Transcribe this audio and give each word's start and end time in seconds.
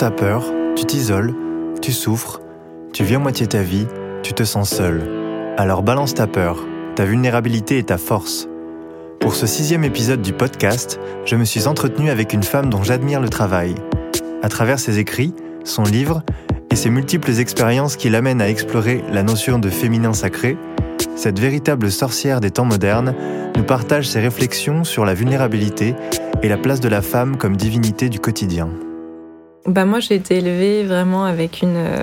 t'as 0.00 0.10
peur, 0.10 0.46
tu 0.76 0.86
t'isoles, 0.86 1.34
tu 1.82 1.92
souffres, 1.92 2.40
tu 2.94 3.04
vis 3.04 3.16
à 3.16 3.18
moitié 3.18 3.46
ta 3.46 3.60
vie, 3.60 3.86
tu 4.22 4.32
te 4.32 4.44
sens 4.44 4.70
seul. 4.70 5.02
Alors 5.58 5.82
balance 5.82 6.14
ta 6.14 6.26
peur, 6.26 6.64
ta 6.96 7.04
vulnérabilité 7.04 7.76
et 7.76 7.82
ta 7.82 7.98
force. 7.98 8.48
Pour 9.20 9.34
ce 9.34 9.46
sixième 9.46 9.84
épisode 9.84 10.22
du 10.22 10.32
podcast, 10.32 10.98
je 11.26 11.36
me 11.36 11.44
suis 11.44 11.66
entretenu 11.66 12.08
avec 12.08 12.32
une 12.32 12.42
femme 12.42 12.70
dont 12.70 12.82
j'admire 12.82 13.20
le 13.20 13.28
travail. 13.28 13.74
À 14.42 14.48
travers 14.48 14.78
ses 14.78 14.98
écrits, 14.98 15.34
son 15.64 15.82
livre 15.82 16.22
et 16.70 16.76
ses 16.76 16.88
multiples 16.88 17.38
expériences 17.38 17.96
qui 17.96 18.08
l'amènent 18.08 18.40
à 18.40 18.48
explorer 18.48 19.04
la 19.12 19.22
notion 19.22 19.58
de 19.58 19.68
féminin 19.68 20.14
sacré, 20.14 20.56
cette 21.14 21.38
véritable 21.38 21.90
sorcière 21.92 22.40
des 22.40 22.50
temps 22.50 22.64
modernes 22.64 23.14
nous 23.54 23.64
partage 23.64 24.08
ses 24.08 24.20
réflexions 24.20 24.82
sur 24.82 25.04
la 25.04 25.12
vulnérabilité 25.12 25.94
et 26.42 26.48
la 26.48 26.56
place 26.56 26.80
de 26.80 26.88
la 26.88 27.02
femme 27.02 27.36
comme 27.36 27.58
divinité 27.58 28.08
du 28.08 28.18
quotidien. 28.18 28.70
Bah 29.66 29.84
moi 29.84 30.00
j'ai 30.00 30.14
été 30.14 30.38
élevée 30.38 30.84
vraiment 30.84 31.24
avec 31.24 31.62
une, 31.62 31.76
euh, 31.76 32.02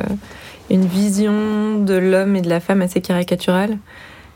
une 0.70 0.86
vision 0.86 1.80
de 1.80 1.96
l'homme 1.96 2.36
et 2.36 2.42
de 2.42 2.50
la 2.50 2.60
femme 2.60 2.82
assez 2.82 3.02
caricaturale. 3.02 3.78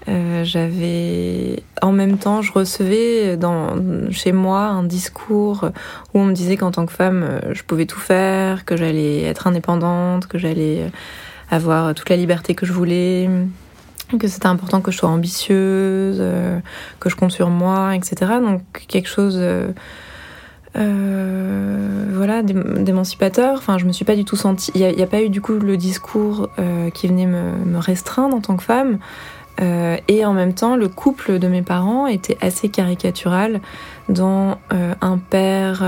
Euh, 0.07 0.43
j'avais 0.43 1.61
en 1.83 1.91
même 1.91 2.17
temps 2.17 2.41
je 2.41 2.51
recevais 2.51 3.37
dans 3.37 3.75
chez 4.09 4.31
moi 4.31 4.61
un 4.61 4.83
discours 4.83 5.69
où 6.13 6.19
on 6.19 6.25
me 6.25 6.33
disait 6.33 6.57
qu'en 6.57 6.71
tant 6.71 6.87
que 6.87 6.91
femme 6.91 7.21
euh, 7.21 7.53
je 7.53 7.61
pouvais 7.61 7.85
tout 7.85 7.99
faire 7.99 8.65
que 8.65 8.75
j'allais 8.75 9.21
être 9.21 9.45
indépendante 9.45 10.25
que 10.25 10.39
j'allais 10.39 10.89
avoir 11.51 11.93
toute 11.93 12.09
la 12.09 12.15
liberté 12.15 12.55
que 12.55 12.65
je 12.65 12.73
voulais 12.73 13.29
que 14.17 14.27
c'était 14.27 14.47
important 14.47 14.81
que 14.81 14.91
je 14.91 14.97
sois 14.97 15.09
ambitieuse, 15.09 16.17
euh, 16.19 16.59
que 16.99 17.09
je 17.09 17.15
compte 17.15 17.31
sur 17.31 17.49
moi, 17.49 17.95
etc. 17.95 18.33
Donc 18.41 18.61
quelque 18.87 19.07
chose, 19.07 19.41
euh, 20.75 20.81
euh, 20.81 22.05
voilà, 22.13 22.43
d'émancipateur. 22.43 23.57
Enfin, 23.57 23.77
je 23.77 23.85
me 23.85 23.91
suis 23.91 24.05
pas 24.05 24.15
du 24.15 24.25
tout 24.25 24.35
sentie. 24.35 24.71
Il 24.75 24.81
n'y 24.81 25.01
a, 25.01 25.07
pas 25.07 25.21
eu 25.21 25.29
du 25.29 25.41
coup 25.41 25.53
le 25.53 25.77
discours 25.77 26.49
qui 26.93 27.07
venait 27.07 27.25
me, 27.25 27.77
restreindre 27.77 28.35
en 28.35 28.41
tant 28.41 28.57
que 28.57 28.63
femme. 28.63 28.99
et 29.59 30.25
en 30.25 30.33
même 30.33 30.53
temps, 30.53 30.75
le 30.75 30.87
couple 30.87 31.39
de 31.39 31.47
mes 31.47 31.61
parents 31.61 32.07
était 32.07 32.37
assez 32.41 32.69
caricatural 32.69 33.59
dans 34.07 34.57
un 34.69 35.17
père 35.17 35.83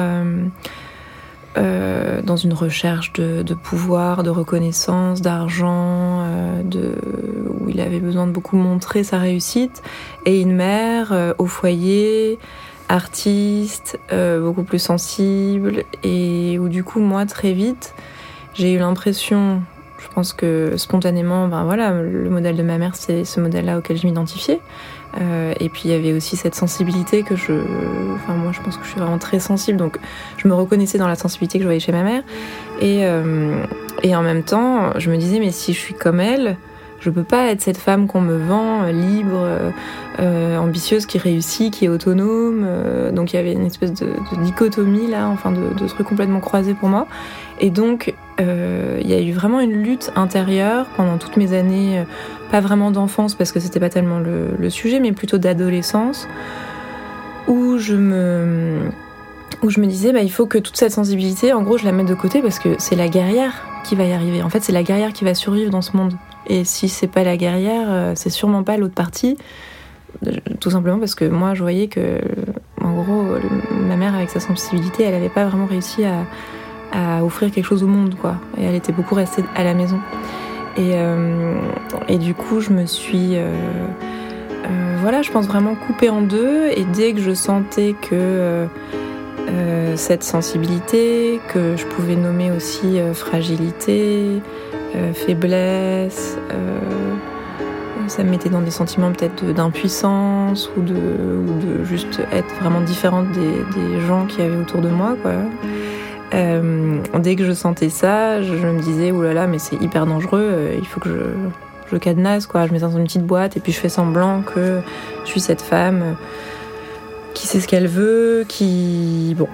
euh, 1.55 2.23
dans 2.23 2.35
une 2.35 2.53
recherche 2.53 3.13
de, 3.13 3.43
de, 3.43 3.53
pouvoir, 3.53 4.23
de 4.23 4.31
reconnaissance, 4.31 5.21
d'argent, 5.21 6.21
euh, 6.23 6.63
de, 6.63 6.95
où 7.59 7.69
il 7.69 7.79
avait 7.79 7.99
besoin 7.99 8.25
de 8.25 8.31
beaucoup 8.31 8.55
montrer 8.55 9.03
sa 9.03 9.19
réussite, 9.19 9.83
et 10.25 10.41
une 10.41 10.53
mère 10.55 11.09
euh, 11.11 11.35
au 11.37 11.45
foyer, 11.45 12.39
artiste, 12.93 13.99
euh, 14.11 14.39
beaucoup 14.39 14.63
plus 14.63 14.79
sensible, 14.79 15.83
et 16.03 16.59
où 16.59 16.69
du 16.69 16.83
coup 16.83 16.99
moi 16.99 17.25
très 17.25 17.53
vite 17.53 17.95
j'ai 18.53 18.71
eu 18.73 18.77
l'impression, 18.77 19.63
je 19.97 20.07
pense 20.13 20.31
que 20.31 20.73
spontanément, 20.77 21.47
ben 21.47 21.63
voilà, 21.63 21.91
le 21.91 22.29
modèle 22.29 22.55
de 22.55 22.61
ma 22.61 22.77
mère 22.77 22.95
c'est 22.95 23.25
ce 23.25 23.39
modèle-là 23.39 23.79
auquel 23.79 23.97
je 23.97 24.05
m'identifiais. 24.05 24.59
Euh, 25.19 25.53
et 25.59 25.69
puis 25.69 25.83
il 25.85 25.91
y 25.91 25.93
avait 25.93 26.13
aussi 26.13 26.35
cette 26.37 26.55
sensibilité 26.55 27.23
que 27.23 27.35
je. 27.35 27.53
Enfin, 28.15 28.33
moi 28.35 28.51
je 28.51 28.61
pense 28.61 28.77
que 28.77 28.83
je 28.83 28.89
suis 28.89 28.99
vraiment 28.99 29.17
très 29.17 29.39
sensible, 29.39 29.77
donc 29.77 29.97
je 30.37 30.47
me 30.47 30.53
reconnaissais 30.53 30.99
dans 30.99 31.07
la 31.07 31.15
sensibilité 31.15 31.57
que 31.57 31.63
je 31.63 31.67
voyais 31.67 31.79
chez 31.79 31.91
ma 31.91 32.03
mère. 32.03 32.23
Et, 32.79 33.05
euh, 33.05 33.63
et 34.03 34.15
en 34.15 34.21
même 34.21 34.43
temps, 34.43 34.99
je 34.99 35.09
me 35.09 35.17
disais, 35.17 35.39
mais 35.39 35.51
si 35.51 35.73
je 35.73 35.79
suis 35.79 35.93
comme 35.95 36.19
elle, 36.19 36.57
je 37.03 37.09
peux 37.09 37.23
pas 37.23 37.51
être 37.51 37.61
cette 37.61 37.77
femme 37.77 38.07
qu'on 38.07 38.21
me 38.21 38.37
vend, 38.37 38.85
libre, 38.85 39.45
euh, 40.19 40.57
ambitieuse, 40.57 41.05
qui 41.05 41.17
réussit, 41.17 41.73
qui 41.73 41.85
est 41.85 41.89
autonome. 41.89 42.65
donc 43.13 43.33
il 43.33 43.35
y 43.35 43.39
avait 43.39 43.53
une 43.53 43.65
espèce 43.65 43.93
de, 43.93 44.07
dichotomie 44.41 45.07
là, 45.07 45.27
enfin 45.27 45.51
de, 45.51 45.87
trucs 45.87 46.07
complètement 46.07 46.39
croisés 46.39 46.73
pour 46.73 46.89
moi. 46.89 47.07
Et 47.59 47.69
donc 47.69 48.13
il 48.39 49.07
y 49.07 49.13
a 49.13 49.21
eu 49.21 49.31
vraiment 49.31 49.59
une 49.59 49.83
lutte 49.83 50.11
intérieure 50.15 50.87
pendant 50.95 51.17
toutes 51.17 51.37
mes 51.37 51.53
années 51.53 52.03
pas 52.53 52.59
vraiment 52.59 52.91
d'enfance 52.91 53.33
parce 53.33 53.51
que 53.51 53.59
c'était 53.59 53.79
pas 53.79 53.89
tellement 53.89 54.19
le, 54.19 54.69
sujet, 54.69 54.99
mais 54.99 55.11
plutôt 55.11 55.39
d'adolescence, 55.39 56.27
où 57.47 57.79
je 57.79 57.95
me 57.95 58.91
où 59.63 59.71
je 59.71 59.79
me 59.79 59.87
disais 59.87 60.13
bah, 60.13 60.21
il 60.21 60.31
faut 60.31 60.45
que 60.45 60.59
toute 60.59 60.77
cette 60.77 60.91
sensibilité, 60.91 61.51
en 61.51 61.63
gros, 61.63 61.79
je 61.79 61.85
la 61.85 61.91
mette 61.91 62.05
de 62.05 62.13
côté 62.13 62.43
parce 62.43 62.59
que 62.59 62.75
c'est 62.77 62.95
la 62.95 63.07
guerrière 63.07 63.65
qui 63.83 63.95
va 63.95 64.03
y 64.03 64.13
arriver. 64.13 64.43
En 64.43 64.49
fait, 64.49 64.59
c'est 64.63 64.71
la 64.71 64.83
guerrière 64.83 65.13
qui 65.13 65.23
va 65.23 65.33
survivre 65.33 65.71
dans 65.71 65.81
ce 65.81 65.97
monde. 65.97 66.13
Et 66.47 66.63
si 66.63 66.89
c'est 66.89 67.07
pas 67.07 67.23
la 67.23 67.37
guerrière, 67.37 67.87
euh, 67.89 68.13
c'est 68.15 68.29
sûrement 68.29 68.63
pas 68.63 68.77
l'autre 68.77 68.93
partie. 68.93 69.37
Tout 70.59 70.69
simplement 70.69 70.99
parce 70.99 71.15
que 71.15 71.25
moi, 71.25 71.53
je 71.53 71.61
voyais 71.61 71.87
que, 71.87 72.19
en 72.81 72.93
gros, 72.93 73.23
ma 73.71 73.95
mère, 73.95 74.15
avec 74.15 74.29
sa 74.29 74.39
sensibilité, 74.39 75.03
elle 75.03 75.15
avait 75.15 75.29
pas 75.29 75.45
vraiment 75.45 75.65
réussi 75.65 76.03
à, 76.05 76.25
offrir 77.23 77.51
quelque 77.51 77.65
chose 77.65 77.83
au 77.83 77.87
monde, 77.87 78.15
quoi. 78.21 78.35
Et 78.57 78.65
elle 78.65 78.75
était 78.75 78.91
beaucoup 78.93 79.15
restée 79.15 79.43
à 79.55 79.63
la 79.63 79.73
maison. 79.73 79.99
Et, 80.75 80.93
euh, 80.93 81.55
et 82.07 82.17
du 82.17 82.33
coup, 82.33 82.59
je 82.59 82.71
me 82.71 82.85
suis, 82.85 83.35
euh, 83.35 83.53
euh, 84.65 84.97
voilà, 85.01 85.21
je 85.21 85.31
pense 85.31 85.45
vraiment 85.47 85.75
coupée 85.75 86.09
en 86.09 86.21
deux. 86.21 86.69
Et 86.75 86.83
dès 86.93 87.13
que 87.13 87.21
je 87.21 87.33
sentais 87.33 87.95
que 88.09 88.67
cette 89.95 90.23
sensibilité, 90.23 91.39
que 91.53 91.75
je 91.77 91.85
pouvais 91.85 92.15
nommer 92.15 92.51
aussi 92.51 92.99
fragilité, 93.13 94.41
faiblesse, 95.13 96.37
ça 98.07 98.23
me 98.23 98.29
mettait 98.29 98.49
dans 98.49 98.61
des 98.61 98.71
sentiments 98.71 99.11
peut-être 99.11 99.45
d'impuissance 99.53 100.69
ou 100.77 100.81
de, 100.81 101.83
juste 101.83 102.21
être 102.31 102.53
vraiment 102.61 102.81
différente 102.81 103.27
des, 103.31 103.99
gens 104.01 104.25
qui 104.25 104.41
avaient 104.41 104.57
autour 104.57 104.81
de 104.81 104.89
moi. 104.89 105.15
Euh, 106.33 106.99
dès 107.19 107.35
que 107.35 107.45
je 107.45 107.53
sentais 107.53 107.89
ça, 107.89 108.41
je, 108.41 108.53
me 108.53 108.81
disais, 108.81 109.11
oulala, 109.11 109.33
là 109.33 109.41
là, 109.41 109.47
mais 109.47 109.59
c'est 109.59 109.75
hyper 109.81 110.05
dangereux, 110.05 110.41
euh, 110.41 110.75
il 110.77 110.85
faut 110.85 110.99
que 110.99 111.09
je, 111.91 111.97
cadenasse, 111.97 112.47
quoi. 112.47 112.65
Je 112.65 112.73
mets 112.73 112.79
ça 112.79 112.87
dans 112.87 112.97
une 112.97 113.03
petite 113.03 113.25
boîte 113.25 113.55
et 113.55 113.59
puis 113.59 113.71
je 113.71 113.79
fais 113.79 113.89
semblant 113.89 114.41
que 114.41 114.79
je 115.25 115.29
suis 115.29 115.39
cette 115.39 115.61
femme 115.61 116.01
euh, 116.01 116.13
qui 117.33 117.47
sait 117.47 117.59
ce 117.59 117.67
qu'elle 117.67 117.87
veut, 117.87 118.45
qui. 118.47 119.35
Bon. 119.37 119.47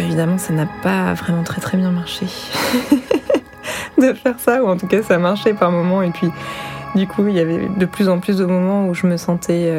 évidemment, 0.00 0.38
ça 0.38 0.52
n'a 0.52 0.66
pas 0.82 1.14
vraiment 1.14 1.42
très 1.42 1.60
très 1.60 1.78
bien 1.78 1.90
marché 1.90 2.26
de 3.98 4.12
faire 4.14 4.38
ça, 4.38 4.62
ou 4.62 4.68
en 4.68 4.76
tout 4.76 4.86
cas, 4.86 5.02
ça 5.02 5.18
marchait 5.18 5.54
par 5.54 5.70
moments. 5.70 6.02
Et 6.02 6.10
puis, 6.10 6.28
du 6.94 7.06
coup, 7.06 7.28
il 7.28 7.34
y 7.34 7.40
avait 7.40 7.68
de 7.68 7.86
plus 7.86 8.08
en 8.08 8.18
plus 8.18 8.36
de 8.36 8.44
moments 8.44 8.86
où 8.88 8.94
je 8.94 9.06
me 9.06 9.16
sentais 9.16 9.72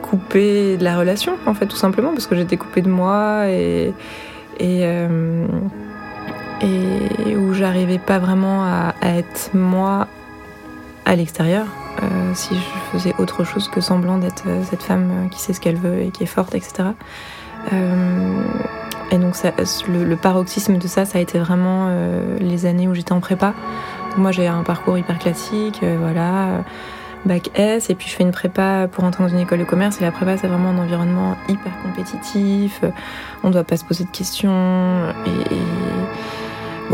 coupée 0.00 0.76
de 0.76 0.84
la 0.84 0.98
relation, 0.98 1.34
en 1.46 1.54
fait, 1.54 1.66
tout 1.66 1.76
simplement, 1.76 2.10
parce 2.10 2.26
que 2.26 2.34
j'étais 2.34 2.56
coupée 2.56 2.82
de 2.82 2.88
moi 2.88 3.48
et 3.48 3.92
et, 4.58 4.80
euh, 4.82 5.46
et 6.62 7.36
où 7.36 7.52
j'arrivais 7.54 7.98
pas 7.98 8.18
vraiment 8.18 8.64
à, 8.64 8.94
être 9.02 9.50
moi 9.54 10.06
à 11.04 11.16
l'extérieur. 11.16 11.66
Euh, 12.02 12.32
si 12.34 12.54
je 12.54 12.60
faisais 12.92 13.14
autre 13.18 13.44
chose 13.44 13.68
que 13.68 13.80
semblant 13.80 14.18
d'être 14.18 14.44
euh, 14.46 14.62
cette 14.68 14.82
femme 14.82 15.28
qui 15.30 15.38
sait 15.38 15.52
ce 15.52 15.60
qu'elle 15.60 15.76
veut 15.76 16.02
et 16.02 16.10
qui 16.10 16.24
est 16.24 16.26
forte, 16.26 16.54
etc. 16.54 16.90
et 19.12 19.18
donc 19.18 19.34
le, 19.88 20.14
paroxysme 20.16 20.78
de 20.78 20.88
ça, 20.88 21.04
ça 21.04 21.18
a 21.18 21.20
été 21.20 21.38
vraiment 21.38 21.88
les 22.40 22.66
années 22.66 22.88
où 22.88 22.94
j'étais 22.94 23.12
en 23.12 23.20
prépa. 23.20 23.54
moi 24.16 24.32
j'ai 24.32 24.48
un 24.48 24.64
parcours 24.64 24.98
hyper 24.98 25.18
classique, 25.18 25.84
voilà 26.00 26.64
bac 27.24 27.50
S 27.54 27.88
et 27.88 27.94
puis 27.94 28.08
je 28.08 28.14
fais 28.14 28.24
une 28.24 28.32
prépa 28.32 28.88
pour 28.90 29.04
entrer 29.04 29.22
dans 29.22 29.28
une 29.28 29.38
école 29.38 29.60
de 29.60 29.64
commerce 29.64 30.00
et 30.00 30.04
la 30.04 30.10
prépa 30.10 30.36
c'est 30.38 30.48
vraiment 30.48 30.70
un 30.70 30.78
environnement 30.78 31.36
hyper 31.48 31.72
compétitif, 31.82 32.82
on 33.44 33.48
ne 33.48 33.52
doit 33.52 33.62
pas 33.62 33.76
se 33.76 33.84
poser 33.84 34.02
de 34.02 34.10
questions 34.10 35.08
et, 35.26 35.56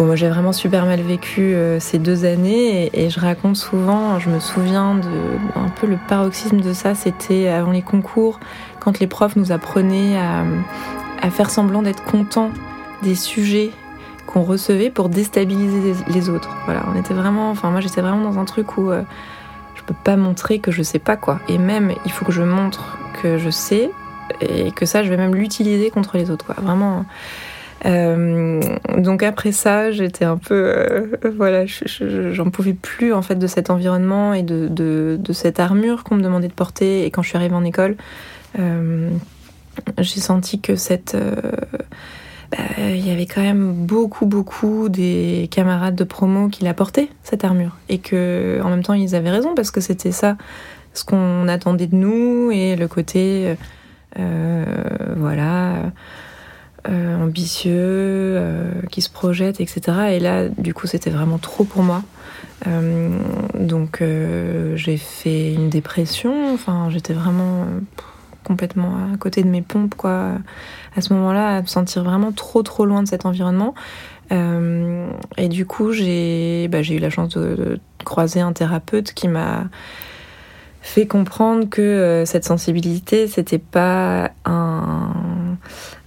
moi 0.04 0.16
j'ai 0.16 0.28
vraiment 0.28 0.52
super 0.52 0.86
mal 0.86 1.00
vécu 1.00 1.54
euh, 1.54 1.80
ces 1.80 1.98
deux 1.98 2.24
années 2.24 2.90
et, 2.92 3.10
je 3.10 3.20
raconte 3.20 3.56
souvent, 3.56 4.18
je 4.18 4.30
me 4.30 4.40
souviens 4.40 4.94
de 4.94 5.08
un 5.56 5.68
peu 5.68 5.86
le 5.86 5.98
paroxysme 6.08 6.60
de 6.60 6.72
ça, 6.72 6.94
c'était 6.94 7.48
avant 7.48 7.72
les 7.72 7.82
concours 7.82 8.38
quand 8.80 9.00
les 9.00 9.06
profs 9.06 9.36
nous 9.36 9.52
apprenaient 9.52 10.16
à, 10.18 11.30
faire 11.30 11.50
semblant 11.50 11.82
d'être 11.82 12.04
contents 12.04 12.50
des 13.02 13.14
sujets 13.14 13.70
qu'on 14.26 14.42
recevait 14.42 14.90
pour 14.90 15.08
déstabiliser 15.08 15.94
les 16.08 16.28
autres. 16.28 16.50
Voilà, 16.64 16.84
on 16.92 16.98
était 16.98 17.14
vraiment, 17.14 17.50
enfin 17.50 17.70
moi 17.70 17.80
j'étais 17.80 18.00
vraiment 18.00 18.22
dans 18.22 18.38
un 18.38 18.44
truc 18.44 18.78
où 18.78 18.90
euh, 18.90 19.02
peux 19.88 19.94
pas 19.94 20.16
montrer 20.16 20.58
que 20.58 20.70
je 20.70 20.82
sais 20.82 20.98
pas 20.98 21.16
quoi. 21.16 21.40
Et 21.48 21.56
même, 21.56 21.92
il 22.04 22.12
faut 22.12 22.26
que 22.26 22.32
je 22.32 22.42
montre 22.42 22.98
que 23.22 23.38
je 23.38 23.48
sais 23.48 23.90
et 24.42 24.70
que 24.70 24.84
ça, 24.84 25.02
je 25.02 25.08
vais 25.08 25.16
même 25.16 25.34
l'utiliser 25.34 25.90
contre 25.90 26.18
les 26.18 26.30
autres, 26.30 26.44
quoi. 26.44 26.56
Vraiment. 26.58 27.06
Euh, 27.86 28.60
donc 28.96 29.22
après 29.22 29.52
ça, 29.52 29.90
j'étais 29.90 30.24
un 30.24 30.36
peu, 30.36 30.54
euh, 30.54 31.06
voilà, 31.36 31.64
j'en 31.66 32.50
pouvais 32.50 32.72
plus 32.72 33.12
en 33.12 33.22
fait 33.22 33.36
de 33.36 33.46
cet 33.46 33.70
environnement 33.70 34.34
et 34.34 34.42
de, 34.42 34.68
de, 34.68 35.32
cette 35.32 35.60
armure 35.60 36.04
qu'on 36.04 36.16
me 36.16 36.22
demandait 36.22 36.48
de 36.48 36.52
porter. 36.52 37.04
Et 37.04 37.10
quand 37.10 37.22
je 37.22 37.28
suis 37.28 37.36
arrivée 37.36 37.54
en 37.54 37.64
école, 37.64 37.96
euh, 38.58 39.10
j'ai 39.98 40.20
senti 40.20 40.60
que 40.60 40.74
cette 40.74 41.16
bah, 42.50 42.58
il 42.78 43.06
y 43.06 43.10
avait 43.10 43.26
quand 43.26 43.42
même 43.42 43.72
beaucoup, 43.72 44.26
beaucoup 44.26 44.88
des 44.88 45.48
camarades 45.50 45.94
de 45.94 46.04
promo 46.04 46.48
qui 46.48 46.64
la 46.64 46.74
portaient, 46.74 47.10
cette 47.22 47.44
armure. 47.44 47.76
Et 47.88 47.98
que, 47.98 48.60
en 48.64 48.70
même 48.70 48.82
temps, 48.82 48.94
ils 48.94 49.14
avaient 49.14 49.30
raison 49.30 49.54
parce 49.54 49.70
que 49.70 49.80
c'était 49.80 50.12
ça 50.12 50.36
ce 50.94 51.04
qu'on 51.04 51.46
attendait 51.46 51.86
de 51.86 51.94
nous 51.94 52.50
et 52.50 52.74
le 52.74 52.88
côté, 52.88 53.54
voilà, 55.16 55.92
ambitieux, 56.88 58.40
qui 58.90 59.02
se 59.02 59.10
projette, 59.10 59.60
etc. 59.60 59.80
Et 60.12 60.20
là, 60.20 60.48
du 60.48 60.72
coup, 60.74 60.86
c'était 60.86 61.10
vraiment 61.10 61.38
trop 61.38 61.64
pour 61.64 61.82
moi. 61.82 62.02
donc, 63.54 64.02
j'ai 64.74 64.96
fait 64.96 65.52
une 65.52 65.68
dépression. 65.68 66.54
Enfin, 66.54 66.88
j'étais 66.90 67.12
vraiment 67.12 67.66
complètement 68.44 68.96
à 69.12 69.16
côté 69.18 69.42
de 69.42 69.48
mes 69.48 69.62
pompes, 69.62 69.94
quoi. 69.94 70.32
À 70.96 71.00
ce 71.00 71.12
moment-là, 71.12 71.56
à 71.56 71.60
me 71.60 71.66
sentir 71.66 72.04
vraiment 72.04 72.32
trop, 72.32 72.62
trop 72.62 72.86
loin 72.86 73.02
de 73.02 73.08
cet 73.08 73.26
environnement. 73.26 73.74
et 74.30 75.48
du 75.48 75.66
coup, 75.66 75.92
j'ai 75.92 76.68
bah, 76.68 76.80
eu 76.82 76.98
la 76.98 77.10
chance 77.10 77.36
de 77.36 77.78
croiser 78.04 78.40
un 78.40 78.52
thérapeute 78.52 79.12
qui 79.12 79.28
m'a 79.28 79.64
fait 80.80 81.06
comprendre 81.06 81.68
que 81.68 81.82
euh, 81.82 82.24
cette 82.24 82.44
sensibilité, 82.44 83.26
c'était 83.28 83.58
pas 83.58 84.30
un, 84.46 85.10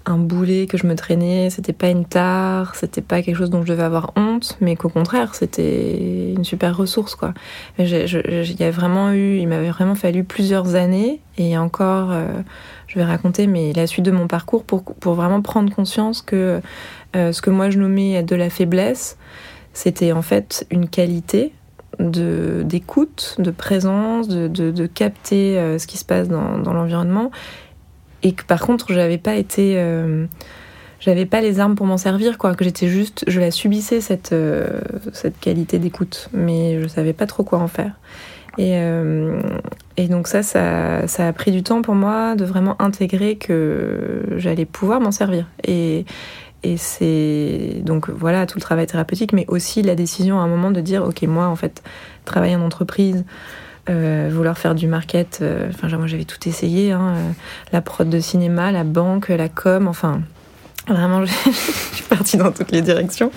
un 0.05 0.17
boulet 0.17 0.65
que 0.65 0.77
je 0.77 0.87
me 0.87 0.95
traînais, 0.95 1.49
c'était 1.49 1.73
pas 1.73 1.89
une 1.89 2.05
tare, 2.05 2.75
c'était 2.75 3.01
pas 3.01 3.21
quelque 3.21 3.35
chose 3.35 3.49
dont 3.49 3.61
je 3.63 3.67
devais 3.67 3.83
avoir 3.83 4.11
honte, 4.15 4.57
mais 4.61 4.75
qu'au 4.75 4.89
contraire, 4.89 5.35
c'était 5.35 6.33
une 6.33 6.43
super 6.43 6.75
ressource, 6.75 7.15
quoi. 7.15 7.33
Il 7.77 7.87
y 7.87 8.63
a 8.63 8.71
vraiment 8.71 9.11
eu, 9.11 9.37
il 9.37 9.47
m'avait 9.47 9.69
vraiment 9.69 9.95
fallu 9.95 10.23
plusieurs 10.23 10.75
années, 10.75 11.19
et 11.37 11.57
encore, 11.57 12.11
euh, 12.11 12.27
je 12.87 12.95
vais 12.95 13.05
raconter, 13.05 13.47
mais 13.47 13.73
la 13.73 13.87
suite 13.87 14.05
de 14.05 14.11
mon 14.11 14.27
parcours 14.27 14.63
pour, 14.63 14.83
pour 14.83 15.13
vraiment 15.13 15.41
prendre 15.41 15.73
conscience 15.73 16.21
que 16.21 16.61
euh, 17.15 17.31
ce 17.31 17.41
que 17.41 17.49
moi 17.49 17.69
je 17.69 17.77
nommais 17.77 18.23
de 18.23 18.35
la 18.35 18.49
faiblesse, 18.49 19.17
c'était 19.73 20.11
en 20.11 20.21
fait 20.21 20.65
une 20.71 20.89
qualité 20.89 21.53
d'écoute, 21.99 23.35
de, 23.37 23.51
présence, 23.51 24.27
de, 24.27 24.47
de, 24.47 24.85
capter 24.87 25.59
euh, 25.59 25.77
ce 25.77 25.85
qui 25.85 25.97
se 25.97 26.05
passe 26.05 26.29
dans, 26.29 26.57
dans 26.57 26.73
l'environnement. 26.73 27.31
Et 28.23 28.33
que 28.33 28.43
par 28.43 28.61
contre, 28.61 28.93
j'avais 28.93 29.17
pas 29.17 29.35
été. 29.35 29.75
Euh, 29.77 30.25
j'avais 30.99 31.25
pas 31.25 31.41
les 31.41 31.59
armes 31.59 31.75
pour 31.75 31.87
m'en 31.87 31.97
servir, 31.97 32.37
quoi. 32.37 32.53
Que 32.55 32.63
j'étais 32.63 32.87
juste. 32.87 33.23
Je 33.27 33.39
la 33.39 33.51
subissais, 33.51 34.01
cette, 34.01 34.33
euh, 34.33 34.81
cette 35.13 35.39
qualité 35.39 35.79
d'écoute. 35.79 36.29
Mais 36.33 36.81
je 36.81 36.87
savais 36.87 37.13
pas 37.13 37.25
trop 37.25 37.43
quoi 37.43 37.59
en 37.59 37.67
faire. 37.67 37.93
Et, 38.57 38.77
et 39.95 40.07
donc, 40.09 40.27
ça, 40.27 40.43
ça, 40.43 41.07
ça, 41.07 41.25
a 41.25 41.31
pris 41.31 41.51
du 41.51 41.63
temps 41.63 41.81
pour 41.81 41.95
moi 41.95 42.35
de 42.35 42.43
vraiment 42.43 42.79
intégrer 42.81 43.37
que 43.37 44.23
j'allais 44.35 44.65
pouvoir 44.65 44.99
m'en 44.99 45.13
servir. 45.13 45.47
Et, 45.65 46.05
et 46.63 46.77
c'est 46.77 47.81
donc 47.83 48.09
voilà 48.09 48.45
tout 48.45 48.57
le 48.57 48.61
travail 48.61 48.85
thérapeutique, 48.85 49.33
mais 49.33 49.45
aussi 49.47 49.81
la 49.81 49.95
décision 49.95 50.39
à 50.39 50.43
un 50.43 50.47
moment 50.47 50.71
de 50.71 50.81
dire 50.81 51.03
ok 51.03 51.23
moi 51.23 51.47
en 51.47 51.55
fait 51.55 51.81
travailler 52.25 52.55
en 52.55 52.61
entreprise, 52.61 53.25
euh, 53.89 54.29
vouloir 54.31 54.59
faire 54.59 54.75
du 54.75 54.85
market, 54.85 55.39
euh, 55.41 55.67
enfin 55.69 55.87
moi 55.97 56.05
j'avais 56.05 56.25
tout 56.25 56.47
essayé, 56.47 56.91
hein, 56.91 57.15
euh, 57.15 57.31
la 57.73 57.81
prod 57.81 58.07
de 58.07 58.19
cinéma, 58.19 58.71
la 58.71 58.83
banque, 58.83 59.29
la 59.29 59.49
com, 59.49 59.87
enfin 59.87 60.21
Vraiment, 60.87 61.23
je 61.23 61.31
suis 61.93 62.03
partie 62.09 62.37
dans 62.37 62.51
toutes 62.51 62.71
les 62.71 62.81
directions, 62.81 63.31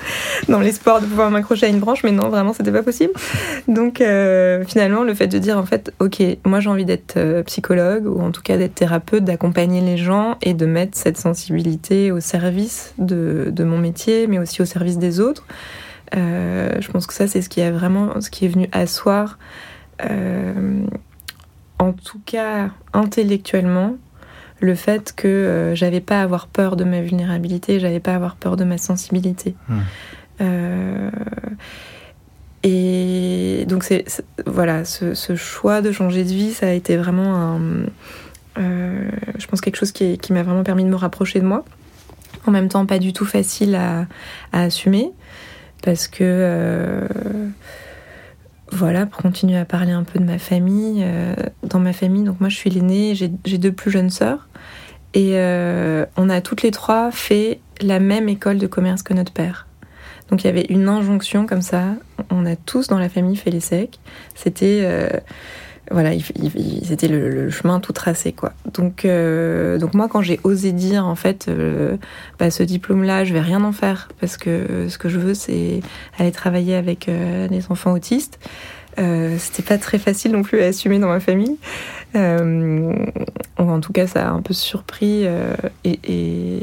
dans 0.48 0.60
l'espoir 0.60 1.02
de 1.02 1.06
pouvoir 1.06 1.30
m'accrocher 1.30 1.66
à 1.66 1.68
une 1.68 1.78
branche, 1.78 2.02
mais 2.02 2.10
non, 2.10 2.30
vraiment, 2.30 2.54
c'était 2.54 2.72
pas 2.72 2.82
possible. 2.82 3.12
Donc, 3.68 4.02
finalement, 4.66 5.04
le 5.04 5.12
fait 5.12 5.26
de 5.26 5.38
dire, 5.38 5.58
en 5.58 5.66
fait, 5.66 5.92
ok, 5.98 6.22
moi 6.46 6.60
j'ai 6.60 6.70
envie 6.70 6.86
d'être 6.86 7.42
psychologue, 7.42 8.06
ou 8.06 8.18
en 8.22 8.30
tout 8.30 8.40
cas 8.40 8.56
d'être 8.56 8.74
thérapeute, 8.74 9.24
d'accompagner 9.24 9.82
les 9.82 9.98
gens 9.98 10.38
et 10.40 10.54
de 10.54 10.64
mettre 10.64 10.96
cette 10.96 11.18
sensibilité 11.18 12.10
au 12.12 12.20
service 12.20 12.94
de, 12.96 13.52
mon 13.58 13.76
métier, 13.76 14.26
mais 14.26 14.38
aussi 14.38 14.62
au 14.62 14.66
service 14.66 14.96
des 14.96 15.20
autres. 15.20 15.44
Je 16.14 16.90
pense 16.90 17.06
que 17.06 17.12
ça, 17.12 17.26
c'est 17.28 17.42
ce 17.42 17.50
qui 17.50 17.60
a 17.60 17.70
vraiment, 17.70 18.22
ce 18.22 18.30
qui 18.30 18.46
est 18.46 18.48
venu 18.48 18.70
asseoir, 18.72 19.36
en 20.00 21.92
tout 21.92 22.20
cas 22.24 22.70
intellectuellement, 22.92 23.96
le 24.60 24.74
fait 24.74 25.12
que 25.14 25.28
euh, 25.28 25.74
j'avais 25.74 26.00
pas 26.00 26.20
à 26.20 26.22
avoir 26.22 26.46
peur 26.46 26.76
de 26.76 26.84
ma 26.84 27.00
vulnérabilité, 27.00 27.80
j'avais 27.80 28.00
pas 28.00 28.12
à 28.12 28.16
avoir 28.16 28.36
peur 28.36 28.56
de 28.56 28.64
ma 28.64 28.78
sensibilité. 28.78 29.54
Hmm. 29.68 29.80
Euh, 30.40 31.10
et 32.62 33.66
donc 33.68 33.84
c'est 33.84 34.04
voilà, 34.46 34.84
ce, 34.84 35.36
choix 35.36 35.82
de 35.82 35.92
changer 35.92 36.24
de 36.24 36.30
vie, 36.30 36.52
ça 36.52 36.68
a 36.68 36.70
été 36.70 36.96
vraiment 36.96 37.36
un, 37.36 37.60
euh, 38.58 39.10
je 39.36 39.46
pense 39.46 39.60
quelque 39.60 39.76
chose 39.76 39.92
qui, 39.92 40.18
qui 40.18 40.32
m'a 40.32 40.42
vraiment 40.42 40.64
permis 40.64 40.84
de 40.84 40.88
me 40.88 40.96
rapprocher 40.96 41.40
de 41.40 41.46
moi. 41.46 41.64
En 42.46 42.50
même 42.50 42.68
temps, 42.68 42.86
pas 42.86 42.98
du 42.98 43.12
tout 43.12 43.26
facile 43.26 43.74
à, 43.74 44.06
à 44.52 44.62
assumer 44.62 45.10
parce 45.82 46.08
que 46.08 47.06
voilà, 48.74 49.06
pour 49.06 49.22
continuer 49.22 49.56
à 49.56 49.64
parler 49.64 49.92
un 49.92 50.04
peu 50.04 50.18
de 50.18 50.24
ma 50.24 50.38
famille. 50.38 51.02
Euh, 51.04 51.34
dans 51.62 51.78
ma 51.78 51.92
famille, 51.92 52.24
donc 52.24 52.40
moi 52.40 52.48
je 52.48 52.56
suis 52.56 52.70
l'aînée, 52.70 53.14
j'ai 53.14 53.58
deux 53.58 53.72
plus 53.72 53.90
jeunes 53.90 54.10
sœurs. 54.10 54.48
Et 55.14 55.32
euh, 55.34 56.04
on 56.16 56.28
a 56.28 56.40
toutes 56.40 56.62
les 56.62 56.72
trois 56.72 57.12
fait 57.12 57.60
la 57.80 58.00
même 58.00 58.28
école 58.28 58.58
de 58.58 58.66
commerce 58.66 59.02
que 59.02 59.14
notre 59.14 59.32
père. 59.32 59.68
Donc 60.28 60.42
il 60.42 60.46
y 60.46 60.50
avait 60.50 60.66
une 60.68 60.88
injonction 60.88 61.46
comme 61.46 61.62
ça. 61.62 61.94
On 62.30 62.46
a 62.46 62.56
tous 62.56 62.88
dans 62.88 62.98
la 62.98 63.08
famille 63.08 63.36
fait 63.36 63.50
les 63.50 63.60
secs. 63.60 64.00
C'était 64.34 64.80
euh, 64.82 65.08
voilà, 65.90 66.12
c'était 66.82 67.08
le, 67.08 67.50
chemin 67.50 67.78
tout 67.78 67.92
tracé 67.92 68.32
quoi. 68.32 68.52
Donc 68.72 69.04
euh, 69.04 69.78
donc 69.78 69.94
moi 69.94 70.08
quand 70.08 70.22
j'ai 70.22 70.40
osé 70.42 70.72
dire 70.72 71.06
en 71.06 71.14
fait 71.14 71.46
euh, 71.48 71.96
bah, 72.38 72.50
ce 72.50 72.62
diplôme 72.62 73.02
là, 73.02 73.24
je 73.24 73.34
vais 73.34 73.40
rien 73.40 73.62
en 73.64 73.72
faire 73.72 74.08
parce 74.20 74.36
que 74.36 74.86
ce 74.88 74.96
que 74.96 75.08
je 75.08 75.18
veux 75.18 75.34
c'est 75.34 75.80
aller 76.18 76.32
travailler 76.32 76.74
avec 76.74 77.08
euh, 77.08 77.48
des 77.48 77.70
enfants 77.70 77.92
autistes. 77.92 78.38
c'était 78.96 79.62
pas 79.62 79.78
très 79.78 79.98
facile 79.98 80.32
non 80.32 80.42
plus 80.42 80.62
à 80.62 80.66
assumer 80.66 80.98
dans 80.98 81.08
ma 81.08 81.20
famille. 81.20 81.56
en 82.14 83.80
tout 83.80 83.92
cas, 83.92 84.06
ça 84.06 84.28
a 84.28 84.30
un 84.30 84.40
peu 84.40 84.54
surpris 84.54 85.26
et 85.84 86.60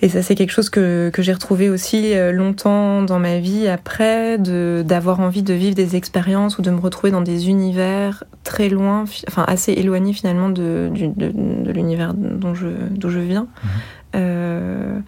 et 0.00 0.08
ça, 0.08 0.22
c'est 0.22 0.34
quelque 0.34 0.50
chose 0.52 0.70
que, 0.70 1.10
que 1.12 1.22
j'ai 1.22 1.32
retrouvé 1.32 1.70
aussi 1.70 2.14
euh, 2.14 2.30
longtemps 2.32 3.02
dans 3.02 3.18
ma 3.18 3.38
vie 3.38 3.66
après, 3.66 4.38
d'avoir 4.38 5.20
envie 5.20 5.42
de 5.42 5.54
vivre 5.54 5.74
des 5.74 5.96
expériences 5.96 6.58
ou 6.58 6.62
de 6.62 6.70
me 6.70 6.78
retrouver 6.78 7.10
dans 7.10 7.20
des 7.20 7.48
univers 7.48 8.24
très 8.44 8.68
loin, 8.68 9.04
enfin 9.26 9.44
assez 9.48 9.72
éloignés 9.72 10.12
finalement 10.12 10.50
de, 10.50 10.90
de, 10.94 11.30
de 11.30 11.72
l'univers 11.72 12.14
d'où 12.14 12.54
je, 12.54 12.68
je 13.00 13.18
viens. 13.18 13.42
Mhm. 13.42 13.70
Euh, 14.16 14.98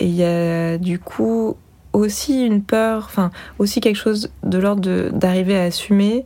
et 0.00 0.06
il 0.06 0.14
y 0.14 0.24
a 0.24 0.78
du 0.78 0.98
coup 0.98 1.56
aussi 1.92 2.46
une 2.46 2.62
peur, 2.62 3.04
enfin 3.04 3.30
aussi 3.58 3.80
quelque 3.80 3.96
chose 3.96 4.32
de 4.42 4.58
l'ordre 4.58 5.10
d'arriver 5.10 5.58
à 5.58 5.64
assumer 5.64 6.24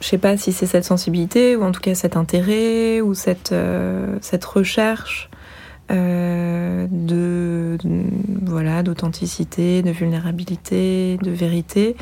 je 0.00 0.06
sais 0.06 0.18
pas 0.18 0.36
si 0.36 0.52
c'est 0.52 0.66
cette 0.66 0.84
sensibilité 0.84 1.56
ou 1.56 1.62
en 1.62 1.72
tout 1.72 1.80
cas 1.80 1.94
cet 1.94 2.16
intérêt 2.16 3.00
ou 3.00 3.14
cette, 3.14 3.52
euh, 3.52 4.16
cette 4.20 4.44
recherche 4.44 5.30
euh, 5.90 6.86
de, 6.90 7.76
voilà 8.42 8.82
d'authenticité, 8.82 9.82
de 9.82 9.90
vulnérabilité, 9.90 11.18
de 11.22 11.30
vérité 11.30 11.96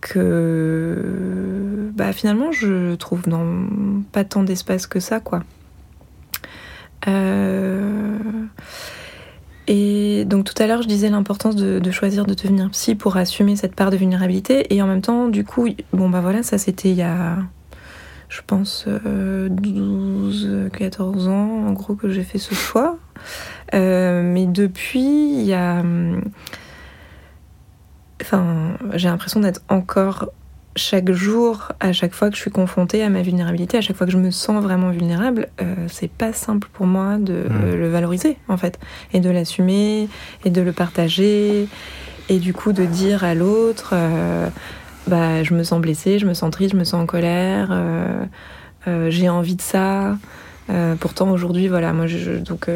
que 0.00 1.90
bah, 1.94 2.12
finalement 2.12 2.52
je 2.52 2.94
trouve 2.94 3.28
dans 3.28 3.66
pas 4.12 4.24
tant 4.24 4.42
d'espace 4.42 4.86
que 4.86 5.00
ça 5.00 5.20
quoi. 5.20 5.42
Euh, 7.06 8.18
et 9.66 10.24
donc 10.26 10.44
tout 10.44 10.62
à 10.62 10.66
l'heure 10.66 10.82
je 10.82 10.88
disais 10.88 11.08
l'importance 11.08 11.56
de, 11.56 11.90
choisir 11.90 12.26
de 12.26 12.34
devenir 12.34 12.70
psy 12.70 12.94
pour 12.94 13.16
assumer 13.16 13.56
cette 13.56 13.74
part 13.74 13.90
de 13.90 13.96
vulnérabilité 13.96 14.74
et 14.74 14.82
en 14.82 14.86
même 14.86 15.02
temps 15.02 15.28
du 15.28 15.44
coup 15.44 15.68
bon 15.92 16.10
bah 16.10 16.20
voilà 16.20 16.42
ça 16.42 16.58
c'était 16.58 16.90
il 16.90 16.96
y 16.96 17.02
a 17.02 17.38
je 18.28 18.40
pense, 18.46 18.86
12, 18.86 20.70
14 20.72 21.28
ans, 21.28 21.66
en 21.66 21.72
gros, 21.72 21.94
que 21.94 22.10
j'ai 22.10 22.24
fait 22.24 22.38
ce 22.38 22.54
choix. 22.54 22.98
Euh, 23.74 24.22
mais 24.22 24.46
depuis, 24.46 25.00
il 25.00 25.42
y 25.42 25.54
a. 25.54 25.82
Enfin, 28.20 28.76
j'ai 28.94 29.08
l'impression 29.08 29.40
d'être 29.40 29.62
encore 29.68 30.30
chaque 30.76 31.10
jour, 31.10 31.72
à 31.80 31.92
chaque 31.92 32.14
fois 32.14 32.30
que 32.30 32.36
je 32.36 32.40
suis 32.40 32.50
confrontée 32.50 33.02
à 33.02 33.08
ma 33.08 33.22
vulnérabilité, 33.22 33.78
à 33.78 33.80
chaque 33.80 33.96
fois 33.96 34.06
que 34.06 34.12
je 34.12 34.18
me 34.18 34.30
sens 34.30 34.62
vraiment 34.62 34.90
vulnérable, 34.90 35.48
euh, 35.60 35.74
c'est 35.88 36.10
pas 36.10 36.32
simple 36.32 36.68
pour 36.72 36.86
moi 36.86 37.18
de 37.18 37.46
mmh. 37.48 37.76
le 37.76 37.88
valoriser 37.88 38.36
en 38.48 38.56
fait, 38.56 38.78
et 39.12 39.20
de 39.20 39.28
l'assumer, 39.28 40.08
et 40.44 40.50
de 40.50 40.60
le 40.60 40.72
partager, 40.72 41.68
et 42.28 42.38
du 42.38 42.52
coup 42.52 42.72
de 42.72 42.84
dire 42.84 43.24
à 43.24 43.34
l'autre, 43.34 43.90
euh, 43.92 44.48
bah, 45.08 45.42
je 45.42 45.54
me 45.54 45.62
sens 45.62 45.80
blessée, 45.80 46.18
je 46.18 46.26
me 46.26 46.34
sens 46.34 46.50
triste, 46.50 46.72
je 46.72 46.78
me 46.78 46.84
sens 46.84 47.02
en 47.02 47.06
colère, 47.06 47.68
euh, 47.70 48.24
euh, 48.86 49.10
j'ai 49.10 49.28
envie 49.28 49.56
de 49.56 49.62
ça. 49.62 50.16
Euh, 50.70 50.96
pourtant 50.96 51.30
aujourd'hui, 51.30 51.66
voilà, 51.66 51.94
moi, 51.94 52.06
je, 52.06 52.32
donc 52.32 52.68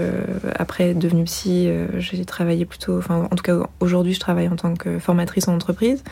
après 0.59 0.95
devenue 0.95 1.25
psy, 1.25 1.69
j'ai 1.99 2.25
travaillé 2.25 2.65
plutôt, 2.65 2.97
enfin, 2.97 3.29
en 3.31 3.37
tout 3.37 3.43
cas 3.43 3.59
aujourd'hui, 3.81 4.15
je 4.15 4.21
travaille 4.21 4.49
en 4.49 4.57
tant 4.57 4.75
que 4.75 4.99
formatrice 4.99 5.47
en 5.47 5.55
entreprise. 5.55 6.03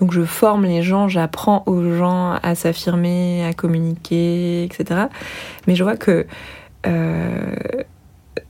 Donc 0.00 0.12
je 0.12 0.22
forme 0.22 0.64
les 0.64 0.82
gens, 0.82 1.08
j'apprends 1.08 1.62
aux 1.66 1.94
gens 1.94 2.38
à 2.42 2.54
s'affirmer, 2.54 3.44
à 3.46 3.54
communiquer, 3.54 4.64
etc. 4.64 5.06
Mais 5.66 5.74
je 5.74 5.82
vois 5.82 5.96
que 5.96 6.26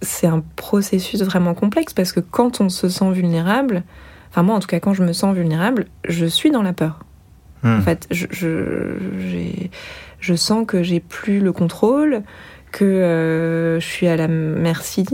c'est 0.03 0.27
un 0.27 0.43
processus 0.57 1.23
vraiment 1.23 1.55
complexe 1.55 1.93
parce 1.93 2.13
que 2.13 2.21
quand 2.21 2.61
on 2.61 2.69
se 2.69 2.89
sent 2.89 3.13
vulnérable, 3.13 3.83
enfin 4.31 4.43
moi 4.43 4.57
en 4.57 4.61
tout 4.61 4.69
cas 4.69 4.81
quand 4.81 4.95
je 4.95 5.05
me 5.05 5.13
sens 5.13 5.35
vulnérable, 5.35 5.87
je 6.09 6.27
suis 6.27 6.51
dans 6.51 6.63
la 6.63 6.73
peur. 6.73 7.01
Hmm. 7.63 7.79
En 7.79 7.81
fait, 7.83 8.07
je, 8.11 8.27
je, 8.31 8.97
je 10.21 10.35
sens 10.35 10.65
que 10.67 10.83
j'ai 10.83 11.01
plus 11.01 11.41
le 11.41 11.53
contrôle, 11.53 12.23
que 12.73 13.79
je 13.81 13.87
suis 13.87 14.07
à 14.07 14.17
la 14.17 14.29
merci 14.29 15.07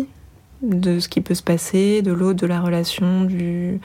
de 0.62 1.00
ce 1.00 1.08
qui 1.08 1.20
peut 1.20 1.34
se 1.34 1.42
passer, 1.42 2.02
de 2.02 2.12
l'autre, 2.12 2.40
de 2.40 2.46
la 2.46 2.60
relation, 2.60 3.24
du 3.24 3.80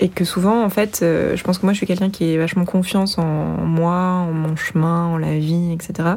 et 0.00 0.08
que 0.08 0.24
souvent, 0.24 0.64
en 0.64 0.70
fait, 0.70 0.98
je 1.02 1.40
pense 1.44 1.58
que 1.58 1.66
moi, 1.66 1.72
je 1.72 1.78
suis 1.78 1.86
quelqu'un 1.86 2.10
qui 2.10 2.34
est 2.34 2.36
vachement 2.36 2.64
confiance 2.64 3.16
en 3.16 3.58
moi, 3.64 3.94
en 3.94 4.32
mon 4.32 4.56
chemin, 4.56 5.06
en 5.06 5.18
la 5.18 5.38
vie, 5.38 5.72
etc. 5.72 6.16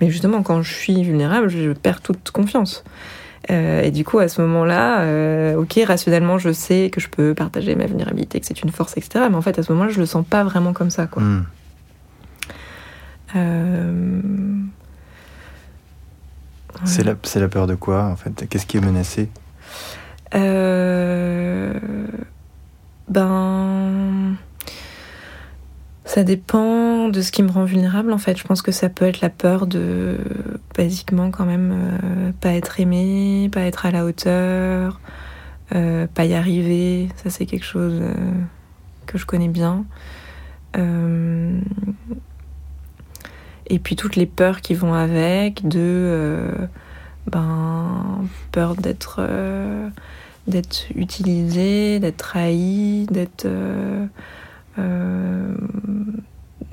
Mais 0.00 0.10
justement, 0.10 0.42
quand 0.42 0.62
je 0.62 0.72
suis 0.72 1.02
vulnérable, 1.02 1.48
je 1.48 1.72
perds 1.72 2.02
toute 2.02 2.30
confiance. 2.30 2.84
Euh, 3.50 3.82
et 3.82 3.90
du 3.90 4.04
coup, 4.04 4.18
à 4.18 4.28
ce 4.28 4.40
moment-là, 4.42 5.00
euh, 5.00 5.56
ok, 5.56 5.78
rationnellement, 5.86 6.38
je 6.38 6.52
sais 6.52 6.90
que 6.92 7.00
je 7.00 7.08
peux 7.08 7.34
partager 7.34 7.74
ma 7.76 7.86
vulnérabilité, 7.86 8.40
que 8.40 8.46
c'est 8.46 8.62
une 8.62 8.70
force, 8.70 8.96
etc. 8.96 9.26
Mais 9.30 9.36
en 9.36 9.42
fait, 9.42 9.58
à 9.58 9.62
ce 9.62 9.72
moment-là, 9.72 9.92
je 9.92 10.00
le 10.00 10.06
sens 10.06 10.24
pas 10.26 10.42
vraiment 10.44 10.72
comme 10.72 10.90
ça, 10.90 11.06
quoi. 11.06 11.22
Hmm. 11.22 11.44
Euh, 13.36 14.20
C'est 16.84 17.04
la, 17.04 17.14
c'est 17.22 17.40
la 17.40 17.48
peur 17.48 17.66
de 17.66 17.74
quoi, 17.74 18.04
en 18.04 18.16
fait? 18.16 18.46
Qu'est-ce 18.48 18.66
qui 18.66 18.76
est 18.76 18.80
menacé? 18.80 19.28
Ben. 23.08 24.36
Ça 26.06 26.22
dépend 26.22 27.08
de 27.08 27.20
ce 27.20 27.32
qui 27.32 27.42
me 27.42 27.50
rend 27.50 27.64
vulnérable 27.64 28.12
en 28.12 28.18
fait. 28.18 28.38
Je 28.38 28.44
pense 28.44 28.62
que 28.62 28.70
ça 28.70 28.88
peut 28.88 29.06
être 29.06 29.20
la 29.20 29.28
peur 29.28 29.66
de, 29.66 30.16
basiquement 30.76 31.32
quand 31.32 31.44
même, 31.44 31.72
euh, 31.74 32.32
pas 32.40 32.52
être 32.52 32.78
aimé, 32.78 33.50
pas 33.52 33.62
être 33.62 33.86
à 33.86 33.90
la 33.90 34.04
hauteur, 34.04 35.00
euh, 35.74 36.06
pas 36.06 36.24
y 36.24 36.34
arriver. 36.34 37.08
Ça 37.16 37.30
c'est 37.30 37.44
quelque 37.44 37.64
chose 37.64 37.98
euh, 38.00 38.14
que 39.06 39.18
je 39.18 39.26
connais 39.26 39.48
bien. 39.48 39.84
et 43.68 43.78
puis 43.80 43.96
toutes 43.96 44.14
les 44.14 44.26
peurs 44.26 44.60
qui 44.60 44.74
vont 44.74 44.94
avec, 44.94 45.66
de 45.66 46.52
ben, 47.32 48.24
peur 48.52 48.76
d'être 48.76 49.26
d'être 50.46 50.84
utilisé, 50.94 51.98
d'être 51.98 52.18
trahi, 52.18 53.06
d'être 53.10 53.48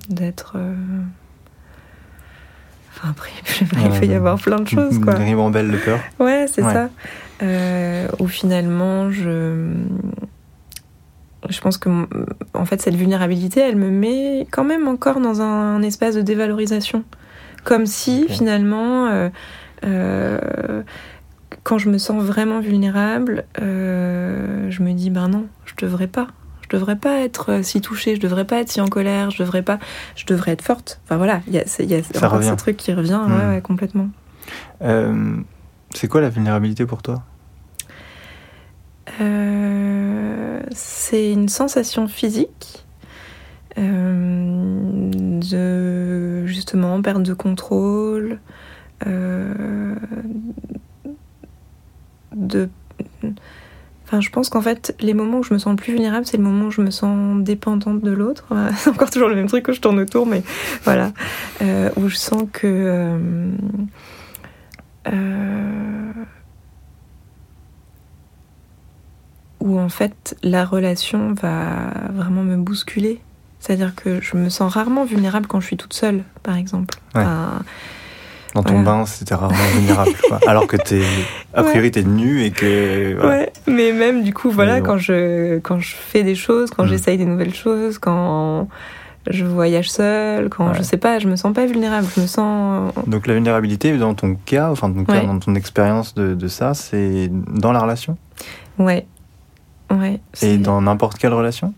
d'être. 0.09 0.53
Euh, 0.57 0.73
enfin, 2.89 3.09
après, 3.09 3.31
il 3.61 3.99
peut 3.99 4.05
y 4.05 4.13
avoir 4.13 4.39
plein 4.39 4.59
de 4.59 4.67
choses, 4.67 4.99
quoi. 4.99 5.15
Une 5.15 5.23
ribambelle 5.23 5.71
de 5.71 5.77
peur. 5.77 5.99
Ouais, 6.19 6.45
c'est 6.47 6.61
ça. 6.61 6.89
Euh, 7.41 8.07
où 8.19 8.27
finalement, 8.27 9.11
je. 9.11 9.73
Je 11.49 11.59
pense 11.59 11.77
que, 11.77 11.89
en 12.53 12.63
fait, 12.63 12.81
cette 12.81 12.95
vulnérabilité, 12.95 13.59
elle 13.59 13.75
me 13.75 13.89
met 13.89 14.47
quand 14.49 14.63
même 14.63 14.87
encore 14.87 15.19
dans 15.19 15.41
un, 15.41 15.81
espace 15.81 16.15
de 16.15 16.21
dévalorisation. 16.21 17.03
Comme 17.65 17.85
si, 17.85 18.27
finalement, 18.29 19.29
quand 21.63 21.77
je 21.77 21.89
me 21.89 21.97
sens 21.97 22.23
vraiment 22.23 22.61
vulnérable, 22.61 23.43
je 23.57 24.81
me 24.81 24.93
dis, 24.93 25.09
ben 25.09 25.27
non, 25.27 25.47
je 25.65 25.73
devrais 25.85 26.07
pas 26.07 26.27
je 26.73 26.77
devrais 26.79 26.95
pas 26.95 27.19
être 27.19 27.51
euh, 27.51 27.61
si 27.61 27.81
touchée, 27.81 28.15
je 28.15 28.19
devrais 28.19 28.45
pas 28.45 28.59
être 28.59 28.69
si 28.69 28.81
en 28.81 28.87
colère, 28.87 29.29
je 29.29 29.37
devrais 29.37 29.61
pas, 29.61 29.77
je 30.15 30.25
devrais 30.25 30.53
être 30.53 30.63
forte. 30.63 30.99
Enfin 31.03 31.17
voilà, 31.17 31.41
il 31.45 31.53
y 31.53 31.59
a, 31.59 31.61
y 31.83 31.93
a 31.93 32.01
ce 32.01 32.55
truc 32.55 32.77
qui 32.77 32.91
revient, 32.93 33.21
ouais, 33.27 33.59
hmm. 33.59 33.61
complètement. 33.61 34.07
Euh, 34.81 35.35
c'est 35.93 36.07
quoi 36.07 36.21
la 36.21 36.29
vulnérabilité 36.29 36.87
pour 36.87 37.03
toi? 37.03 37.21
Euh, 39.21 40.61
C'est 40.71 41.31
une 41.31 41.47
sensation 41.47 42.07
physique 42.07 42.85
de 45.45 46.45
justement 46.45 46.99
perte 47.03 47.21
de 47.21 47.33
contrôle, 47.33 48.39
de 52.35 52.69
je 54.19 54.29
pense 54.29 54.49
qu'en 54.49 54.61
fait, 54.61 54.95
les 54.99 55.13
moments 55.13 55.39
où 55.39 55.43
je 55.43 55.53
me 55.53 55.59
sens 55.59 55.71
le 55.71 55.77
plus 55.77 55.93
vulnérable, 55.93 56.25
c'est 56.25 56.37
le 56.37 56.43
moment 56.43 56.65
où 56.65 56.71
je 56.71 56.81
me 56.81 56.91
sens 56.91 57.41
dépendante 57.43 58.01
de 58.01 58.11
l'autre. 58.11 58.45
C'est 58.77 58.89
encore 58.89 59.09
toujours 59.09 59.29
le 59.29 59.35
même 59.35 59.47
truc 59.47 59.63
que 59.63 59.73
je 59.73 59.81
tourne 59.81 59.99
autour, 59.99 60.25
mais 60.25 60.43
voilà. 60.83 61.11
Euh, 61.61 61.89
où 61.97 62.07
je 62.09 62.15
sens 62.15 62.43
que. 62.51 62.67
Euh, 62.67 63.51
euh, 65.07 66.11
où 69.59 69.79
en 69.79 69.89
fait, 69.89 70.37
la 70.43 70.65
relation 70.65 71.33
va 71.33 71.93
vraiment 72.13 72.43
me 72.43 72.57
bousculer. 72.57 73.21
C'est-à-dire 73.59 73.95
que 73.95 74.19
je 74.21 74.35
me 74.35 74.49
sens 74.49 74.73
rarement 74.73 75.05
vulnérable 75.05 75.47
quand 75.47 75.61
je 75.61 75.67
suis 75.67 75.77
toute 75.77 75.93
seule, 75.93 76.23
par 76.43 76.57
exemple. 76.57 76.99
Dans 78.53 78.63
ton 78.63 78.81
bain, 78.81 79.05
c'était 79.05 79.33
rarement 79.33 79.57
vulnérable. 79.75 80.11
Alors 80.47 80.67
que 80.67 80.77
t'es, 80.77 81.01
a 81.53 81.63
priori, 81.63 81.89
t'es 81.89 82.03
nu 82.03 82.43
et 82.43 82.51
que. 82.51 83.17
Ouais, 83.25 83.51
mais 83.67 83.91
même 83.91 84.23
du 84.23 84.33
coup, 84.33 84.51
voilà, 84.51 84.81
quand 84.81 84.97
je 84.97 85.57
quand 85.59 85.79
je 85.79 85.95
fais 85.95 86.23
des 86.23 86.35
choses, 86.35 86.69
quand 86.69 86.83
mm. 86.83 86.87
j'essaye 86.87 87.17
des 87.17 87.25
nouvelles 87.25 87.55
choses, 87.55 87.97
quand 87.97 88.67
je 89.29 89.45
voyage 89.45 89.89
seule, 89.89 90.49
quand 90.49 90.73
je 90.73 90.83
sais 90.83 90.97
pas, 90.97 91.17
je 91.17 91.27
me 91.27 91.35
sens 91.35 91.53
pas 91.53 91.65
vulnérable. 91.65 92.07
Je 92.15 92.21
me 92.21 92.27
sens. 92.27 92.93
Donc 93.07 93.25
la 93.25 93.33
vulnérabilité, 93.33 93.97
dans 93.97 94.13
ton 94.13 94.35
cas, 94.35 94.69
enfin 94.69 94.89
dans 94.89 95.03
ton, 95.03 95.27
dans 95.27 95.39
ton 95.39 95.55
expérience 95.55 96.13
de, 96.13 96.35
de 96.35 96.47
ça, 96.47 96.73
c'est 96.73 97.29
dans 97.31 97.71
la 97.71 97.79
relation? 97.79 98.17
Ouais. 98.77 99.05
Ouais. 99.91 100.19
Et 100.41 100.57
dans 100.57 100.81
n'importe 100.81 101.17
quelle 101.17 101.33
relation? 101.33 101.73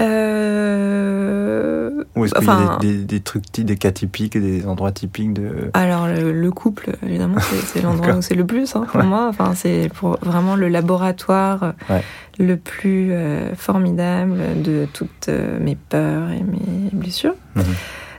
Euh... 0.00 1.90
Ou 2.16 2.24
est-ce 2.24 2.34
qu'il 2.34 2.44
y 2.44 2.50
a 2.50 2.78
des, 2.80 3.04
des, 3.04 3.20
trucs, 3.20 3.44
des 3.52 3.76
cas 3.76 3.92
typiques, 3.92 4.38
des 4.38 4.66
endroits 4.66 4.92
typiques 4.92 5.34
de... 5.34 5.70
Alors 5.74 6.06
le, 6.06 6.50
couple, 6.50 6.96
évidemment, 7.02 7.36
c'est 7.66 7.82
l'endroit 7.84 8.14
où 8.14 8.22
c'est 8.22 8.34
le 8.34 8.46
plus 8.46 8.74
hein, 8.74 8.86
pour 8.90 9.02
moi. 9.02 9.26
Enfin, 9.28 9.52
c'est 9.54 9.90
pour 9.94 10.18
vraiment 10.22 10.56
le 10.56 10.68
laboratoire 10.68 11.74
le 12.38 12.56
plus 12.56 13.12
euh, 13.12 13.54
formidable 13.54 14.62
de 14.62 14.86
toutes 14.92 15.28
euh, 15.28 15.58
mes 15.60 15.74
peurs 15.74 16.30
et 16.30 16.42
mes 16.42 16.90
blessures. 16.92 17.34
Mhm. 17.54 17.64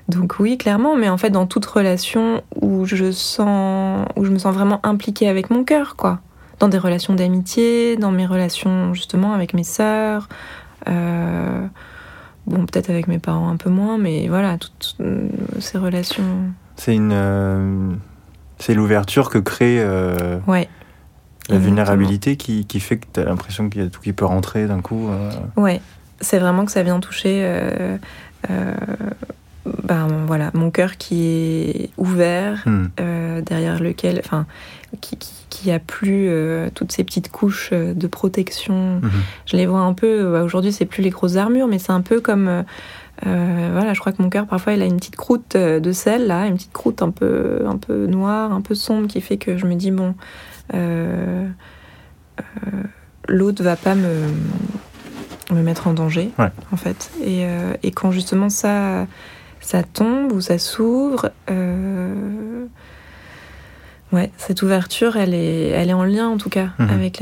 Donc 0.09 0.35
oui, 0.39 0.57
clairement, 0.57 0.95
mais 0.95 1.09
en 1.09 1.17
fait, 1.17 1.29
dans 1.29 1.45
toute 1.45 1.65
relation 1.65 2.41
où 2.61 2.85
je 2.85 3.11
sens, 3.11 4.07
où 4.15 4.23
je 4.23 4.31
me 4.31 4.39
sens 4.39 4.53
vraiment 4.53 4.79
impliquée 4.83 5.27
avec 5.27 5.49
mon 5.49 5.63
cœur, 5.63 5.95
quoi. 5.95 6.19
Dans 6.59 6.69
des 6.69 6.77
relations 6.77 7.13
d'amitié, 7.13 7.97
dans 7.97 8.11
mes 8.11 8.25
relations 8.25 8.93
justement 8.93 9.33
avec 9.33 9.53
mes 9.53 9.65
sœurs, 9.65 10.27
euh, 10.87 11.67
bon, 12.45 12.65
peut-être 12.65 12.89
avec 12.89 13.07
mes 13.07 13.19
parents 13.19 13.49
un 13.49 13.57
peu 13.57 13.69
moins, 13.69 13.97
mais 13.97 14.27
voilà, 14.27 14.57
toutes 14.57 14.95
euh, 14.99 15.27
ces 15.59 15.77
relations. 15.77 16.51
C'est 16.75 16.95
une, 16.95 17.11
euh, 17.13 17.93
c'est 18.59 18.73
l'ouverture 18.73 19.29
que 19.29 19.37
crée. 19.37 19.83
ouais. 20.47 20.67
La 21.49 21.59
vulnérabilité 21.59 22.35
qui, 22.35 22.65
qui, 22.65 22.81
fait 22.81 22.97
que 22.97 23.05
tu 23.13 23.21
as 23.21 23.23
l'impression 23.23 23.69
qu'il 23.69 23.81
y 23.81 23.85
a 23.85 23.89
tout 23.89 24.01
qui 24.01 24.11
peut 24.11 24.25
rentrer 24.25 24.67
d'un 24.67 24.81
coup. 24.81 25.09
Ouais, 25.55 25.79
c'est 26.19 26.39
vraiment 26.39 26.65
que 26.65 26.73
ça 26.73 26.83
vient 26.83 26.99
toucher 26.99 27.97
ben, 29.83 30.07
voilà, 30.25 30.51
mon 30.53 30.71
cœur 30.71 30.97
qui 30.97 31.23
est 31.25 31.89
ouvert, 31.95 32.65
hmm. 32.65 32.87
derrière 33.45 33.81
lequel, 33.81 34.19
enfin, 34.21 34.45
qui, 34.99 35.15
qui 35.15 35.36
a 35.71 35.79
plus 35.79 36.27
euh, 36.29 36.69
toutes 36.73 36.91
ces 36.91 37.03
petites 37.03 37.31
couches 37.31 37.69
euh, 37.73 37.93
de 37.93 38.07
protection. 38.07 38.99
Mhm. 39.01 39.11
Je 39.45 39.57
les 39.57 39.65
vois 39.65 39.79
un 39.79 39.93
peu, 39.93 40.31
bah, 40.31 40.43
aujourd'hui 40.43 40.71
c'est 40.71 40.85
plus 40.85 41.01
les 41.01 41.09
grosses 41.09 41.35
armures, 41.35 41.67
mais 41.67 41.79
c'est 41.79 41.91
un 41.91 42.01
peu 42.01 42.21
comme... 42.21 42.63
Euh, 43.25 43.69
voilà, 43.73 43.95
je 43.95 43.99
crois 43.99 44.11
que 44.11 44.21
mon 44.21 44.29
cœur 44.29 44.45
parfois 44.45 44.73
il 44.73 44.81
a 44.83 44.85
une 44.85 44.97
petite 44.97 45.15
croûte 45.15 45.57
de 45.57 45.91
sel 45.91 46.27
là, 46.27 46.45
une 46.45 46.53
petite 46.53 46.71
croûte 46.71 47.01
un 47.01 47.09
peu, 47.09 47.63
un 47.65 47.77
peu 47.77 48.05
noire, 48.05 48.51
un 48.51 48.61
peu 48.61 48.75
sombre 48.75 49.07
qui 49.07 49.21
fait 49.21 49.37
que 49.37 49.57
je 49.57 49.65
me 49.65 49.73
dis 49.73 49.89
bon, 49.89 50.13
l'autre 53.27 53.63
va 53.63 53.75
pas 53.75 53.95
me, 53.95 54.13
me 55.51 55.63
mettre 55.63 55.87
en 55.87 55.93
danger 55.93 56.29
en 56.71 56.77
fait. 56.77 57.09
Et, 57.23 57.47
et, 57.81 57.89
quand 57.89 58.11
justement 58.11 58.49
ça, 58.49 59.07
ça 59.61 59.81
tombe 59.81 60.31
ou 60.31 60.39
ça 60.39 60.59
s'ouvre, 60.59 61.31
Ouais, 64.13 64.31
cette 64.37 64.61
ouverture, 64.61 65.17
elle 65.17 65.33
est, 65.33 65.67
elle 65.69 65.89
est 65.89 65.93
en 65.93 66.05
lien 66.05 66.29
en 66.29 66.37
tout 66.37 66.49
cas 66.49 66.69
mhm. 66.79 66.89
avec, 66.89 67.21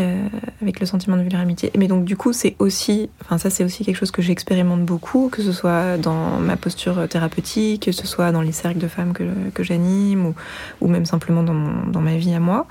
avec 0.62 0.80
le 0.80 0.86
sentiment 0.86 1.18
de 1.18 1.24
vulnérabilité. 1.24 1.72
Mais 1.78 1.88
donc 1.88 2.06
du 2.06 2.16
coup, 2.16 2.32
c'est 2.32 2.56
aussi, 2.60 3.10
enfin 3.22 3.40
ça 3.40 3.50
c'est 3.50 3.64
aussi 3.64 3.84
quelque 3.84 3.96
chose 3.96 4.12
que 4.12 4.22
j'expérimente 4.22 4.86
beaucoup, 4.86 5.30
que 5.32 5.42
ce 5.42 5.52
soit 5.52 5.98
dans 5.98 6.38
ma 6.40 6.58
posture 6.58 7.08
thérapeutique, 7.08 7.86
que 7.86 7.92
ce 7.92 8.06
soit 8.06 8.32
dans 8.32 8.42
les 8.42 8.52
cercles 8.52 8.78
de 8.78 8.88
femmes 8.88 9.14
que, 9.14 9.24
que 9.56 9.64
j'anime 9.64 10.28
ou, 10.28 10.36
ou 10.80 10.88
même 10.88 11.06
simplement 11.06 11.42
dans, 11.42 11.56
mon, 11.56 11.88
dans 11.88 12.02
ma 12.02 12.18
vie 12.18 12.36
à 12.36 12.40
moi. 12.40 12.68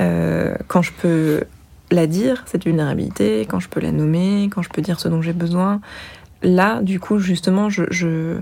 Euh, 0.00 0.54
quand 0.68 0.82
je 0.82 0.92
peux 0.92 1.44
la 1.90 2.06
dire, 2.06 2.42
cette 2.46 2.64
vulnérabilité, 2.64 3.46
quand 3.48 3.60
je 3.60 3.68
peux 3.68 3.80
la 3.80 3.92
nommer, 3.92 4.50
quand 4.52 4.62
je 4.62 4.68
peux 4.68 4.82
dire 4.82 5.00
ce 5.00 5.08
dont 5.08 5.22
j'ai 5.22 5.32
besoin, 5.32 5.80
là, 6.42 6.82
du 6.82 7.00
coup, 7.00 7.18
justement, 7.18 7.70
je, 7.70 7.84
je 7.90 8.38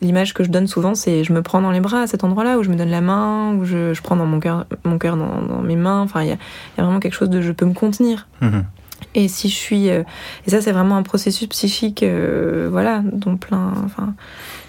l'image 0.00 0.34
que 0.34 0.44
je 0.44 0.50
donne 0.50 0.66
souvent, 0.66 0.94
c'est 0.94 1.24
je 1.24 1.32
me 1.32 1.42
prends 1.42 1.60
dans 1.60 1.70
les 1.70 1.80
bras 1.80 2.02
à 2.02 2.06
cet 2.06 2.24
endroit-là, 2.24 2.58
où 2.58 2.62
je 2.62 2.70
me 2.70 2.76
donne 2.76 2.90
la 2.90 3.00
main, 3.00 3.54
où 3.54 3.64
je, 3.64 3.94
je 3.94 4.02
prends 4.02 4.16
dans 4.16 4.26
mon 4.26 4.40
cœur, 4.40 4.66
mon 4.84 4.98
cœur 4.98 5.16
dans, 5.16 5.62
mes 5.62 5.76
mains. 5.76 6.00
Enfin, 6.00 6.22
il 6.22 6.28
y 6.28 6.32
a, 6.32 6.34
y 6.34 6.80
a, 6.80 6.82
vraiment 6.82 7.00
quelque 7.00 7.14
chose 7.14 7.30
de 7.30 7.40
je 7.40 7.52
peux 7.52 7.66
me 7.66 7.74
contenir. 7.74 8.28
Mhm. 8.40 8.64
Et 9.14 9.28
si 9.28 9.48
je 9.48 9.54
suis, 9.54 9.90
euh, 9.90 10.02
et 10.46 10.50
ça 10.50 10.60
c'est 10.60 10.72
vraiment 10.72 10.96
un 10.96 11.02
processus 11.02 11.48
psychique, 11.48 12.02
euh, 12.02 12.68
voilà, 12.70 13.02
dont 13.04 13.36
plein, 13.36 13.72
enfin, 13.84 14.14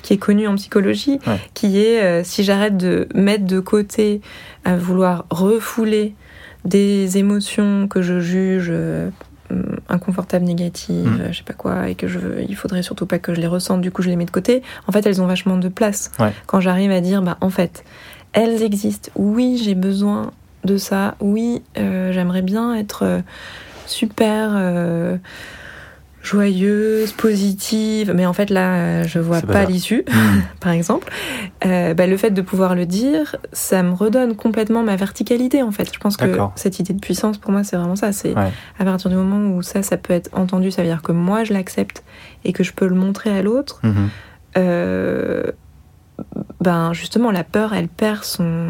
qui 0.01 0.13
est 0.13 0.17
connu 0.17 0.47
en 0.47 0.55
psychologie, 0.55 1.19
Ouais. 1.27 1.39
qui 1.53 1.79
est 1.79 2.01
euh, 2.01 2.23
si 2.23 2.43
j'arrête 2.43 2.77
de 2.77 3.07
mettre 3.13 3.45
de 3.45 3.59
côté 3.59 4.21
à 4.65 4.77
vouloir 4.77 5.25
refouler 5.29 6.15
des 6.63 7.17
émotions 7.17 7.87
que 7.87 8.01
je 8.01 8.19
juge 8.19 8.71
inconfortables, 9.89 10.45
négatives, 10.45 11.05
Mm. 11.07 11.21
euh, 11.21 11.31
je 11.31 11.37
sais 11.37 11.43
pas 11.43 11.53
quoi, 11.53 11.89
et 11.89 11.95
que 11.95 12.07
je, 12.07 12.19
il 12.47 12.55
faudrait 12.55 12.83
surtout 12.83 13.05
pas 13.05 13.19
que 13.19 13.33
je 13.33 13.41
les 13.41 13.47
ressente, 13.47 13.81
du 13.81 13.91
coup 13.91 14.01
je 14.01 14.09
les 14.09 14.15
mets 14.15 14.25
de 14.25 14.31
côté. 14.31 14.61
En 14.87 14.91
fait, 14.91 15.05
elles 15.05 15.21
ont 15.21 15.25
vachement 15.27 15.57
de 15.57 15.69
place. 15.69 16.11
Ouais. 16.19 16.31
Quand 16.45 16.59
j'arrive 16.59 16.91
à 16.91 17.01
dire, 17.01 17.21
bah 17.21 17.37
en 17.41 17.49
fait, 17.49 17.83
elles 18.33 18.61
existent. 18.63 19.11
Oui, 19.15 19.59
j'ai 19.63 19.75
besoin 19.75 20.31
de 20.65 20.77
ça. 20.77 21.15
Oui, 21.19 21.61
euh, 21.77 22.11
j'aimerais 22.11 22.41
bien 22.43 22.75
être 22.75 23.03
euh, 23.03 23.21
super 23.87 24.51
euh, 24.53 25.17
joyeuse, 26.21 27.11
positive, 27.13 28.13
mais 28.15 28.25
en 28.25 28.33
fait 28.33 28.49
là, 28.49 29.03
je 29.03 29.19
vois 29.19 29.41
pas 29.41 29.63
l'issue, 29.65 30.03
Hmm. 30.07 30.41
par 30.59 30.71
exemple. 30.73 31.09
Euh, 31.65 31.93
bah, 31.93 32.07
le 32.07 32.17
fait 32.17 32.31
de 32.31 32.41
pouvoir 32.41 32.75
le 32.75 32.85
dire, 32.85 33.35
ça 33.53 33.83
me 33.83 33.93
redonne 33.93 34.35
complètement 34.35 34.83
ma 34.83 34.95
verticalité 34.95 35.63
en 35.63 35.71
fait. 35.71 35.93
Je 35.93 35.99
pense 35.99 36.17
que 36.17 36.25
cette 36.55 36.79
idée 36.79 36.93
de 36.93 36.99
puissance, 36.99 37.37
pour 37.37 37.51
moi, 37.51 37.63
c'est 37.63 37.75
vraiment 37.77 37.95
ça. 37.95 38.11
C'est 38.11 38.35
Ouais. 38.35 38.51
à 38.79 38.85
partir 38.85 39.09
du 39.09 39.15
moment 39.15 39.55
où 39.55 39.61
ça, 39.61 39.81
ça 39.83 39.97
peut 39.97 40.13
être 40.13 40.29
entendu, 40.33 40.71
ça 40.71 40.81
veut 40.81 40.87
dire 40.89 41.01
que 41.01 41.11
moi, 41.13 41.43
je 41.43 41.53
l'accepte 41.53 42.03
et 42.43 42.53
que 42.53 42.63
je 42.63 42.73
peux 42.73 42.87
le 42.87 42.95
montrer 42.95 43.29
à 43.37 43.41
l'autre. 43.41 43.79
Mhm. 43.83 44.09
Euh, 44.57 45.43
ben 46.59 46.91
justement, 46.93 47.31
la 47.31 47.43
peur, 47.45 47.73
elle 47.73 47.87
perd 47.87 48.23
son 48.23 48.69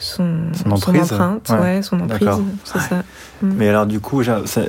son, 0.00 0.52
Son 0.52 0.70
emprise, 0.70 1.12
empreinte, 1.12 1.48
ouais. 1.50 1.58
ouais, 1.58 1.82
son 1.82 1.98
emprise, 2.00 2.20
D'accord. 2.20 2.40
c'est 2.64 2.74
Ouais. 2.78 2.84
ça. 2.88 2.96
Mm. 3.42 3.52
Mais 3.56 3.68
alors 3.68 3.84
du 3.86 3.98
coup, 3.98 4.22
j'ai- 4.22 4.46
ça, 4.46 4.60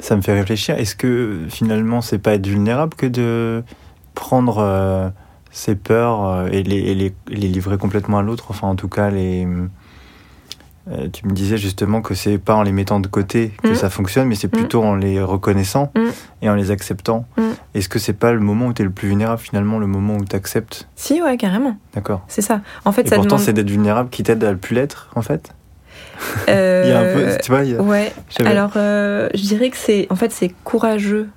ça 0.00 0.16
me 0.16 0.22
fait 0.22 0.32
réfléchir. 0.34 0.76
Est-ce 0.78 0.96
que 0.96 1.40
finalement, 1.48 2.00
c'est 2.00 2.18
pas 2.18 2.34
être 2.34 2.46
vulnérable 2.46 2.94
que 2.94 3.06
de 3.06 3.62
prendre 4.14 4.58
euh, 4.58 5.08
ses 5.50 5.74
peurs 5.74 6.24
euh, 6.26 6.48
et, 6.50 6.62
les, 6.62 6.76
et 6.78 6.94
les, 6.94 7.14
les 7.28 7.48
livrer 7.48 7.78
complètement 7.78 8.18
à 8.18 8.22
l'autre? 8.22 8.46
Enfin, 8.50 8.68
en 8.68 8.74
tout 8.76 8.88
cas, 8.88 9.10
les. 9.10 9.46
euh, 10.90 11.08
tu 11.12 11.26
me 11.26 11.32
disais 11.32 11.58
justement 11.58 12.00
que 12.02 12.14
c'est 12.14 12.38
pas 12.38 12.54
en 12.54 12.62
les 12.62 12.72
mettant 12.72 12.98
de 13.00 13.06
côté 13.06 13.52
que 13.62 13.68
Mm. 13.70 13.74
ça 13.74 13.90
fonctionne, 13.90 14.26
mais 14.28 14.34
c'est 14.34 14.48
plutôt 14.48 14.82
en 14.82 14.96
les 14.96 15.22
reconnaissant 15.22 15.92
Mm. 15.94 16.00
et 16.42 16.48
en 16.50 16.54
les 16.54 16.70
acceptant. 16.70 17.26
Mm. 17.36 17.42
Est-ce 17.74 17.88
que 17.88 17.98
c'est 17.98 18.14
pas 18.14 18.32
le 18.32 18.40
moment 18.40 18.66
où 18.66 18.72
tu 18.72 18.82
es 18.82 18.84
le 18.84 18.90
plus 18.90 19.08
vulnérable 19.08 19.40
finalement, 19.40 19.78
le 19.78 19.86
moment 19.86 20.16
où 20.16 20.24
tu 20.24 20.34
acceptes 20.34 20.88
Si, 20.96 21.22
ouais, 21.22 21.36
carrément, 21.36 21.76
D'accord. 21.94 22.22
c'est 22.28 22.42
ça. 22.42 22.62
En 22.84 22.92
fait, 22.92 23.02
Et 23.02 23.08
ça 23.08 23.16
pourtant, 23.16 23.36
demande. 23.36 23.44
c'est 23.46 23.52
d'être 23.52 23.70
vulnérable 23.70 24.08
qui 24.10 24.22
t'aide 24.22 24.42
à 24.42 24.50
le 24.50 24.56
plus 24.58 24.74
l'être, 24.74 25.08
en 25.14 25.22
fait? 25.22 25.52
Euh, 26.48 26.82
Il 26.84 26.90
y 26.90 26.92
a 26.92 27.00
un 27.00 27.14
peu, 27.14 27.38
tu 27.42 27.50
vois, 27.50 27.64
il 27.64 27.72
y 27.72 27.74
a- 27.76 27.82
Ouais. 27.82 28.12
Alors, 28.44 28.72
euh, 28.76 29.28
je 29.34 29.42
dirais 29.42 29.70
que 29.70 29.76
c'est, 29.76 30.06
en 30.10 30.16
fait, 30.16 30.32
c'est 30.32 30.52
courageux 30.64 31.28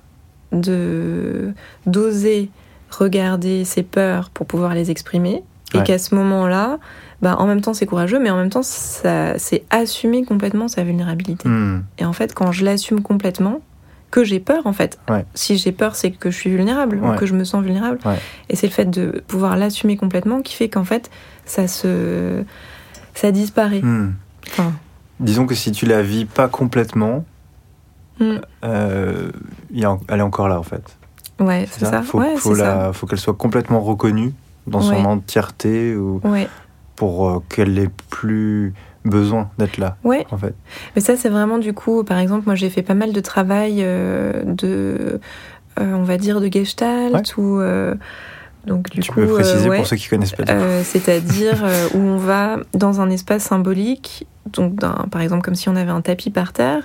de 0.52 1.52
d'oser 1.86 2.50
regarder 2.90 3.64
ses 3.64 3.82
peurs 3.82 4.30
pour 4.30 4.46
pouvoir 4.46 4.74
les 4.74 4.90
exprimer, 4.90 5.42
et 5.74 5.82
qu'à 5.82 5.98
ce 5.98 6.14
moment-là, 6.14 6.78
bah, 7.20 7.34
en 7.40 7.46
même 7.46 7.60
temps, 7.60 7.74
c'est 7.74 7.86
courageux, 7.86 8.20
mais 8.20 8.30
en 8.30 8.36
même 8.36 8.50
temps, 8.50 8.62
ça, 8.62 9.36
c'est 9.38 9.64
assumer 9.70 10.24
complètement 10.24 10.68
sa 10.68 10.84
vulnérabilité. 10.84 11.48
Hmm. 11.48 11.82
Et 11.98 12.04
en 12.04 12.12
fait, 12.12 12.32
quand 12.32 12.52
je 12.52 12.64
l'assume 12.64 13.00
complètement, 13.02 13.60
que 14.12 14.22
j'ai 14.22 14.38
peur, 14.38 14.64
en 14.68 14.72
fait. 14.72 15.00
Ouais. 15.10 15.24
Si 15.34 15.56
j'ai 15.58 15.72
peur, 15.72 15.96
c'est 15.96 16.12
que 16.12 16.30
je 16.30 16.36
suis 16.36 16.50
vulnérable, 16.50 17.00
ou 17.02 17.16
que 17.16 17.26
je 17.26 17.34
me 17.34 17.42
sens 17.42 17.64
vulnérable. 17.64 17.98
Ouais. 18.04 18.14
Et 18.48 18.54
c'est 18.54 18.68
le 18.68 18.72
fait 18.72 18.88
de 18.88 19.24
pouvoir 19.26 19.56
l'assumer 19.56 19.96
complètement 19.96 20.40
qui 20.40 20.54
fait 20.54 20.68
qu'en 20.68 20.84
fait, 20.84 21.10
ça 21.44 21.66
se, 21.66 22.44
ça 23.14 23.32
disparaît. 23.32 23.80
Hmm. 23.82 24.12
Enfin, 24.48 24.72
Disons 25.20 25.46
que 25.46 25.54
si 25.54 25.70
tu 25.72 25.86
la 25.86 26.02
vis 26.02 26.24
pas 26.24 26.48
complètement, 26.48 27.24
hmm. 28.18 28.36
euh, 28.64 29.30
y 29.72 29.84
a 29.84 29.96
elle 30.08 30.18
est 30.18 30.22
encore 30.22 30.48
là 30.48 30.58
en 30.58 30.62
fait. 30.64 30.82
ouais, 31.40 31.66
c'est 31.70 31.84
ça. 31.84 32.02
Faut, 32.02 32.18
ouais, 32.18 32.36
faut, 32.36 32.54
c'est 32.54 32.62
la- 32.62 32.92
faut 32.92 33.06
qu'elle 33.06 33.20
soit 33.20 33.34
complètement 33.34 33.80
reconnue 33.80 34.32
dans 34.66 34.80
son 34.80 35.04
entièreté 35.04 35.94
ou. 35.96 36.20
Ouais. 36.24 36.48
pour 36.96 37.28
euh, 37.28 37.42
qu'elle 37.48 37.78
ait 37.78 37.90
plus 38.10 38.72
besoin 39.04 39.50
d'être 39.58 39.78
là 39.78 39.96
Ouais. 40.04 40.26
en 40.30 40.38
fait. 40.38 40.54
Mais 40.96 41.02
ça, 41.02 41.16
c'est 41.16 41.28
vraiment 41.28 41.58
du 41.58 41.74
coup, 41.74 42.02
par 42.04 42.18
exemple, 42.18 42.44
moi 42.46 42.54
j'ai 42.54 42.70
fait 42.70 42.82
pas 42.82 42.94
mal 42.94 43.12
de 43.12 43.20
travail 43.20 43.78
euh, 43.82 44.42
de, 44.44 45.20
on 45.78 46.02
va 46.02 46.16
dire, 46.16 46.40
de 46.40 46.48
gestalt 46.52 47.36
ou. 47.36 47.60
Donc 48.66 48.90
du 48.90 49.00
tu 49.00 49.10
coup, 49.12 49.20
peux 49.20 49.26
préciser 49.26 49.68
ouais. 49.68 49.76
pour 49.78 49.86
ceux 49.86 49.96
qui 49.96 50.08
connaissent 50.08 50.32
pas. 50.32 50.44
Euh, 50.48 50.82
c'est-à-dire 50.84 51.60
euh, 51.64 51.88
où 51.94 51.98
on 51.98 52.16
va 52.16 52.58
dans 52.72 53.00
un 53.00 53.10
espace 53.10 53.42
symbolique, 53.44 54.26
donc 54.52 54.80
par 55.10 55.20
exemple 55.20 55.42
comme 55.42 55.54
si 55.54 55.68
on 55.68 55.76
avait 55.76 55.90
un 55.90 56.00
tapis 56.00 56.30
par 56.30 56.52
terre 56.52 56.82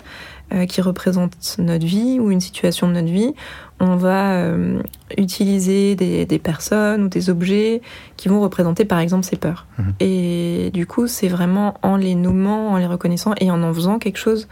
euh, 0.53 0.65
qui 0.65 0.81
représente 0.81 1.57
notre 1.59 1.85
vie 1.85 2.19
ou 2.19 2.31
une 2.31 2.39
situation 2.41 2.87
de 2.87 2.93
notre 2.93 3.11
vie, 3.11 3.33
on 3.79 3.95
va 3.95 4.33
euh, 4.33 4.81
utiliser 5.17 5.95
des, 5.95 6.25
des 6.25 6.39
personnes 6.39 7.03
ou 7.03 7.07
des 7.07 7.29
objets 7.29 7.81
qui 8.17 8.29
vont 8.29 8.41
représenter 8.41 8.83
par 8.83 8.99
exemple 8.99 9.25
ces 9.25 9.35
peurs. 9.37 9.67
Mhm. 9.77 9.93
Et 9.99 10.71
du 10.73 10.85
coup, 10.87 11.07
c'est 11.07 11.27
vraiment 11.27 11.75
en 11.83 11.95
les 11.97 12.15
nommant, 12.15 12.69
en 12.71 12.77
les 12.77 12.87
reconnaissant 12.87 13.33
et 13.39 13.51
en 13.51 13.61
en 13.61 13.73
faisant 13.73 13.99
quelque 13.99 14.17
chose. 14.17 14.47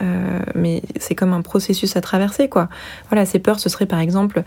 euh, 0.00 0.40
mais 0.54 0.82
c'est 1.00 1.14
comme 1.14 1.32
un 1.32 1.42
processus 1.42 1.96
à 1.96 2.00
traverser, 2.00 2.48
quoi. 2.48 2.68
Voilà, 3.10 3.24
ces 3.26 3.38
peurs, 3.38 3.58
ce 3.58 3.68
serait 3.68 3.86
par 3.86 3.98
exemple, 4.00 4.44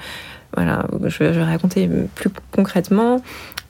voilà, 0.56 0.86
je 1.06 1.24
vais, 1.24 1.44
raconter 1.44 1.90
plus 2.16 2.30
concrètement. 2.52 3.22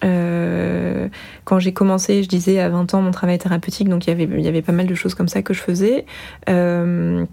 Euh, 0.03 1.07
quand 1.45 1.59
j'ai 1.59 1.73
commencé, 1.73 2.23
je 2.23 2.27
disais 2.29 2.59
à 2.59 2.69
20 2.69 2.93
ans 2.93 3.01
mon 3.01 3.11
travail 3.11 3.37
thérapeutique, 3.37 3.87
donc 3.89 4.07
il 4.07 4.09
y 4.09 4.13
avait, 4.13 4.23
il 4.23 4.41
y 4.41 4.47
avait 4.47 4.61
pas 4.63 4.71
mal 4.71 4.87
de 4.87 4.95
choses 4.95 5.13
comme 5.15 5.27
ça 5.27 5.41
que 5.41 5.53
je 5.53 5.61
faisais. 5.61 6.05
Euh, 6.49 7.23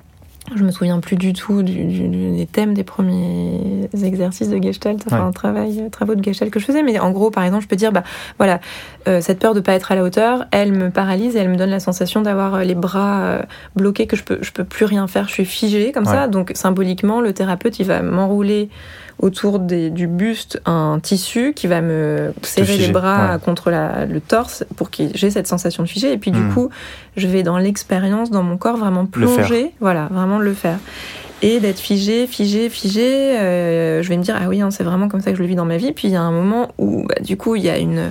je 0.57 0.63
me 0.65 0.71
souviens 0.71 0.99
plus 1.01 1.17
du 1.17 1.35
tout 1.35 1.63
du, 1.63 1.85
du- 1.85 2.09
du- 2.09 2.37
des 2.37 2.47
thèmes 2.47 2.73
des 2.73 2.83
premiers 2.85 3.89
exercices 4.03 4.49
de 4.49 4.57
Gestalt, 4.63 5.03
enfin 5.07 5.21
Ouais. 5.21 5.27
un 5.27 5.31
travail, 5.31 5.81
euh, 5.81 5.89
travaux 5.91 6.15
de 6.15 6.25
Gestalt 6.25 6.51
que 6.51 6.59
je 6.59 6.65
faisais. 6.65 6.83
Mais 6.83 6.99
en 6.99 7.11
gros, 7.11 7.31
par 7.31 7.45
exemple, 7.45 7.65
je 7.65 7.69
peux 7.69 7.77
dire, 7.77 7.93
bah 7.93 8.03
voilà, 8.39 8.59
euh, 9.09 9.21
cette 9.21 9.41
peur 9.41 9.53
de 9.53 9.61
pas 9.61 9.75
être 9.75 9.93
à 9.93 9.95
la 9.95 10.03
hauteur, 10.05 10.47
elle 10.51 10.73
me 10.73 10.89
paralyse 10.91 11.37
et 11.37 11.41
elle 11.41 11.51
me 11.51 11.57
donne 11.57 11.69
la 11.69 11.81
sensation 11.81 12.23
d'avoir 12.23 12.65
les 12.65 12.75
bras 12.75 13.21
euh, 13.21 13.43
bloqués, 13.77 14.07
que 14.07 14.17
je 14.17 14.25
peux, 14.25 14.39
je 14.41 14.51
peux 14.53 14.65
plus 14.65 14.87
rien 14.87 15.07
faire, 15.07 15.29
je 15.29 15.33
suis 15.35 15.45
figée 15.45 15.93
comme 15.93 16.07
ça. 16.07 16.29
Donc 16.29 16.53
symboliquement, 16.55 17.21
le 17.21 17.35
thérapeute, 17.35 17.79
il 17.79 17.85
va 17.85 18.01
m'enrouler 18.01 18.71
autour 19.19 19.59
des- 19.59 19.91
du 19.91 20.07
buste 20.07 20.61
un 20.65 21.01
tissu 21.03 21.53
qui 21.55 21.67
va 21.67 21.81
me 21.81 22.33
serrer 22.43 22.67
figer, 22.67 22.87
les 22.87 22.93
bras 22.93 23.33
ouais. 23.35 23.39
contre 23.41 23.71
la- 23.71 24.07
le 24.07 24.21
torse 24.21 24.65
pour 24.77 24.91
que 24.91 25.03
j'ai 25.15 25.31
cette 25.31 25.47
sensation 25.49 25.83
de 25.83 25.89
figé. 25.89 26.13
Et 26.13 26.19
puis 26.19 26.31
du 26.31 26.41
Hmm. 26.43 26.53
coup, 26.55 26.69
je 27.17 27.27
vais 27.27 27.43
dans 27.43 27.59
l'expérience, 27.59 28.31
dans 28.31 28.43
mon 28.45 28.57
corps, 28.57 28.77
vraiment 28.77 29.07
plonger, 29.07 29.73
voilà, 29.81 30.09
vraiment 30.13 30.39
le 30.39 30.55
faire. 30.55 30.79
Et 31.43 31.61
d'être 31.61 31.79
figé, 31.79 32.27
figé, 32.27 32.69
figé, 32.69 33.39
euh, 33.39 34.03
je 34.03 34.09
vais 34.09 34.17
me 34.17 34.23
dire, 34.25 34.37
ah 34.41 34.49
oui, 34.49 34.61
hein, 34.61 34.71
c'est 34.73 34.83
vraiment 34.83 35.09
comme 35.09 35.21
ça 35.21 35.31
que 35.31 35.37
je 35.37 35.43
le 35.43 35.49
vis 35.49 35.55
dans 35.55 35.65
ma 35.65 35.77
vie. 35.77 35.93
Puis 35.93 36.09
il 36.09 36.11
y 36.13 36.17
a 36.17 36.23
un 36.23 36.33
moment 36.33 36.69
où, 36.79 37.05
bah, 37.07 37.15
du 37.21 37.37
coup, 37.37 37.55
il 37.55 37.63
y 37.63 37.71
a 37.71 37.79
une, 37.79 38.11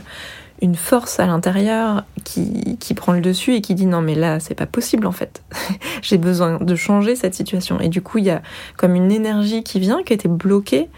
une 0.61 0.75
force 0.75 1.19
à 1.19 1.27
l'intérieur 1.27 2.03
qui, 2.23 2.77
qui 2.79 2.93
prend 2.93 3.13
le 3.13 3.21
dessus 3.21 3.53
et 3.53 3.61
qui 3.61 3.75
dit, 3.75 3.85
non, 3.85 4.01
mais 4.01 4.15
là, 4.15 4.39
c'est 4.39 4.55
pas 4.55 4.65
possible 4.65 5.05
en 5.05 5.11
fait. 5.11 5.43
J'ai 6.01 6.17
besoin 6.17 6.57
de 6.57 6.75
changer 6.75 7.15
cette 7.15 7.33
situation. 7.35 7.79
Et 7.79 7.89
du 7.89 8.01
coup, 8.01 8.17
il 8.17 8.25
y 8.25 8.29
a 8.31 8.41
comme 8.75 8.95
une 8.95 9.11
énergie 9.11 9.63
qui 9.63 9.79
vient, 9.79 10.01
qui 10.03 10.13
était 10.13 10.27
bloquée, 10.29 10.89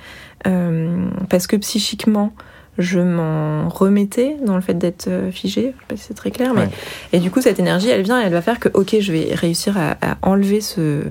euh, 0.47 1.05
parce 1.29 1.47
que 1.47 1.57
psychiquement, 1.57 2.31
je 2.77 3.01
m'en 3.01 3.67
remettais 3.67 4.37
dans 4.45 4.55
le 4.55 4.61
fait 4.61 4.75
d'être 4.75 5.07
euh, 5.09 5.31
figé. 5.31 5.61
Je 5.61 5.67
sais 5.81 5.85
pas 5.89 5.95
si 5.97 6.03
c'est 6.07 6.13
très 6.13 6.31
clair, 6.31 6.53
mais 6.53 6.61
Ouais. 6.61 6.69
et 7.11 7.19
du 7.19 7.29
coup, 7.29 7.41
cette 7.41 7.59
énergie, 7.59 7.89
elle 7.89 8.03
vient, 8.03 8.21
et 8.21 8.25
elle 8.25 8.31
va 8.31 8.41
faire 8.41 8.59
que, 8.59 8.69
ok, 8.73 8.95
je 9.01 9.11
vais 9.11 9.33
réussir 9.33 9.77
à, 9.77 9.97
à 10.01 10.17
enlever 10.21 10.61
ce, 10.61 11.03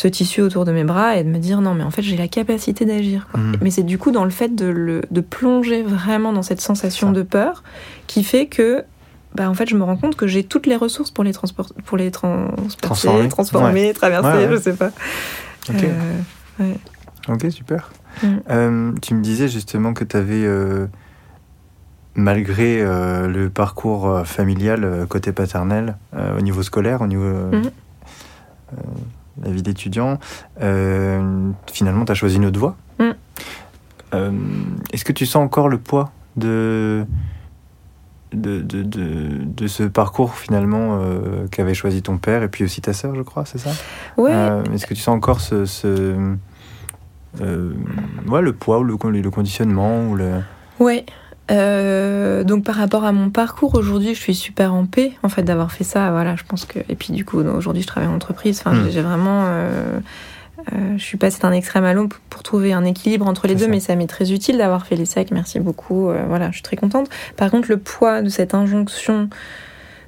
ce 0.00 0.08
tissu 0.08 0.40
autour 0.40 0.64
de 0.64 0.72
mes 0.72 0.82
bras 0.84 1.16
et 1.18 1.24
de 1.24 1.28
me 1.28 1.36
dire, 1.36 1.60
non, 1.60 1.74
mais 1.74 1.84
en 1.84 1.90
fait, 1.90 2.00
j'ai 2.00 2.16
la 2.16 2.26
capacité 2.26 2.86
d'agir. 2.86 3.28
Mhm. 3.36 3.56
Mais 3.60 3.70
c'est 3.70 3.82
du 3.82 3.98
coup 3.98 4.12
dans 4.12 4.24
le 4.24 4.30
fait 4.30 4.54
de, 4.54 4.64
le, 4.64 5.02
de 5.10 5.20
plonger 5.20 5.82
vraiment 5.82 6.32
dans 6.32 6.42
cette 6.42 6.62
sensation 6.62 7.12
de 7.12 7.20
peur 7.22 7.62
qui 8.06 8.24
fait 8.24 8.46
que, 8.46 8.82
bah, 9.34 9.50
en 9.50 9.52
fait, 9.52 9.68
je 9.68 9.76
me 9.76 9.84
rends 9.84 9.98
compte 9.98 10.16
que 10.16 10.26
j'ai 10.26 10.42
toutes 10.42 10.66
les 10.66 10.76
ressources 10.76 11.10
pour 11.10 11.22
les, 11.22 11.32
transport 11.34 11.66
pour 11.84 11.98
les 11.98 12.10
transporter, 12.10 12.78
Transformer. 12.80 13.28
transformer, 13.28 13.92
traverser, 13.92 14.28
Ouais, 14.28 14.46
ouais. 14.46 14.56
je 14.56 14.62
sais 14.62 14.72
pas. 14.72 14.90
Ok. 15.68 15.84
Euh, 16.62 17.50
super. 17.50 17.90
Mm. 18.22 18.26
Euh, 18.48 18.92
tu 19.02 19.14
me 19.14 19.20
disais 19.20 19.48
justement 19.48 19.92
que 19.92 20.04
tu 20.04 20.16
avais, 20.16 20.46
malgré 22.14 22.80
euh, 22.80 23.28
le 23.28 23.50
parcours 23.50 24.22
familial 24.24 25.04
côté 25.10 25.32
paternel, 25.32 25.98
au 26.38 26.40
niveau 26.40 26.62
scolaire, 26.62 27.02
au 27.02 27.06
niveau 27.06 27.24
euh, 27.24 27.62
la 29.42 29.50
vie 29.50 29.62
d'étudiant, 29.62 30.18
euh, 30.62 31.50
finalement, 31.72 32.04
tu 32.04 32.12
as 32.12 32.14
choisi 32.14 32.36
une 32.36 32.46
autre 32.46 32.58
voie. 32.58 32.76
Mm. 32.98 33.10
Euh, 34.14 34.32
Est-ce 34.92 35.04
que 35.04 35.12
tu 35.12 35.26
sens 35.26 35.44
encore 35.44 35.68
le 35.68 35.78
poids 35.78 36.10
de, 36.36 37.04
de, 38.32 38.60
de, 38.60 38.82
de, 38.82 39.28
de 39.44 39.66
ce 39.66 39.84
parcours 39.84 40.34
finalement 40.34 40.98
euh, 41.00 41.46
qu'avait 41.50 41.74
choisi 41.74 42.02
ton 42.02 42.18
père 42.18 42.42
et 42.42 42.48
puis 42.48 42.64
aussi 42.64 42.80
ta 42.80 42.92
sœur, 42.92 43.14
je 43.14 43.22
crois, 43.22 43.44
c'est 43.44 43.58
ça? 43.58 43.70
Euh, 44.18 44.62
Est-ce 44.74 44.86
que 44.86 44.94
tu 44.94 45.00
sens 45.00 45.16
encore 45.16 45.40
ce, 45.40 45.64
ce 45.64 46.16
ouais, 47.38 48.42
le 48.42 48.52
poids 48.52 48.80
ou 48.80 48.84
le, 48.84 48.96
le 49.20 49.30
conditionnement 49.30 50.08
ou 50.08 50.16
le... 50.16 50.40
ouais. 50.80 51.06
Euh, 51.50 52.44
donc 52.44 52.64
par 52.64 52.76
rapport 52.76 53.04
à 53.04 53.12
mon 53.12 53.30
parcours 53.30 53.74
aujourd'hui, 53.74 54.14
je 54.14 54.20
suis 54.20 54.34
super 54.34 54.72
en 54.74 54.86
paix 54.86 55.12
en 55.22 55.28
fait 55.28 55.42
d'avoir 55.42 55.72
fait 55.72 55.84
ça. 55.84 56.10
Voilà, 56.10 56.36
je 56.36 56.44
pense 56.44 56.64
que 56.64 56.78
et 56.88 56.94
puis 56.96 57.12
du 57.12 57.24
coup 57.24 57.40
aujourd'hui 57.40 57.82
je 57.82 57.86
travaille 57.88 58.08
en 58.08 58.14
entreprise. 58.14 58.60
Enfin, 58.64 58.74
Mm. 58.76 58.90
j'ai 58.90 59.02
vraiment, 59.02 59.44
euh, 59.46 59.98
euh, 60.72 60.94
je 60.96 61.02
suis 61.02 61.16
passée 61.18 61.40
d'un 61.40 61.52
extrême 61.52 61.84
à 61.84 61.92
l'autre 61.92 62.20
pour 62.30 62.42
trouver 62.42 62.72
un 62.72 62.84
équilibre 62.84 63.26
entre 63.26 63.46
les 63.46 63.54
deux, 63.54 63.64
ça. 63.64 63.70
mais 63.70 63.80
ça 63.80 63.96
m'est 63.96 64.06
très 64.06 64.32
utile 64.32 64.58
d'avoir 64.58 64.86
fait 64.86 64.96
les 64.96 65.06
sacs. 65.06 65.30
Merci 65.32 65.58
beaucoup. 65.60 66.10
Voilà, 66.28 66.48
je 66.50 66.54
suis 66.56 66.62
très 66.62 66.76
contente. 66.76 67.08
Par 67.36 67.50
contre, 67.50 67.68
le 67.68 67.78
poids 67.78 68.22
de 68.22 68.28
cette 68.28 68.54
injonction 68.54 69.28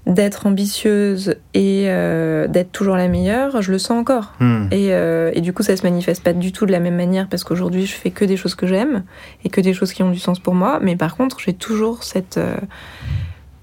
d'être 0.05 0.47
ambitieuse 0.47 1.37
et 1.55 1.85
euh, 1.87 2.49
d'être 2.49 2.73
toujours 2.73 2.97
la 2.97 3.07
meilleure, 3.07 3.63
je 3.63 3.71
le 3.71 3.79
sens 3.79 3.99
encore. 4.01 4.33
Hmm. 4.41 4.67
Et, 4.73 4.89
euh, 4.93 5.31
et 5.33 5.41
du 5.41 5.53
coup, 5.53 5.63
ça 5.63 5.77
se 5.77 5.85
manifeste 5.85 6.25
pas 6.25 6.33
du 6.33 6.51
tout 6.51 6.67
de 6.67 6.73
la 6.73 6.81
même 6.81 6.97
manière 6.97 7.29
parce 7.29 7.45
qu'aujourd'hui, 7.45 7.87
je 7.87 7.95
fais 7.95 8.11
que 8.11 8.25
des 8.25 8.37
choses 8.37 8.57
que 8.57 8.67
j'aime 8.67 9.05
et 9.45 9.49
que 9.49 9.61
des 9.61 9.73
choses 9.75 9.93
qui 9.93 10.03
ont 10.03 10.11
du 10.11 10.19
sens 10.19 10.41
pour 10.41 10.55
moi. 10.55 10.81
Mais 10.83 10.97
par 10.97 11.17
contre, 11.17 11.39
j'ai 11.39 11.53
toujours 11.53 12.03
cette, 12.03 12.37
euh, 12.39 12.57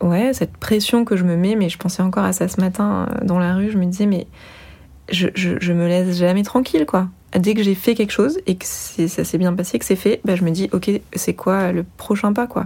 ouais, 0.02 0.32
cette 0.34 0.56
pression 0.56 1.04
que 1.04 1.18
je 1.18 1.26
me 1.26 1.36
mets. 1.36 1.56
Mais 1.56 1.68
je 1.68 1.78
pensais 1.78 2.02
encore 2.02 2.24
à 2.24 2.32
ça 2.32 2.48
ce 2.48 2.62
matin 2.62 3.10
dans 3.24 3.40
la 3.40 3.56
rue. 3.56 3.70
Je 3.70 3.78
me 3.78 3.86
disais, 3.86 4.06
mais 4.06 4.26
je, 5.12 5.28
je, 5.36 5.58
je 5.60 5.74
me 5.74 5.88
laisse 5.88 6.18
jamais 6.18 6.44
tranquille, 6.44 6.86
quoi. 6.86 7.10
Dès 7.38 7.54
que 7.54 7.62
j'ai 7.62 7.76
fait 7.76 7.94
quelque 7.96 8.12
chose 8.14 8.40
et 8.48 8.56
que 8.56 8.66
c'est- 8.66 9.08
ça 9.08 9.24
s'est 9.24 9.38
bien 9.38 9.54
passé, 9.54 9.78
que 9.78 9.86
c'est 9.86 9.96
fait, 9.96 10.20
bah, 10.26 10.36
je 10.36 10.44
me 10.44 10.50
dis, 10.52 10.68
ok, 10.72 10.90
c'est 11.14 11.34
quoi 11.36 11.72
le 11.74 11.84
prochain 11.98 12.34
pas, 12.34 12.48
quoi. 12.48 12.66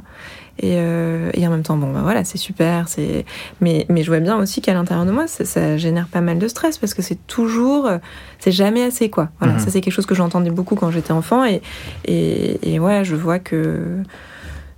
Et, 0.59 0.75
euh, 0.77 1.31
et 1.33 1.47
en 1.47 1.49
même 1.49 1.63
temps, 1.63 1.77
bon, 1.77 1.91
bah 1.91 2.01
voilà, 2.03 2.23
c'est 2.23 2.37
super. 2.37 2.87
C'est, 2.87 3.25
mais, 3.59 3.85
mais 3.89 4.03
je 4.03 4.09
vois 4.11 4.19
bien 4.19 4.37
aussi 4.37 4.61
qu'à 4.61 4.73
l'intérieur 4.73 5.05
de 5.05 5.11
moi, 5.11 5.25
ça, 5.27 5.45
ça 5.45 5.77
génère 5.77 6.07
pas 6.07 6.21
mal 6.21 6.37
de 6.37 6.47
stress 6.47 6.77
parce 6.77 6.93
que 6.93 7.01
c'est 7.01 7.25
toujours, 7.27 7.89
c'est 8.39 8.51
jamais 8.51 8.83
assez, 8.83 9.09
quoi. 9.09 9.29
Voilà, 9.39 9.53
Mhm. 9.55 9.59
ça 9.59 9.71
c'est 9.71 9.81
quelque 9.81 9.93
chose 9.93 10.05
que 10.05 10.13
j'entendais 10.15 10.51
beaucoup 10.51 10.75
quand 10.75 10.91
j'étais 10.91 11.11
enfant 11.11 11.43
et, 11.43 11.61
et, 12.05 12.73
et 12.75 12.79
ouais, 12.79 13.03
je 13.03 13.15
vois 13.15 13.39
que 13.39 13.97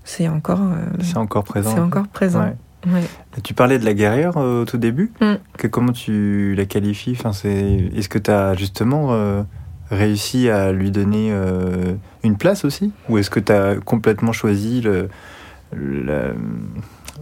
c'est 0.06 0.28
encore, 0.30 0.62
euh, 0.62 0.86
C'est 1.02 1.18
encore 1.18 1.44
présent. 1.44 1.72
c'est 1.74 1.82
encore 1.82 2.08
présent. 2.08 2.42
Ouais. 2.42 2.56
Ouais. 2.94 3.02
Tu 3.44 3.54
parlais 3.56 3.80
de 3.80 3.86
la 3.86 3.96
guerrière 3.96 4.38
euh, 4.38 4.62
au 4.62 4.66
tout 4.66 4.78
début. 4.78 5.12
Mm. 5.20 5.34
Que, 5.58 5.68
comment 5.68 5.92
tu 5.92 6.54
la 6.56 6.66
qualifies? 6.66 7.16
Enfin, 7.20 7.34
c'est... 7.34 7.90
Est-ce 7.96 8.08
que 8.10 8.20
tu 8.20 8.30
as 8.30 8.54
justement 8.54 9.08
euh, 9.14 9.42
réussi 9.90 10.50
à 10.50 10.72
lui 10.72 10.92
donner 10.92 11.30
euh, 11.32 11.96
une 12.24 12.38
place 12.38 12.64
aussi? 12.64 12.92
Ou 13.10 13.18
est-ce 13.18 13.32
que 13.32 13.40
tu 13.40 13.52
as 13.52 13.76
complètement 13.84 14.34
choisi 14.34 14.82
le, 14.82 15.10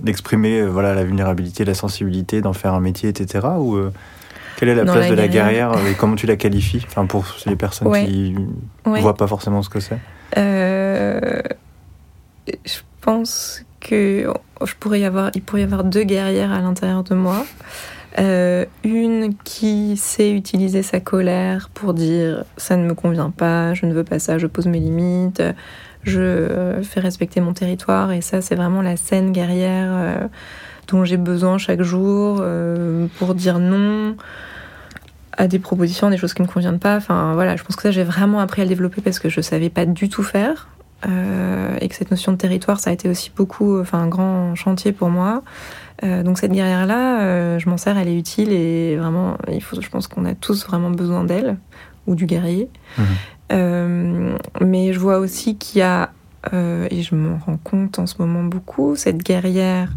d'exprimer 0.01 0.59
euh, 0.61 0.67
voilà, 0.67 0.93
la 0.95 1.03
vulnérabilité, 1.03 1.65
la 1.65 1.73
sensibilité, 1.73 2.41
d'en 2.41 2.53
faire 2.53 2.73
un 2.73 2.79
métier, 2.79 3.09
etc. 3.09 3.47
Ou 3.57 3.75
euh, 3.75 3.91
quelle 4.57 4.69
est 4.69 4.75
la 4.75 4.83
Dans 4.83 4.93
place 4.93 5.05
la 5.05 5.11
de 5.11 5.15
la 5.15 5.27
guerrière. 5.27 5.71
guerrière 5.71 5.87
et 5.91 5.93
comment 5.95 6.15
tu 6.15 6.25
la 6.27 6.35
qualifies? 6.35 6.83
Enfin, 6.87 7.05
Pour 7.05 7.25
les 7.45 7.55
personnes 7.55 7.87
Ouais. 7.87 8.05
qui 8.05 8.35
Ouais. 8.85 9.01
voient 9.01 9.15
pas 9.15 9.27
forcément 9.27 9.61
ce 9.61 9.69
que 9.69 9.79
c'est. 9.79 9.97
Euh, 10.37 11.41
je 12.65 12.79
pense 13.01 13.63
que 13.79 14.31
je 14.65 14.73
pourrais 14.79 15.01
y 15.01 15.05
avoir, 15.05 15.31
il 15.35 15.41
pourrait 15.41 15.61
y 15.61 15.65
avoir 15.65 15.83
deux 15.83 16.03
guerrières 16.03 16.51
à 16.51 16.61
l'intérieur 16.61 17.03
de 17.03 17.15
moi. 17.15 17.45
Euh, 18.19 18.65
une 18.83 19.33
qui 19.43 19.97
sait 19.97 20.31
utiliser 20.31 20.83
sa 20.83 20.99
colère 20.99 21.69
pour 21.73 21.95
dire 21.95 22.43
ça 22.57 22.77
ne 22.77 22.85
me 22.85 22.93
convient 22.93 23.31
pas, 23.31 23.73
je 23.73 23.87
ne 23.87 23.93
veux 23.93 24.03
pas 24.03 24.19
ça, 24.19 24.37
je 24.37 24.45
pose 24.45 24.67
mes 24.67 24.79
limites, 24.79 25.41
je 26.03 26.21
euh, 26.21 26.83
fais 26.83 26.99
respecter 26.99 27.41
mon 27.41 27.53
territoire 27.53 28.11
et 28.11 28.21
ça 28.21 28.41
c'est 28.41 28.55
vraiment 28.55 28.81
la 28.81 28.97
scène 28.97 29.31
guerrière 29.31 29.91
euh, 29.91 30.27
dont 30.87 31.05
j'ai 31.05 31.17
besoin 31.17 31.57
chaque 31.57 31.81
jour 31.81 32.39
euh, 32.41 33.07
pour 33.17 33.35
dire 33.35 33.59
non 33.59 34.15
à 35.35 35.47
des 35.47 35.59
propositions, 35.59 36.09
des 36.09 36.17
choses 36.17 36.33
qui 36.33 36.43
ne 36.43 36.47
me 36.47 36.51
conviennent 36.51 36.79
pas. 36.79 36.95
Enfin 36.95 37.33
voilà, 37.33 37.55
je 37.55 37.63
pense 37.63 37.75
que 37.75 37.81
ça 37.81 37.91
j'ai 37.91 38.03
vraiment 38.03 38.39
appris 38.39 38.61
à 38.61 38.65
le 38.65 38.69
développer 38.69 39.01
parce 39.01 39.17
que 39.17 39.29
je 39.29 39.41
savais 39.41 39.69
pas 39.69 39.85
du 39.85 40.09
tout 40.09 40.23
faire. 40.23 40.69
Et 41.81 41.89
que 41.89 41.95
cette 41.95 42.11
notion 42.11 42.31
de 42.31 42.37
territoire, 42.37 42.79
ça 42.79 42.89
a 42.89 42.93
été 42.93 43.09
aussi 43.09 43.29
beaucoup, 43.35 43.77
enfin 43.77 43.99
un 43.99 44.07
grand 44.07 44.55
chantier 44.55 44.93
pour 44.93 45.09
moi. 45.09 45.43
Donc 46.01 46.37
cette 46.37 46.51
guerrière-là, 46.51 47.21
euh, 47.21 47.59
je 47.59 47.69
m'en 47.69 47.77
sers, 47.77 47.97
elle 47.97 48.07
est 48.07 48.17
utile 48.17 48.51
et 48.51 48.95
vraiment, 48.95 49.37
il 49.51 49.61
faut, 49.61 49.79
je 49.79 49.89
pense 49.89 50.07
qu'on 50.07 50.25
a 50.25 50.33
tous 50.33 50.65
vraiment 50.65 50.89
besoin 50.89 51.23
d'elle 51.23 51.57
ou 52.07 52.15
du 52.15 52.25
guerrier. 52.25 52.69
Mhm. 52.97 53.05
Euh, 53.53 54.35
mais 54.61 54.91
je 54.93 54.99
vois 54.99 55.19
aussi 55.19 55.55
qu'il 55.57 55.79
y 55.79 55.81
a, 55.83 56.09
euh, 56.53 56.87
et 56.91 57.01
je 57.03 57.15
me 57.15 57.35
rends 57.45 57.57
compte 57.63 57.99
en 57.99 58.07
ce 58.07 58.15
moment 58.19 58.43
beaucoup, 58.43 58.95
cette 58.95 59.19
guerrière 59.23 59.89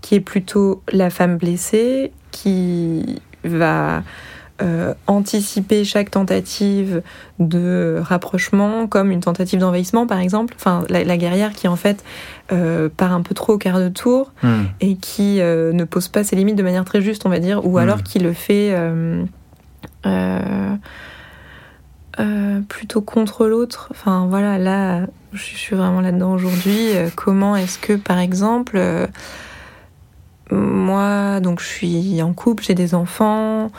qui 0.00 0.14
est 0.16 0.20
plutôt 0.20 0.82
la 0.92 1.08
femme 1.10 1.36
blessée, 1.36 2.10
qui 2.32 3.20
va 3.44 4.02
euh, 4.62 4.92
anticiper 5.06 5.84
chaque 5.84 6.10
tentative 6.10 7.00
de 7.38 7.98
rapprochement 8.02 8.86
comme 8.86 9.10
une 9.10 9.20
tentative 9.20 9.58
d'envahissement 9.58 10.06
par 10.06 10.18
exemple. 10.20 10.54
Enfin, 10.58 10.84
la, 10.90 11.02
la 11.04 11.16
guerrière 11.16 11.52
qui 11.52 11.66
en 11.68 11.76
fait 11.76 12.04
euh, 12.52 12.88
part 12.94 13.12
un 13.12 13.22
peu 13.22 13.34
trop 13.34 13.54
au 13.54 13.58
quart 13.58 13.78
de 13.78 13.88
tour 13.88 14.32
Hmm. 14.42 14.64
et 14.80 14.96
qui 14.96 15.40
euh, 15.40 15.72
ne 15.72 15.84
pose 15.84 16.08
pas 16.08 16.24
ses 16.24 16.36
limites 16.36 16.56
de 16.56 16.62
manière 16.62 16.84
très 16.84 17.00
juste, 17.00 17.24
on 17.24 17.30
va 17.30 17.38
dire, 17.38 17.64
ou 17.64 17.72
Mm. 17.78 17.78
alors 17.78 18.02
qui 18.02 18.18
le 18.18 18.32
fait 18.34 18.74
euh, 22.20 22.60
plutôt 22.68 23.00
contre 23.00 23.46
l'autre. 23.46 23.88
Enfin 23.90 24.26
voilà, 24.28 24.58
là, 24.58 25.06
je 25.32 25.42
suis 25.42 25.74
vraiment 25.74 26.00
là-dedans 26.00 26.32
aujourd'hui. 26.32 26.94
Euh, 26.94 27.08
comment 27.14 27.56
est-ce 27.56 27.78
que, 27.78 27.94
par 27.94 28.18
exemple, 28.18 28.76
euh, 28.76 29.06
moi, 30.50 31.40
donc 31.40 31.60
je 31.60 31.66
suis 31.66 32.20
en 32.22 32.32
couple, 32.32 32.62
j'ai 32.64 32.74
des 32.74 32.94
enfants. 32.94 33.70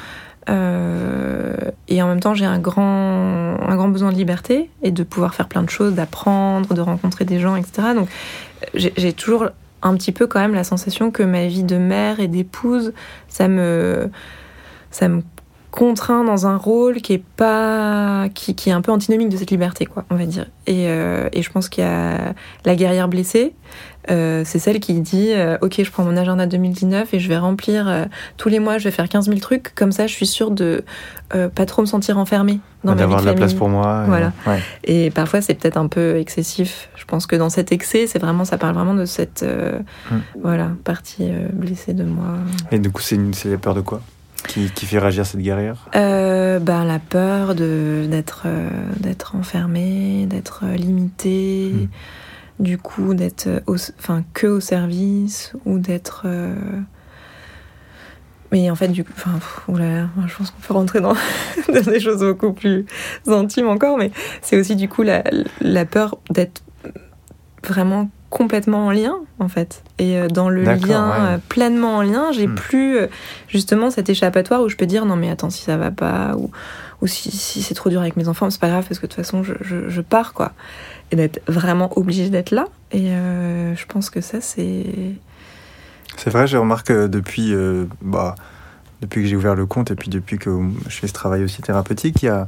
et 0.48 2.02
en 2.02 2.08
même 2.08 2.20
temps, 2.20 2.34
j'ai 2.34 2.46
un 2.46 2.60
grand, 2.60 3.58
besoin 3.90 4.12
de 4.12 4.18
liberté 4.18 4.70
et 4.82 4.92
de 4.92 5.04
pouvoir 5.04 5.36
faire 5.36 5.48
plein 5.48 5.64
de 5.64 5.70
choses, 5.70 5.94
d'apprendre, 5.94 6.74
de 6.74 6.82
rencontrer 6.82 7.26
des 7.26 7.40
gens, 7.40 7.56
etc. 7.56 7.90
Donc, 7.96 8.10
j'ai 8.74 9.14
toujours 9.14 9.50
un 9.84 9.96
petit 9.96 10.12
peu 10.12 10.28
quand 10.28 10.40
même 10.40 10.56
la 10.56 10.64
sensation 10.64 11.12
que 11.12 11.24
ma 11.24 11.48
vie 11.48 11.64
de 11.64 11.78
mère 11.78 12.20
et 12.20 12.28
d'épouse, 12.28 12.94
ça 13.28 13.48
me 13.48 14.10
contraint 15.72 16.24
dans 16.26 16.46
un 16.48 16.58
rôle 16.58 17.02
qui 17.02 17.14
est 17.14 17.24
pas, 17.38 18.28
qui, 18.34 18.56
qui 18.56 18.70
est 18.70 18.74
un 18.74 18.82
peu 18.82 18.92
antinomique 18.92 19.30
de 19.30 19.38
cette 19.38 19.52
liberté, 19.52 19.86
quoi, 19.86 20.04
on 20.10 20.16
va 20.16 20.26
dire. 20.26 20.46
Et, 20.68 20.88
euh, 20.90 21.30
et 21.34 21.42
je 21.42 21.50
pense 21.50 21.70
qu'il 21.70 21.84
y 21.84 21.88
a 21.88 22.34
la 22.66 22.76
guerrière 22.76 23.08
blessée. 23.08 23.54
euh, 24.10 24.44
c'est 24.46 24.60
celle 24.60 24.80
qui 24.82 25.00
dit 25.00 25.30
euh, 25.32 25.58
Ok, 25.62 25.82
je 25.84 25.90
prends 25.90 26.04
mon 26.04 26.18
agenda 26.18 26.46
2019 26.46 27.14
et 27.14 27.20
je 27.20 27.28
vais 27.30 27.38
remplir 27.38 28.08
tous 28.38 28.50
les 28.50 28.60
mois, 28.60 28.78
je 28.80 28.84
vais 28.84 28.92
faire 28.92 29.08
15 29.08 29.28
000 29.28 29.40
trucs. 29.40 29.74
Comme 29.74 29.92
ça, 29.94 30.08
je 30.08 30.14
suis 30.14 30.28
sûre 30.28 30.52
de 30.52 30.84
pas 31.30 31.66
trop 31.66 31.82
me 31.84 31.88
sentir 31.88 32.18
enfermée 32.18 32.60
dans 32.84 32.94
D'avoir 32.96 33.22
de 33.22 33.28
la 33.28 33.34
place 33.34 33.54
pour 33.54 33.70
moi. 33.70 34.04
et- 34.04 34.10
Voilà. 34.10 34.34
ouais. 34.48 34.60
Et 34.84 35.10
parfois, 35.12 35.40
c'est 35.42 35.54
peut-être 35.54 35.78
un 35.78 35.88
peu 35.88 36.18
excessif. 36.18 36.90
Je 36.98 37.06
pense 37.06 37.26
que 37.28 37.36
dans 37.38 37.50
cet 37.50 37.72
excès, 37.72 38.08
c'est 38.08 38.20
vraiment, 38.20 38.44
ça 38.44 38.58
parle 38.58 38.76
vraiment 38.76 38.96
de 38.96 39.06
cette 39.06 39.46
Mm. 40.12 40.16
voilà 40.42 40.70
partie 40.84 41.30
blessée 41.54 41.94
de 41.94 42.04
moi. 42.04 42.34
Et 42.72 42.80
du 42.80 42.92
coup, 42.92 43.02
c'est 43.02 43.16
une- 43.16 43.34
c'est 43.34 43.50
la 43.50 43.58
peur 43.58 43.74
de 43.76 43.82
quoi? 43.82 44.02
Qui, 44.48 44.72
qui 44.72 44.86
fait 44.86 45.00
réagir 45.00 45.26
cette 45.26 45.42
guerrière? 45.42 45.88
Euh, 45.96 46.60
ben, 46.60 46.84
la 46.86 47.00
peur 47.00 47.56
de 47.56 48.08
d'être 48.10 48.44
euh, 48.46 48.70
d'être 49.00 49.36
enfermée, 49.36 50.26
d'être 50.28 50.62
euh, 50.66 50.76
limitée, 50.76 51.72
Mm. 51.72 51.88
du 52.64 52.78
coup 52.78 53.14
d'être 53.14 53.48
enfin 53.68 54.24
que 54.34 54.48
au 54.48 54.60
service 54.60 55.54
ou 55.66 55.80
d'être 55.80 56.24
euh, 56.26 56.54
mais 58.52 58.70
en 58.70 58.76
fait, 58.76 58.90
du 58.90 59.06
coup, 59.06 59.14
enfin, 59.16 59.40
oulala, 59.70 60.10
moi, 60.18 60.26
je 60.28 60.36
pense 60.36 60.52
qu'on 60.52 60.60
peut 60.60 60.74
rentrer 60.74 61.00
dans, 61.00 61.14
dans 61.74 61.82
des 61.90 62.02
choses 62.02 62.20
beaucoup 62.20 62.52
plus 62.52 62.86
intimes 63.28 63.70
encore, 63.70 63.98
mais 63.98 64.12
c'est 64.42 64.60
aussi 64.60 64.76
du 64.76 64.90
coup 64.90 65.04
la, 65.04 65.24
la 65.62 65.86
peur 65.86 66.18
d'être 66.30 66.62
vraiment 67.66 68.10
complètement 68.32 68.88
en 68.88 68.92
lien, 68.92 69.14
en 69.38 69.48
fait. 69.48 69.84
Et 70.00 70.18
euh, 70.18 70.28
dans 70.28 70.50
le 70.50 70.64
lien, 70.64 71.10
ouais. 71.10 71.16
euh, 71.20 71.38
pleinement 71.50 71.98
en 71.98 72.02
lien, 72.02 72.32
j'ai 72.32 72.48
Hmm. 72.48 72.56
plus 72.56 72.98
euh, 72.98 73.08
justement 73.48 73.92
cet 73.92 74.10
échappatoire 74.10 74.62
où 74.64 74.70
je 74.70 74.76
peux 74.76 74.88
dire 74.88 75.06
non, 75.06 75.16
mais 75.16 75.30
attends, 75.30 75.52
si 75.52 75.62
ça 75.64 75.78
va 75.78 75.92
pas, 75.92 76.34
ou, 76.38 76.50
ou 77.02 77.08
si, 77.08 77.30
si 77.30 77.62
c'est 77.62 77.76
trop 77.76 77.90
dur 77.92 78.02
avec 78.02 78.16
mes 78.18 78.28
enfants, 78.28 78.50
c'est 78.50 78.60
pas 78.60 78.70
grave 78.70 78.86
parce 78.88 79.00
que 79.00 79.06
de 79.06 79.12
toute 79.12 79.24
façon, 79.24 79.44
je, 79.44 79.54
je, 79.62 79.90
je 79.90 80.02
pars, 80.02 80.34
quoi. 80.34 80.54
Et 81.12 81.16
d'être 81.16 81.42
vraiment 81.48 81.96
obligée 81.98 82.30
d'être 82.30 82.52
là. 82.52 82.66
Et 82.92 83.10
euh, 83.12 83.76
je 83.76 83.86
pense 83.86 84.10
que 84.10 84.22
ça, 84.22 84.40
c'est. 84.42 84.86
C'est 86.18 86.30
vrai, 86.30 86.48
je 86.48 86.58
remarque 86.58 86.92
depuis, 86.92 87.54
euh, 87.54 87.86
bah, 88.02 88.36
depuis 89.02 89.22
que 89.24 89.28
j'ai 89.28 89.36
ouvert 89.36 89.56
le 89.56 89.66
compte 89.66 89.92
et 89.92 89.96
puis 89.96 90.10
depuis 90.10 90.38
que 90.40 90.50
je 90.88 90.96
fais 90.98 91.08
ce 91.08 91.14
travail 91.14 91.44
aussi 91.44 91.62
thérapeutique, 91.62 92.24
il 92.24 92.26
y 92.26 92.30
a 92.30 92.48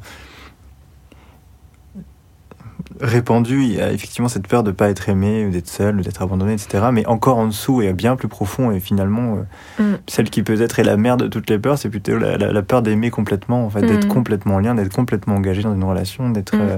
répandu, 3.02 3.64
il 3.64 3.74
y 3.74 3.82
a 3.82 3.92
effectivement 3.92 4.28
cette 4.28 4.48
peur 4.48 4.64
de 4.64 4.70
ne 4.72 4.76
pas 4.76 4.90
être 4.90 5.10
aimé, 5.10 5.50
d'être 5.50 5.68
seul, 5.68 6.02
d'être 6.02 6.22
abandonné, 6.22 6.54
etc. 6.54 6.86
Mais 6.92 7.06
encore 7.08 7.38
en 7.38 7.48
dessous 7.48 7.82
et 7.82 7.94
bien 7.94 8.16
plus 8.16 8.28
profond, 8.28 8.72
et 8.72 8.80
finalement, 8.80 9.38
euh, 9.80 9.84
Mm. 9.84 9.98
celle 10.08 10.30
qui 10.30 10.44
peut-être 10.44 10.80
est 10.80 10.84
la 10.84 10.98
mère 10.98 11.18
de 11.18 11.28
toutes 11.28 11.50
les 11.50 11.60
peurs, 11.60 11.78
c'est 11.78 11.90
plutôt 11.90 12.18
la, 12.18 12.38
la- 12.38 12.52
la 12.52 12.62
peur 12.62 12.82
d'aimer 12.82 13.10
complètement, 13.10 13.66
en 13.66 13.70
fait, 13.70 13.82
d'être 13.82 14.06
Mm. 14.06 14.10
complètement 14.14 14.56
en 14.56 14.60
lien, 14.60 14.76
d'être 14.76 14.94
complètement 14.94 15.36
engagé 15.36 15.64
dans 15.64 15.74
une 15.74 15.84
relation, 15.84 16.30
d'être 16.30 16.56
Mm. 16.56 16.62
euh, 16.62 16.78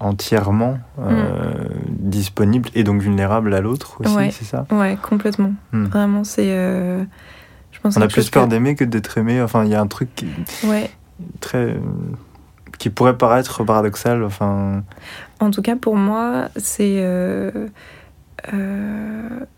entièrement 0.00 0.78
euh, 0.98 1.52
disponible 1.88 2.68
et 2.74 2.82
donc 2.84 3.00
vulnérable 3.02 3.54
à 3.54 3.60
l'autre 3.60 4.00
aussi, 4.00 4.14
Ouais. 4.16 4.30
c'est 4.32 4.44
ça? 4.44 4.66
Ouais, 4.70 4.96
complètement. 5.00 5.52
Vraiment, 5.72 6.24
c'est. 6.24 6.46
euh, 6.48 7.04
On 7.84 8.00
a 8.00 8.06
plus 8.08 8.30
peur 8.30 8.44
que- 8.44 8.50
d'aimer 8.50 8.74
que 8.76 8.84
d'être 8.84 9.18
aimé. 9.18 9.40
Enfin, 9.42 9.64
il 9.64 9.70
y 9.70 9.74
a 9.74 9.80
un 9.80 9.86
truc 9.86 10.08
qui, 10.14 10.26
Ouais. 10.64 10.90
très, 11.40 11.76
qui 12.78 12.90
pourrait 12.90 13.16
paraître 13.16 13.64
paradoxal. 13.64 14.24
Enfin, 14.24 14.82
En 15.40 15.50
tout 15.50 15.62
cas, 15.62 15.76
pour 15.76 15.96
moi, 15.96 16.48
c'est. 16.56 16.96
euh, 16.98 17.68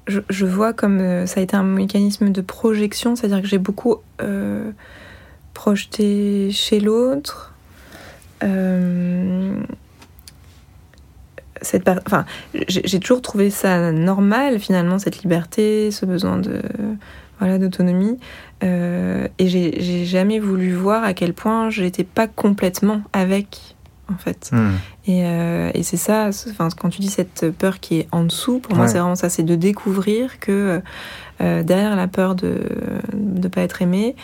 je, 0.06 0.20
je, 0.28 0.46
vois 0.46 0.72
comme 0.74 1.26
ça 1.26 1.40
a 1.40 1.42
été 1.42 1.56
un 1.56 1.62
mécanisme 1.62 2.30
de 2.30 2.40
projection, 2.42 3.16
c'est-à-dire 3.16 3.40
que 3.40 3.48
j'ai 3.48 3.58
beaucoup 3.58 3.96
projeté 5.54 6.50
chez 6.50 6.80
l'autre. 6.80 7.54
cette 11.62 11.88
enfin, 12.06 12.26
j'ai 12.68 13.00
toujours 13.00 13.22
trouvé 13.22 13.48
ça 13.48 13.90
normal 13.90 14.58
finalement 14.58 14.98
cette 14.98 15.22
liberté, 15.22 15.90
ce 15.90 16.04
besoin 16.04 16.36
de 16.36 16.60
voilà 17.38 17.58
d'autonomie 17.58 18.18
euh, 18.64 19.28
et 19.38 19.48
j'ai 19.48 20.04
jamais 20.04 20.38
voulu 20.38 20.72
voir 20.72 21.04
à 21.04 21.12
quel 21.14 21.34
point 21.34 21.70
j'étais 21.70 22.04
pas 22.04 22.26
complètement 22.26 23.02
avec 23.12 23.76
en 24.12 24.16
fait. 24.16 24.50
Hmm. 24.52 24.72
Et, 25.06 25.24
euh, 25.24 25.70
et 25.74 25.82
c'est 25.82 25.96
ça, 25.96 26.30
enfin, 26.50 26.68
quand 26.78 26.90
tu 26.90 27.00
dis 27.00 27.08
cette 27.08 27.50
peur 27.50 27.80
qui 27.80 28.00
est 28.00 28.08
en 28.12 28.24
dessous, 28.24 28.58
pour 28.58 28.74
moi 28.74 28.86
c'est 28.86 28.98
vraiment 28.98 29.14
ça, 29.14 29.28
c'est 29.28 29.42
de 29.42 29.54
découvrir 29.54 30.40
que 30.40 30.82
euh, 31.40 31.62
derrière 31.62 31.96
la 31.96 32.06
peur 32.06 32.34
de 32.34 32.62
ne 33.14 33.48
pas 33.48 33.62
être 33.62 33.82
aimé, 33.82 34.14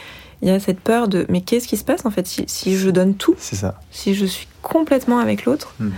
il 0.42 0.48
y 0.48 0.50
a 0.50 0.60
cette 0.60 0.80
peur 0.80 1.08
de 1.08 1.26
mais 1.28 1.42
qu'est-ce 1.42 1.68
qui 1.68 1.76
se 1.76 1.84
passe 1.84 2.06
en 2.06 2.10
fait 2.10 2.26
si, 2.26 2.44
si 2.46 2.76
je 2.76 2.88
donne 2.88 3.14
tout 3.14 3.34
C'est 3.38 3.56
ça. 3.56 3.78
Si 3.90 4.14
je 4.14 4.24
suis 4.24 4.48
complètement 4.62 5.18
avec 5.18 5.44
l'autre, 5.44 5.74
hmm. 5.80 5.90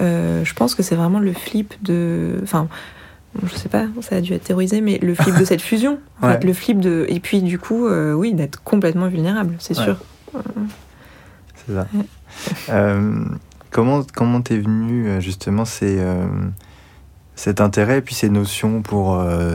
je 0.00 0.54
pense 0.54 0.74
que 0.74 0.82
c'est 0.82 0.96
vraiment 0.96 1.20
le 1.20 1.32
flip 1.32 1.74
de. 1.82 2.40
Enfin, 2.42 2.68
je 3.44 3.54
sais 3.54 3.68
pas, 3.68 3.86
ça 4.00 4.16
a 4.16 4.20
dû 4.20 4.32
être 4.32 4.44
terrorisé, 4.44 4.80
mais 4.80 4.98
le 4.98 5.14
flip 5.14 5.36
de 5.38 5.44
cette 5.44 5.62
fusion, 5.62 5.98
le 6.42 6.52
flip 6.52 6.80
de, 6.80 7.06
et 7.08 7.20
puis 7.20 7.42
du 7.42 7.58
coup, 7.58 7.86
euh, 7.86 8.12
oui, 8.12 8.34
d'être 8.34 8.62
complètement 8.62 9.08
vulnérable, 9.08 9.54
c'est 9.58 9.74
sûr. 9.74 9.98
C'est 11.54 11.74
ça. 11.74 11.86
euh, 12.70 13.24
comment 13.70 14.02
comment 14.14 14.40
t'es 14.40 14.58
venu 14.58 15.08
euh, 15.08 15.20
justement 15.20 15.64
c'est 15.64 15.98
cet 17.34 17.60
intérêt 17.60 17.98
et 17.98 18.02
puis 18.02 18.14
ces 18.14 18.30
notions 18.30 18.82
pour 18.82 19.18
euh, 19.18 19.54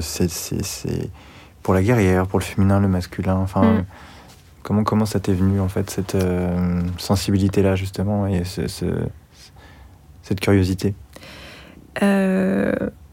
pour 1.64 1.74
la 1.74 1.82
guerrière, 1.82 2.28
pour 2.28 2.40
le 2.40 2.46
féminin, 2.46 2.80
le 2.80 2.88
masculin, 2.88 3.36
enfin. 3.36 3.62
Mm. 3.62 3.86
Comment, 4.64 4.84
comment 4.84 5.06
ça 5.06 5.20
t'est 5.20 5.34
venu 5.34 5.60
en 5.60 5.68
fait 5.68 5.92
cette 5.92 6.18
sensibilité 6.98 7.62
là 7.62 7.76
justement 7.76 8.26
et 8.26 8.44
ce, 8.46 8.64
cette 10.24 10.40
curiosité? 10.40 10.96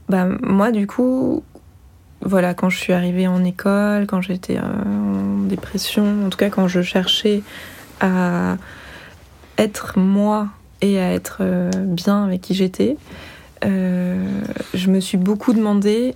Bah, 0.09 0.27
moi, 0.43 0.73
du 0.73 0.87
coup, 0.87 1.43
voilà, 2.25 2.55
quand 2.55 2.71
je 2.71 2.79
suis 2.79 2.93
arrivée 2.93 3.27
en 3.27 3.43
école, 3.45 4.07
quand 4.07 4.21
j'étais 4.21 4.57
euh, 4.57 4.62
en 4.62 5.43
dépression, 5.43 6.27
en 6.27 6.31
tout 6.31 6.38
cas 6.38 6.51
quand 6.51 6.69
je 6.69 6.83
cherchais 6.83 7.43
à 8.01 8.57
être 9.59 9.99
moi 9.99 10.49
et 10.81 10.99
à 10.99 11.12
être 11.12 11.38
euh, 11.41 11.71
bien 11.75 12.25
avec 12.25 12.41
qui 12.41 12.55
j'étais, 12.55 12.97
euh, 13.65 14.25
je 14.75 14.91
me 14.91 15.01
suis 15.01 15.19
beaucoup 15.19 15.53
demandé 15.53 16.15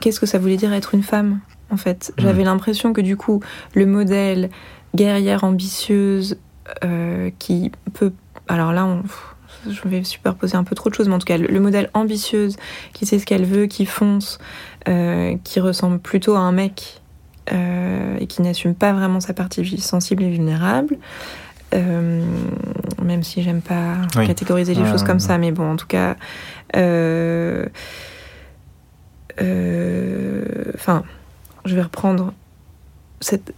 qu'est-ce 0.00 0.20
que 0.20 0.26
ça 0.26 0.38
voulait 0.38 0.56
dire 0.56 0.72
être 0.72 0.94
une 0.94 1.02
femme, 1.02 1.40
en 1.70 1.76
fait. 1.76 2.12
Mmh. 2.16 2.22
J'avais 2.22 2.44
l'impression 2.44 2.92
que 2.92 3.00
du 3.00 3.16
coup, 3.16 3.40
le 3.74 3.86
modèle 3.86 4.50
guerrière 4.94 5.44
ambitieuse 5.44 6.36
qui 7.38 7.72
peut... 7.92 8.12
Alors 8.48 8.72
là, 8.72 8.86
on 8.86 9.02
je 9.70 9.88
vais 9.88 10.04
superposer 10.04 10.56
un 10.56 10.64
peu 10.64 10.74
trop 10.74 10.90
de 10.90 10.94
choses, 10.94 11.08
mais 11.08 11.14
en 11.14 11.18
tout 11.18 11.26
cas, 11.26 11.38
le, 11.38 11.60
modèle 11.60 11.90
ambitieuse, 11.94 12.56
qui 12.92 13.06
sait 13.06 13.18
ce 13.18 13.26
qu'elle 13.26 13.44
veut, 13.44 13.66
qui 13.66 13.86
fonce, 13.86 14.38
euh, 14.88 15.36
qui 15.44 15.60
ressemble 15.60 15.98
plutôt 15.98 16.34
à 16.34 16.40
un 16.40 16.52
mec 16.52 17.00
euh, 17.52 18.16
et 18.20 18.26
qui 18.26 18.42
n'assume 18.42 18.74
pas 18.74 18.92
vraiment 18.92 19.20
sa 19.20 19.34
partie 19.34 19.78
sensible 19.78 20.22
et 20.22 20.30
vulnérable. 20.30 20.98
Euh, 21.74 22.24
même 23.02 23.22
si 23.24 23.42
j'aime 23.42 23.60
pas 23.60 23.96
catégoriser 24.26 24.74
les 24.74 24.84
choses 24.84 25.02
comme 25.02 25.20
ça, 25.20 25.38
mais 25.38 25.50
bon, 25.50 25.72
en 25.72 25.76
tout 25.76 25.88
cas, 25.88 26.16
enfin, 30.74 31.02
je 31.64 31.74
vais 31.74 31.82
reprendre 31.82 32.32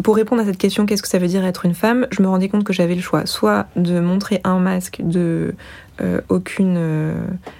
pour 0.03 0.17
répondre 0.17 0.43
à 0.43 0.45
cette 0.45 0.59
question, 0.59 0.87
qu'est-ce 0.87 1.03
que 1.03 1.09
ça 1.09 1.19
veut 1.19 1.27
dire 1.27 1.45
être 1.45 1.65
une 1.65 1.75
femme 1.75 2.07
Je 2.11 2.23
me 2.23 2.29
rendais 2.29 2.49
compte 2.49 2.65
que 2.65 2.73
j'avais 2.73 2.95
le 2.95 3.01
choix, 3.01 3.27
soit 3.27 3.67
de 3.77 4.01
montrer 4.01 4.41
un 4.45 4.59
masque 4.59 5.01
de 5.03 5.55
euh, 6.01 6.21
aucune 6.29 6.77
euh, 6.77 7.15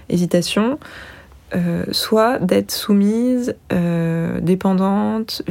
hésitation, 0.09 0.79
euh, 1.55 1.85
soit 1.91 2.39
d'être 2.39 2.71
soumise, 2.71 3.55
dépendante, 4.41 5.43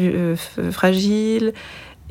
fragile, 0.72 1.54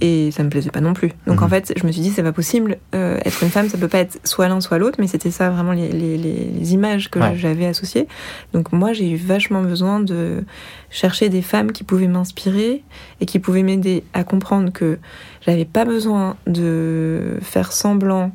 et 0.01 0.31
ça 0.33 0.43
me 0.43 0.51
plaisait 0.51 0.71
pas 0.71 0.81
non 0.81 0.93
plus. 0.93 1.13
Donc 1.27 1.41
en 1.41 1.45
mhm. 1.45 1.51
fait, 1.51 1.73
je 1.77 1.87
me 1.87 1.93
suis 1.93 2.01
dit, 2.01 2.11
c'est 2.11 2.23
pas 2.23 2.33
possible. 2.33 2.79
être 2.93 3.43
une 3.43 3.51
femme, 3.51 3.69
ça 3.69 3.79
peut 3.79 3.89
pas 3.89 3.99
être 3.99 4.19
soit 4.25 4.49
l'un, 4.49 4.61
soit 4.61 4.79
l'autre, 4.79 4.97
mais 5.01 5.07
c'était 5.07 5.31
ça 5.31 5.51
vraiment 5.51 5.73
les, 5.73 5.89
les, 5.89 6.19
les 6.19 6.73
images 6.75 7.11
que 7.11 7.21
j'avais 7.37 7.67
associées. 7.67 8.09
Donc 8.53 8.73
moi, 8.73 8.93
j'ai 8.93 9.11
eu 9.11 9.17
vachement 9.17 9.63
besoin 9.63 10.01
de 10.01 10.45
chercher 10.91 11.29
des 11.29 11.43
femmes 11.43 11.73
qui 11.73 11.85
pouvaient 11.85 12.09
m'inspirer 12.09 12.83
et 13.21 13.27
qui 13.27 13.39
pouvaient 13.39 13.63
m'aider 13.63 14.05
à 14.15 14.25
comprendre 14.25 14.73
que 14.73 14.99
j'avais 15.41 15.65
pas 15.65 15.85
besoin 15.85 16.37
de 16.47 17.39
faire 17.43 17.73
semblant 17.73 18.33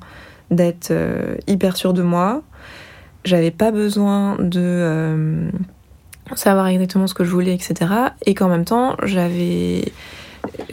d'être 0.51 0.91
euh, 0.91 1.35
hyper 1.47 1.77
sûre 1.77 1.93
de 1.93 2.01
moi. 2.01 2.41
J'avais 3.25 3.51
pas 3.51 3.71
besoin 3.71 4.35
de 4.39 4.61
euh, 4.61 5.49
savoir 6.35 6.67
exactement 6.67 7.07
ce 7.07 7.13
que 7.13 7.23
je 7.23 7.31
voulais, 7.31 7.53
etc. 7.53 7.91
Et 8.25 8.33
qu'en 8.33 8.47
même 8.47 8.65
temps, 8.65 8.95
j'avais 9.03 9.91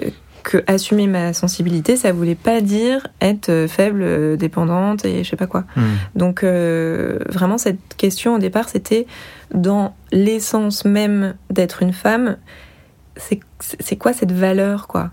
euh, 0.03 0.11
que 0.47 0.63
assumer 0.69 1.09
ma 1.09 1.33
sensibilité, 1.33 1.97
ça 1.97 2.13
voulait 2.13 2.37
pas 2.37 2.61
dire 2.61 3.09
être 3.21 3.67
faible, 3.69 4.37
dépendante 4.37 5.05
et 5.05 5.25
je 5.25 5.31
sais 5.31 5.37
pas 5.37 5.49
quoi. 5.49 5.65
Hmm. 5.75 5.97
Donc 6.15 6.45
vraiment 6.45 7.59
cette 7.59 7.97
question 7.97 8.37
au 8.37 8.39
départ, 8.39 8.69
c'était 8.69 9.07
dans 9.53 9.95
l'essence 10.13 10.85
même 10.85 11.35
d'être 11.51 11.83
une 11.83 11.93
femme, 11.93 12.37
c'est 13.17 13.97
quoi 13.97 14.13
cette 14.13 14.33
valeur 14.33 14.87
quoi? 14.87 15.11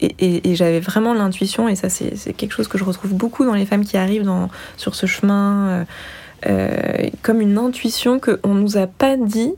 Et, 0.00 0.54
j'avais 0.54 0.80
vraiment 0.80 1.14
l'intuition, 1.14 1.68
et 1.68 1.74
ça 1.74 1.88
c'est 1.88 2.32
quelque 2.32 2.52
chose 2.52 2.68
que 2.68 2.78
je 2.78 2.84
retrouve 2.84 3.12
beaucoup 3.12 3.44
dans 3.44 3.54
les 3.54 3.66
femmes 3.66 3.84
qui 3.84 3.96
arrivent 3.96 4.24
dans, 4.24 4.48
sur 4.76 4.94
ce 4.94 5.06
chemin, 5.06 5.68
euh, 5.68 5.84
euh, 6.46 7.10
comme 7.22 7.40
une 7.40 7.58
intuition 7.58 8.20
qu'on 8.20 8.54
ne 8.54 8.60
nous 8.60 8.76
a 8.76 8.86
pas 8.86 9.16
dit 9.16 9.52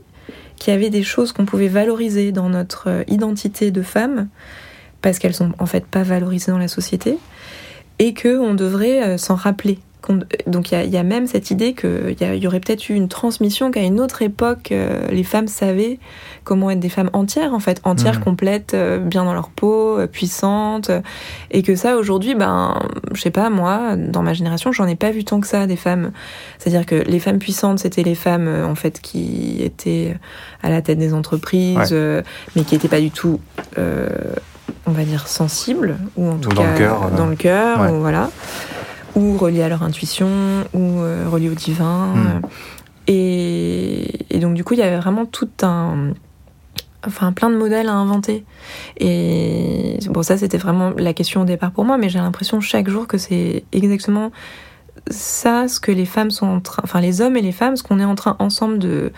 qu'il 0.57 0.73
y 0.73 0.75
avait 0.75 0.89
des 0.89 1.03
choses 1.03 1.31
qu'on 1.31 1.45
pouvait 1.45 1.67
valoriser 1.67 2.31
dans 2.31 2.49
notre 2.49 2.89
euh, 2.89 3.03
identité 3.07 3.71
de 3.71 3.81
femme, 3.81 4.27
parce 5.03 5.19
qu'elles 5.19 5.35
sont 5.35 5.51
en 5.59 5.67
fait 5.67 5.85
pas 5.85 6.01
valorisées 6.01 6.51
dans 6.51 6.57
la 6.57 6.67
société, 6.67 7.19
et 7.99 8.15
qu'on 8.15 8.55
devrait 8.55 9.19
s'en 9.19 9.35
rappeler. 9.35 9.77
Donc 10.47 10.71
il 10.71 10.89
y, 10.89 10.97
a 10.97 11.03
même 11.03 11.27
cette 11.27 11.51
idée 11.51 11.73
qu'il 11.73 12.15
y, 12.19 12.23
y, 12.23 12.47
aurait 12.47 12.59
peut-être 12.59 12.89
eu 12.89 12.93
une 12.93 13.07
transmission 13.07 13.71
qu'à 13.71 13.81
une 13.81 14.01
autre 14.01 14.21
époque, 14.21 14.71
euh, 14.71 15.07
les 15.09 15.23
femmes 15.23 15.47
savaient 15.47 15.99
comment 16.43 16.69
être 16.71 16.79
des 16.79 16.89
femmes 16.89 17.09
entières, 17.13 17.53
en 17.53 17.59
fait, 17.59 17.79
entières, 17.85 18.19
mmh. 18.19 18.23
complètes, 18.23 18.73
euh, 18.73 18.99
bien 18.99 19.23
dans 19.23 19.33
leur 19.33 19.49
peau, 19.49 19.97
euh, 19.97 20.07
puissantes. 20.07 20.91
Et 21.51 21.63
que 21.63 21.75
ça, 21.75 21.95
aujourd'hui, 21.95 22.35
ben, 22.35 22.77
je 23.13 23.21
sais 23.21 23.31
pas, 23.31 23.49
moi, 23.49 23.95
dans 23.95 24.23
ma 24.23 24.33
génération, 24.33 24.71
j'en 24.73 24.87
ai 24.87 24.95
pas 24.95 25.11
vu 25.11 25.23
tant 25.23 25.39
que 25.39 25.47
ça, 25.47 25.67
des 25.67 25.77
femmes. 25.77 26.11
C'est-à-dire 26.59 26.85
que 26.85 26.95
les 26.95 27.19
femmes 27.19 27.39
puissantes, 27.39 27.79
c'était 27.79 28.03
les 28.03 28.15
femmes, 28.15 28.49
en 28.67 28.75
fait, 28.75 28.99
qui 28.99 29.63
étaient 29.63 30.17
à 30.61 30.69
la 30.69 30.81
tête 30.81 30.97
des 30.97 31.13
entreprises, 31.13 31.95
mais 32.55 32.63
qui 32.63 32.75
n'étaient 32.75 32.89
pas 32.89 32.99
du 32.99 33.11
tout 33.11 33.39
on 34.85 34.91
va 34.91 35.03
dire 35.03 35.27
sensibles 35.27 35.97
ou 36.15 36.29
en 36.29 36.37
tout 36.37 36.49
cas 36.49 37.09
dans 37.15 37.27
le 37.27 37.35
cœur 37.35 37.91
ou 37.91 37.99
voilà 37.99 38.29
ou 39.15 39.37
reliés 39.37 39.63
à 39.63 39.69
leur 39.69 39.83
intuition, 39.83 40.27
ou 40.73 41.01
euh, 41.01 41.27
reliés 41.29 41.49
au 41.49 41.53
divin. 41.53 42.13
Hmm. 42.15 42.41
Et, 43.07 44.07
donc 44.39 44.55
du 44.55 44.63
coup, 44.63 44.73
il 44.73 44.79
y 44.79 44.83
avait 44.83 44.97
vraiment 44.97 45.25
tout 45.25 45.49
un, 45.61 46.13
enfin 47.05 47.31
plein 47.31 47.49
de 47.49 47.55
modèles 47.55 47.87
à 47.87 47.93
inventer. 47.93 48.45
Et 48.97 49.99
bon, 50.09 50.23
ça 50.23 50.37
c'était 50.37 50.57
vraiment 50.57 50.91
la 50.97 51.13
question 51.13 51.41
au 51.41 51.45
départ 51.45 51.71
pour 51.71 51.85
moi, 51.85 51.97
mais 51.97 52.09
j'ai 52.09 52.19
l'impression 52.19 52.59
chaque 52.59 52.89
jour 52.89 53.07
que 53.07 53.17
c'est 53.17 53.63
exactement 53.71 54.31
ça 55.09 55.67
ce 55.67 55.79
que 55.79 55.91
les 55.91 56.05
femmes 56.05 56.31
sont 56.31 56.47
en 56.47 56.59
train, 56.61 56.81
enfin 56.83 57.01
les 57.01 57.19
hommes 57.19 57.35
et 57.35 57.41
les 57.41 57.51
femmes, 57.51 57.75
ce 57.75 57.83
qu'on 57.83 57.99
est 57.99 58.05
en 58.05 58.15
train 58.15 58.37
ensemble 58.39 58.79
de 58.79 59.11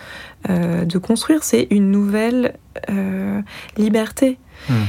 euh, 0.50 0.84
de 0.84 0.98
construire, 0.98 1.44
c'est 1.44 1.68
une 1.70 1.90
nouvelle 1.90 2.54
euh, 2.90 3.40
liberté. 3.76 4.38
Hmm. 4.68 4.84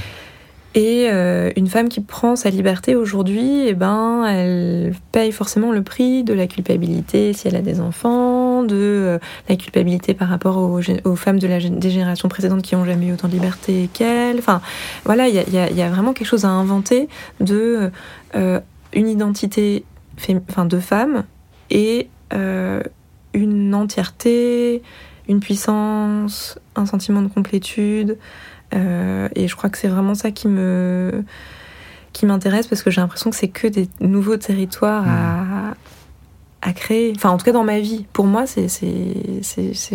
Et 0.78 1.10
euh, 1.10 1.50
une 1.56 1.66
femme 1.66 1.90
qui 1.90 2.02
prend 2.02 2.36
sa 2.36 2.52
liberté 2.52 2.96
aujourd'hui, 2.96 3.66
eh 3.66 3.74
ben, 3.74 4.24
elle 4.28 4.94
paye 5.12 5.32
forcément 5.32 5.72
le 5.72 5.82
prix 5.82 6.24
de 6.24 6.36
la 6.36 6.46
culpabilité 6.46 7.34
si 7.34 7.48
elle 7.48 7.56
a 7.56 7.62
des 7.62 7.80
enfants, 7.80 8.62
de 8.62 8.76
euh, 8.76 9.20
la 9.50 9.56
culpabilité 9.56 10.13
par 10.13 10.30
rapport 10.30 10.58
aux, 10.58 11.16
femmes 11.16 11.40
de 11.40 11.48
la, 11.48 11.60
des 11.60 11.90
générations 11.90 12.30
précédentes 12.30 12.62
qui 12.62 12.76
ont 12.76 12.86
jamais 12.86 13.08
eu 13.08 13.13
autant 13.13 13.28
de 13.28 13.34
liberté 13.34 13.90
qu'elle. 13.92 14.38
Enfin, 14.38 14.62
voilà, 15.04 15.28
il 15.28 15.34
y 15.34 15.82
a, 15.82 15.90
vraiment 15.90 16.13
quelque 16.13 16.28
chose 16.28 16.46
à 16.46 16.50
inventer 16.50 17.10
de 17.40 17.90
euh, 18.36 18.60
une 18.94 19.08
identité 19.08 19.84
enfin, 20.48 20.66
de 20.66 20.80
femme 20.80 21.24
et 21.72 22.08
une 23.34 23.74
entièreté, 23.74 24.84
une 25.28 25.40
puissance, 25.40 26.60
un 26.76 26.86
sentiment 26.86 27.24
de 27.24 27.30
complétude. 27.30 28.20
Euh, 28.74 29.30
et 29.36 29.48
je 29.48 29.56
crois 29.56 29.70
que 29.70 29.78
c'est 29.78 29.88
vraiment 29.88 30.16
ça 30.16 30.32
qui 30.32 30.48
me 30.48 31.24
qui 32.14 32.26
m'intéresse 32.26 32.68
parce 32.68 32.82
que 32.82 32.90
j'ai 32.90 33.00
l'impression 33.00 33.30
que 33.30 33.36
c'est 33.36 33.48
que 33.48 33.68
des 33.68 33.88
nouveaux 34.00 34.38
territoires 34.38 35.06
à, 35.08 35.74
à 36.62 36.74
créer. 36.74 37.14
Enfin, 37.16 37.30
en 37.30 37.38
tout 37.38 37.46
cas 37.46 37.52
dans 37.52 37.64
ma 37.64 37.80
vie. 37.80 38.06
Pour 38.12 38.26
moi, 38.26 38.46
c'est 38.48 38.68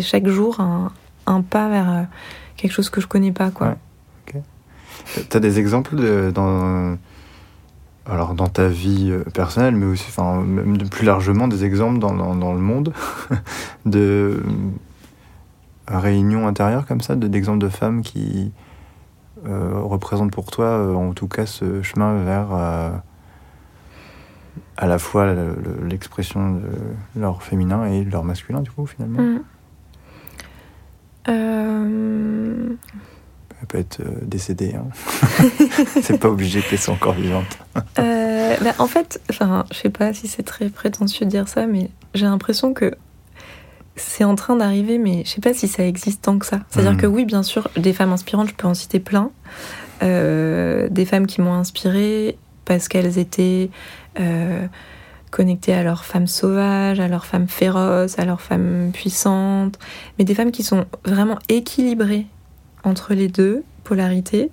chaque 0.01 0.27
jour 0.27 0.59
un, 0.61 0.91
un 1.25 1.41
pas 1.41 1.67
vers 1.67 2.07
quelque 2.55 2.71
chose 2.71 2.89
que 2.89 3.01
je 3.01 3.07
connais 3.07 3.31
pas, 3.31 3.51
quoi. 3.51 3.67
Ouais. 3.67 3.75
T'as 5.29 5.39
des 5.39 5.59
exemples 5.59 5.97
dans, 6.31 6.97
alors 8.05 8.33
dans 8.33 8.47
ta 8.47 8.67
vie 8.67 9.09
euh, 9.11 9.23
personnelle, 9.33 9.75
mais 9.75 9.85
aussi, 9.85 10.05
enfin, 10.09 10.41
même 10.41 10.89
plus 10.89 11.05
largement, 11.05 11.47
des 11.47 11.65
exemples 11.65 11.99
dans, 11.99 12.13
dans, 12.13 12.53
le 12.53 12.59
monde 12.59 12.93
de 13.85 14.43
euh, 15.91 15.99
réunions 15.99 16.47
intérieures 16.47 16.85
comme 16.85 17.01
ça, 17.01 17.15
d'exemples 17.15 17.59
de, 17.59 17.69
femmes 17.69 18.01
qui 18.01 18.51
euh, 19.45 19.79
représentent 19.81 20.31
pour 20.31 20.51
toi, 20.51 20.95
en 20.95 21.13
tout 21.13 21.27
cas, 21.27 21.45
ce 21.45 21.81
chemin 21.81 22.23
vers 22.23 22.51
à 24.77 24.87
la 24.87 24.97
fois 24.99 25.33
l'expression 25.83 26.55
de 26.55 26.61
leur 27.15 27.43
féminin 27.43 27.85
et 27.85 28.03
leur 28.03 28.23
masculin, 28.23 28.61
du 28.61 28.71
coup, 28.71 28.85
finalement. 28.85 29.21
Mmh. 29.21 29.39
Euh... 31.29 32.75
Elle 33.61 33.67
peut 33.67 33.77
être 33.77 34.01
euh, 34.01 34.11
décédée. 34.23 34.75
Hein. 34.75 34.87
c'est 36.01 36.19
pas 36.19 36.27
obligé 36.27 36.61
qu'elle 36.61 36.79
soit 36.79 36.93
encore 36.93 37.13
vivante. 37.13 37.57
euh, 37.97 38.55
bah, 38.61 38.73
en 38.77 38.87
fait, 38.87 39.21
je 39.29 39.77
sais 39.77 39.89
pas 39.89 40.13
si 40.13 40.27
c'est 40.27 40.43
très 40.43 40.69
prétentieux 40.69 41.25
de 41.25 41.31
dire 41.31 41.47
ça, 41.47 41.65
mais 41.65 41.89
j'ai 42.13 42.25
l'impression 42.25 42.73
que 42.73 42.93
c'est 43.95 44.23
en 44.23 44.35
train 44.35 44.55
d'arriver, 44.55 44.97
mais 44.97 45.23
je 45.25 45.29
sais 45.29 45.41
pas 45.41 45.53
si 45.53 45.67
ça 45.67 45.85
existe 45.85 46.23
tant 46.23 46.39
que 46.39 46.45
ça. 46.45 46.61
C'est-à-dire 46.69 46.93
hmm. 46.93 46.97
que 46.97 47.07
oui, 47.07 47.25
bien 47.25 47.43
sûr, 47.43 47.69
des 47.77 47.93
femmes 47.93 48.11
inspirantes, 48.11 48.49
je 48.49 48.55
peux 48.55 48.67
en 48.67 48.73
citer 48.73 48.99
plein. 48.99 49.31
Euh, 50.01 50.87
des 50.89 51.05
femmes 51.05 51.27
qui 51.27 51.41
m'ont 51.41 51.53
inspirée 51.53 52.37
parce 52.65 52.87
qu'elles 52.87 53.19
étaient 53.19 53.69
euh, 54.19 54.65
connectées 55.31 55.73
à 55.73 55.83
leurs 55.83 56.05
femmes 56.05 56.27
sauvages, 56.27 56.99
à 56.99 57.07
leurs 57.07 57.25
femmes 57.25 57.47
féroces, 57.47 58.19
à 58.19 58.25
leurs 58.25 58.41
femmes 58.41 58.91
puissantes, 58.93 59.79
mais 60.17 60.25
des 60.25 60.35
femmes 60.35 60.51
qui 60.51 60.63
sont 60.63 60.85
vraiment 61.05 61.39
équilibrées 61.49 62.25
entre 62.83 63.13
les 63.13 63.27
deux 63.27 63.63
polarités. 63.83 64.49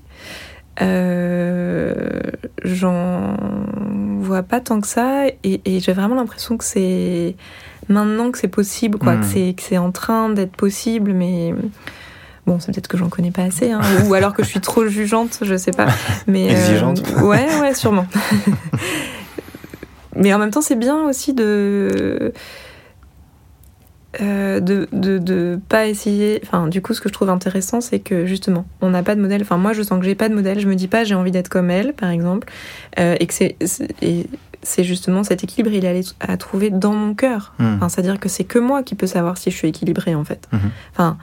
Euh, 0.82 2.20
j'en 2.64 3.36
vois 4.20 4.42
pas 4.42 4.60
tant 4.60 4.80
que 4.80 4.86
ça 4.86 5.24
et, 5.42 5.60
j'ai 5.66 5.92
vraiment 5.92 6.14
l'impression 6.14 6.56
que 6.56 6.64
c'est 6.64 7.36
maintenant 7.90 8.30
que 8.30 8.38
c'est 8.38 8.48
possible, 8.48 8.98
quoi, 8.98 9.16
que 9.16 9.50
hmm. 9.50 9.54
c'est 9.58 9.78
en 9.78 9.92
train 9.92 10.30
d'être 10.30 10.56
possible, 10.56 11.12
mais 11.12 11.54
bon, 12.46 12.58
c'est 12.58 12.72
peut-être 12.72 12.88
que 12.88 12.96
j'en 12.96 13.08
connais 13.08 13.30
pas 13.30 13.42
assez, 13.42 13.70
hein, 13.70 13.80
ou 14.06 14.14
alors 14.14 14.32
que 14.32 14.42
je 14.42 14.48
suis 14.48 14.60
trop 14.60 14.86
jugeante, 14.86 15.40
je 15.42 15.56
sais 15.56 15.72
pas. 15.72 15.86
Mais 16.26 16.46
exigeante. 16.46 17.02
Euh, 17.16 17.22
ouais, 17.22 17.46
ouais, 17.60 17.74
sûrement. 17.74 18.06
mais 20.16 20.32
en 20.32 20.38
même 20.38 20.50
temps, 20.50 20.62
c'est 20.62 20.78
bien 20.78 21.02
aussi 21.02 21.34
de 21.34 22.32
euh, 24.20 24.58
de, 24.58 24.88
de, 24.92 25.60
pas 25.68 25.86
essayer. 25.86 26.40
Enfin, 26.42 26.66
du 26.66 26.82
coup, 26.82 26.94
ce 26.94 27.00
que 27.00 27.08
je 27.08 27.14
trouve 27.14 27.30
intéressant, 27.30 27.80
c'est 27.80 28.00
que 28.00 28.26
justement, 28.26 28.66
on 28.80 28.90
n'a 28.90 29.04
pas 29.04 29.14
de 29.14 29.20
modèle. 29.20 29.42
Enfin, 29.42 29.56
moi, 29.56 29.72
je 29.72 29.82
sens 29.82 30.00
que 30.00 30.04
j'ai 30.04 30.16
pas 30.16 30.28
de 30.28 30.34
modèle. 30.34 30.58
Je 30.58 30.66
me 30.66 30.74
dis 30.74 30.88
pas, 30.88 31.04
j'ai 31.04 31.14
envie 31.14 31.30
d'être 31.30 31.48
comme 31.48 31.70
elle, 31.70 31.92
par 31.92 32.10
exemple. 32.10 32.48
Euh, 32.98 33.16
et 33.20 33.26
que 33.26 33.34
c'est. 33.34 33.56
c'est 34.62 34.84
justement 34.84 35.22
cet 35.22 35.44
équilibre, 35.44 35.72
il 35.72 35.84
est 35.84 36.14
à 36.18 36.36
trouver 36.36 36.70
dans 36.70 36.92
mon 36.92 37.14
cœur. 37.14 37.54
Hmm. 37.58 37.76
Enfin, 37.76 37.88
C'est-à-dire 37.88 38.18
que 38.18 38.28
c'est 38.28 38.44
que 38.44 38.58
moi 38.58 38.82
qui 38.82 38.96
peux 38.96 39.06
savoir 39.06 39.38
si 39.38 39.52
je 39.52 39.56
suis 39.56 39.68
équilibrée, 39.68 40.14
en 40.14 40.24
fait. 40.24 40.48
Hmm. 40.52 40.58
Enfin. 40.92 41.18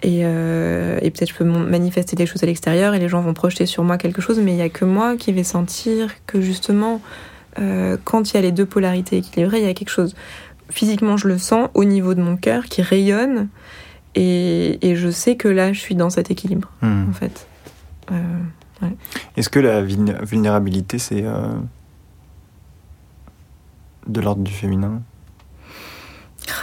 Et, 0.00 0.20
euh, 0.22 0.96
et 1.02 1.10
peut-être 1.10 1.30
je 1.30 1.34
peux 1.34 1.42
manifester 1.44 2.14
des 2.14 2.24
choses 2.24 2.44
à 2.44 2.46
l'extérieur 2.46 2.94
et 2.94 3.00
les 3.00 3.08
gens 3.08 3.20
vont 3.20 3.34
projeter 3.34 3.66
sur 3.66 3.82
moi 3.82 3.98
quelque 3.98 4.22
chose, 4.22 4.38
mais 4.38 4.52
il 4.52 4.54
n'y 4.54 4.62
a 4.62 4.68
que 4.68 4.84
moi 4.84 5.16
qui 5.16 5.32
vais 5.32 5.42
sentir 5.42 6.12
que 6.24 6.40
justement, 6.40 7.00
quand 8.04 8.30
il 8.30 8.34
y 8.34 8.38
a 8.38 8.40
les 8.42 8.52
deux 8.52 8.64
polarités 8.64 9.16
équilibrées, 9.16 9.58
il 9.58 9.64
y 9.64 9.68
a 9.68 9.74
quelque 9.74 9.90
chose 9.90 10.14
physiquement, 10.70 11.16
je 11.16 11.28
le 11.28 11.38
sens 11.38 11.68
au 11.74 11.84
niveau 11.84 12.14
de 12.14 12.22
mon 12.22 12.36
cœur 12.36 12.64
qui 12.64 12.82
rayonne. 12.82 13.48
Et, 14.14 14.78
et, 14.88 14.96
je 14.96 15.10
sais 15.10 15.36
que 15.36 15.48
là, 15.48 15.72
je 15.72 15.78
suis 15.78 15.94
dans 15.94 16.10
cet 16.10 16.30
équilibre, 16.30 16.70
hmm. 16.82 17.10
en 17.10 17.12
fait. 17.12 17.46
Euh, 18.10 18.88
Est-ce 19.36 19.48
que 19.48 19.60
la 19.60 19.82
vulnérabilité, 19.82 20.98
c'est 20.98 21.22
euh, 21.24 21.52
de 24.06 24.20
l'ordre 24.20 24.42
du 24.42 24.52
féminin? 24.52 25.02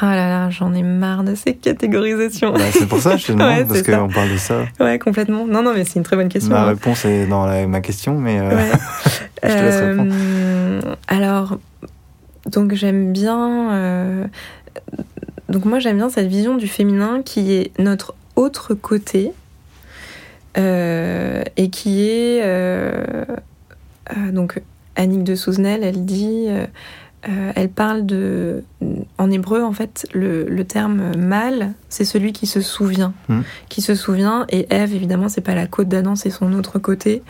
Ah 0.02 0.16
là 0.16 0.28
là, 0.28 0.50
j'en 0.50 0.74
ai 0.74 0.82
marre 0.82 1.24
de 1.24 1.36
ces 1.36 1.54
catégorisations. 1.54 2.52
Bah, 2.54 2.60
c'est 2.72 2.88
pour 2.88 3.00
ça 3.00 3.12
que 3.12 3.18
je 3.18 3.28
te 3.28 3.32
demande, 3.34 3.68
parce 3.68 3.84
qu'on 3.84 4.10
parle 4.10 4.32
de 4.32 4.38
ça. 4.38 4.66
Ouais, 4.80 4.98
complètement. 5.00 5.46
Non, 5.46 5.62
non, 5.62 5.74
mais 5.74 5.86
c'est 5.86 6.00
une 6.00 6.04
très 6.04 6.16
bonne 6.16 6.30
question. 6.30 6.54
Ma 6.54 6.64
hein. 6.64 6.66
réponse 6.66 7.06
est 7.06 7.28
dans 7.28 7.46
ma 7.68 7.82
question, 7.82 8.18
mais 8.18 8.40
euh, 8.40 8.74
je 9.44 9.48
te 9.48 9.54
laisse 9.54 9.82
répondre. 9.82 10.14
Alors, 11.08 11.60
donc 12.46 12.74
j'aime 12.74 13.12
bien. 13.12 13.72
Euh, 13.74 14.26
donc 15.50 15.66
moi 15.66 15.80
j'aime 15.80 15.98
bien 15.98 16.10
cette 16.10 16.28
vision 16.28 16.56
du 16.56 16.68
féminin 16.68 17.22
qui 17.24 17.54
est 17.54 17.72
notre 17.80 18.16
autre 18.36 18.74
côté 18.74 19.32
euh, 20.58 21.44
et 21.58 21.70
qui 21.70 22.08
est 22.08 22.42
euh, 22.44 23.26
donc 24.32 24.62
Annick 24.96 25.24
de 25.24 25.36
Souzenel, 25.36 25.84
elle 25.84 26.06
dit. 26.06 26.48
elle 27.56 27.70
parle 27.70 28.06
de. 28.06 28.64
En 29.18 29.32
hébreu, 29.32 29.64
en 29.64 29.74
fait, 29.74 30.08
le, 30.14 30.64
terme 30.64 31.18
mâle, 31.18 31.74
c'est 31.90 32.06
celui 32.06 32.34
qui 32.34 32.46
se 32.46 32.62
souvient. 32.62 33.14
Hmm. 33.28 33.42
Qui 33.68 33.82
se 33.82 33.96
souvient. 33.96 34.46
Et 34.50 34.68
Ève, 34.70 34.94
évidemment, 34.94 35.28
c'est 35.28 35.42
pas 35.42 35.56
la 35.56 35.66
côte 35.66 35.88
d'Adam, 35.88 36.16
c'est 36.16 36.30
son 36.30 36.54
autre 36.54 36.78
côté. 36.78 37.24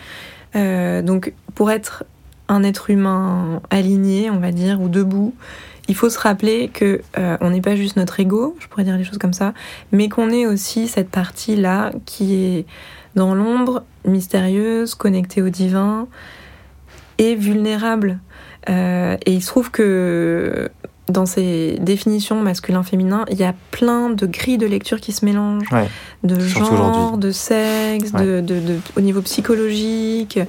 donc, 0.54 1.34
pour 1.56 1.71
être 1.71 2.04
un 2.47 2.63
être 2.63 2.89
humain 2.89 3.62
aligné, 3.69 4.29
on 4.29 4.39
va 4.39 4.51
dire, 4.51 4.81
ou 4.81 4.89
debout, 4.89 5.34
il 5.88 5.95
faut 5.95 6.10
se 6.10 6.19
rappeler 6.19 6.69
que 6.69 7.01
euh, 7.17 7.38
on 7.41 7.51
n'est 7.51 7.62
pas 7.62 7.75
juste 7.75 7.95
notre 7.95 8.19
ego, 8.19 8.55
je 8.60 8.67
pourrais 8.67 8.84
dire 8.84 8.97
les 8.97 9.03
choses 9.03 9.17
comme 9.17 9.34
ça, 9.34 9.53
mais 9.91 10.10
qu'on 10.10 10.29
est 10.29 10.45
aussi 10.45 10.88
cette 10.88 11.10
partie 11.10 11.55
là 11.55 11.91
qui 12.05 12.36
est 12.36 12.65
dans 13.15 13.36
l'ombre, 13.36 13.84
mystérieuse, 14.03 14.95
connectée 14.95 15.41
au 15.41 15.49
divin 15.49 16.08
et 17.17 17.36
vulnérable. 17.36 18.19
Euh, 18.69 19.15
et 19.25 19.34
il 19.34 19.41
se 19.41 19.47
trouve 19.47 19.71
que 19.71 20.69
dans 21.08 21.26
ces 21.26 21.78
définitions 21.80 22.41
masculin-féminin, 22.41 23.26
il 23.30 23.38
y 23.38 23.44
a 23.44 23.54
plein 23.72 24.10
de 24.10 24.26
grilles 24.26 24.58
de 24.58 24.65
lecture 24.65 25.00
qui 25.00 25.12
se 25.12 25.24
mélangent, 25.24 25.70
de 26.24 26.39
genre, 26.39 27.18
de 27.18 27.32
sexe, 27.32 28.12
de, 28.12 28.41
de, 28.41 28.80
au 28.98 29.02
niveau 29.02 29.22
psychologique. 29.22 30.39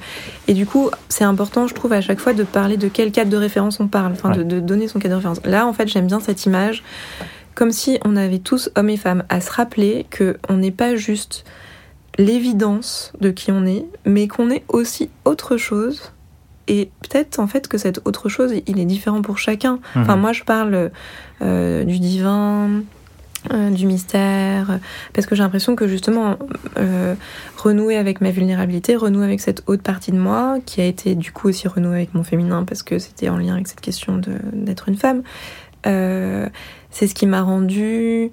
Et 0.47 0.53
du 0.53 0.65
coup, 0.65 0.89
c'est 1.09 1.23
important, 1.23 1.67
je 1.67 1.75
trouve, 1.75 1.93
à 1.93 2.01
chaque 2.01 2.19
fois 2.19 2.33
de 2.33 2.43
parler 2.43 2.77
de 2.77 2.87
quel 2.87 3.11
cadre 3.11 3.29
de 3.29 3.37
référence 3.37 3.79
on 3.79 3.87
parle, 3.87 4.13
enfin 4.13 4.31
de, 4.31 4.59
donner 4.59 4.87
son 4.87 4.99
cadre 4.99 5.11
de 5.11 5.17
référence. 5.17 5.41
Là, 5.45 5.67
en 5.67 5.73
fait, 5.73 5.87
j'aime 5.87 6.07
bien 6.07 6.19
cette 6.19 6.45
image, 6.45 6.83
comme 7.53 7.71
si 7.71 7.99
on 8.03 8.15
avait 8.15 8.39
tous, 8.39 8.71
hommes 8.75 8.89
et 8.89 8.97
femmes, 8.97 9.23
à 9.29 9.41
se 9.41 9.51
rappeler 9.51 10.07
que 10.09 10.37
on 10.49 10.57
n'est 10.57 10.71
pas 10.71 10.95
juste 10.95 11.45
l'évidence 12.17 13.13
de 13.21 13.29
qui 13.29 13.51
on 13.51 13.65
est, 13.67 13.85
mais 14.05 14.27
qu'on 14.27 14.49
est 14.49 14.63
aussi 14.69 15.09
autre 15.23 15.57
chose 15.57 16.13
et 16.67 16.89
peut-être 17.01 17.39
en 17.39 17.47
fait 17.47 17.67
que 17.67 17.77
cette 17.77 18.01
autre 18.05 18.29
chose, 18.29 18.53
il 18.67 18.79
est 18.79 18.85
différent 18.85 19.21
pour 19.21 19.37
chacun. 19.37 19.79
Enfin, 19.95 20.15
mhm. 20.15 20.21
moi, 20.21 20.33
je 20.33 20.43
parle 20.43 20.91
euh, 21.41 21.83
du 21.83 21.99
divin, 21.99 22.81
euh, 23.53 23.69
du 23.69 23.85
mystère, 23.85 24.79
parce 25.13 25.27
que 25.27 25.35
j'ai 25.35 25.43
l'impression 25.43 25.75
que 25.75 25.87
justement, 25.87 26.37
euh, 26.77 27.15
renouer 27.57 27.95
avec 27.95 28.21
ma 28.21 28.31
vulnérabilité, 28.31 28.95
renouer 28.95 29.25
avec 29.25 29.39
cette 29.39 29.63
haute 29.67 29.81
partie 29.81 30.11
de 30.11 30.19
moi, 30.19 30.57
qui 30.65 30.81
a 30.81 30.85
été 30.85 31.15
du 31.15 31.31
coup 31.31 31.47
aussi 31.47 31.67
renouer 31.67 31.95
avec 31.95 32.13
mon 32.13 32.23
féminin, 32.23 32.63
parce 32.65 32.83
que 32.83 32.99
c'était 32.99 33.29
en 33.29 33.37
lien 33.37 33.53
avec 33.53 33.67
cette 33.67 33.81
question 33.81 34.19
d'être 34.53 34.89
une 34.89 34.97
femme, 34.97 35.23
c'est 35.83 37.07
ce 37.07 37.15
qui 37.15 37.27
m'a 37.27 37.41
rendu 37.43 38.29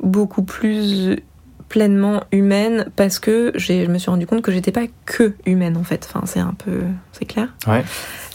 beaucoup 0.00 0.42
plus 0.42 1.16
pleinement 1.72 2.22
humaine 2.32 2.84
parce 2.96 3.18
que 3.18 3.50
je 3.54 3.86
me 3.86 3.96
suis 3.96 4.10
rendu 4.10 4.26
compte 4.26 4.42
que 4.42 4.52
j'étais 4.52 4.72
pas 4.72 4.82
que 5.06 5.32
humaine 5.46 5.78
en 5.78 5.84
fait. 5.84 6.06
Enfin, 6.06 6.26
c'est 6.26 6.38
un 6.38 6.52
peu. 6.52 6.82
C'est 7.12 7.24
clair 7.24 7.48
Ouais. 7.66 7.82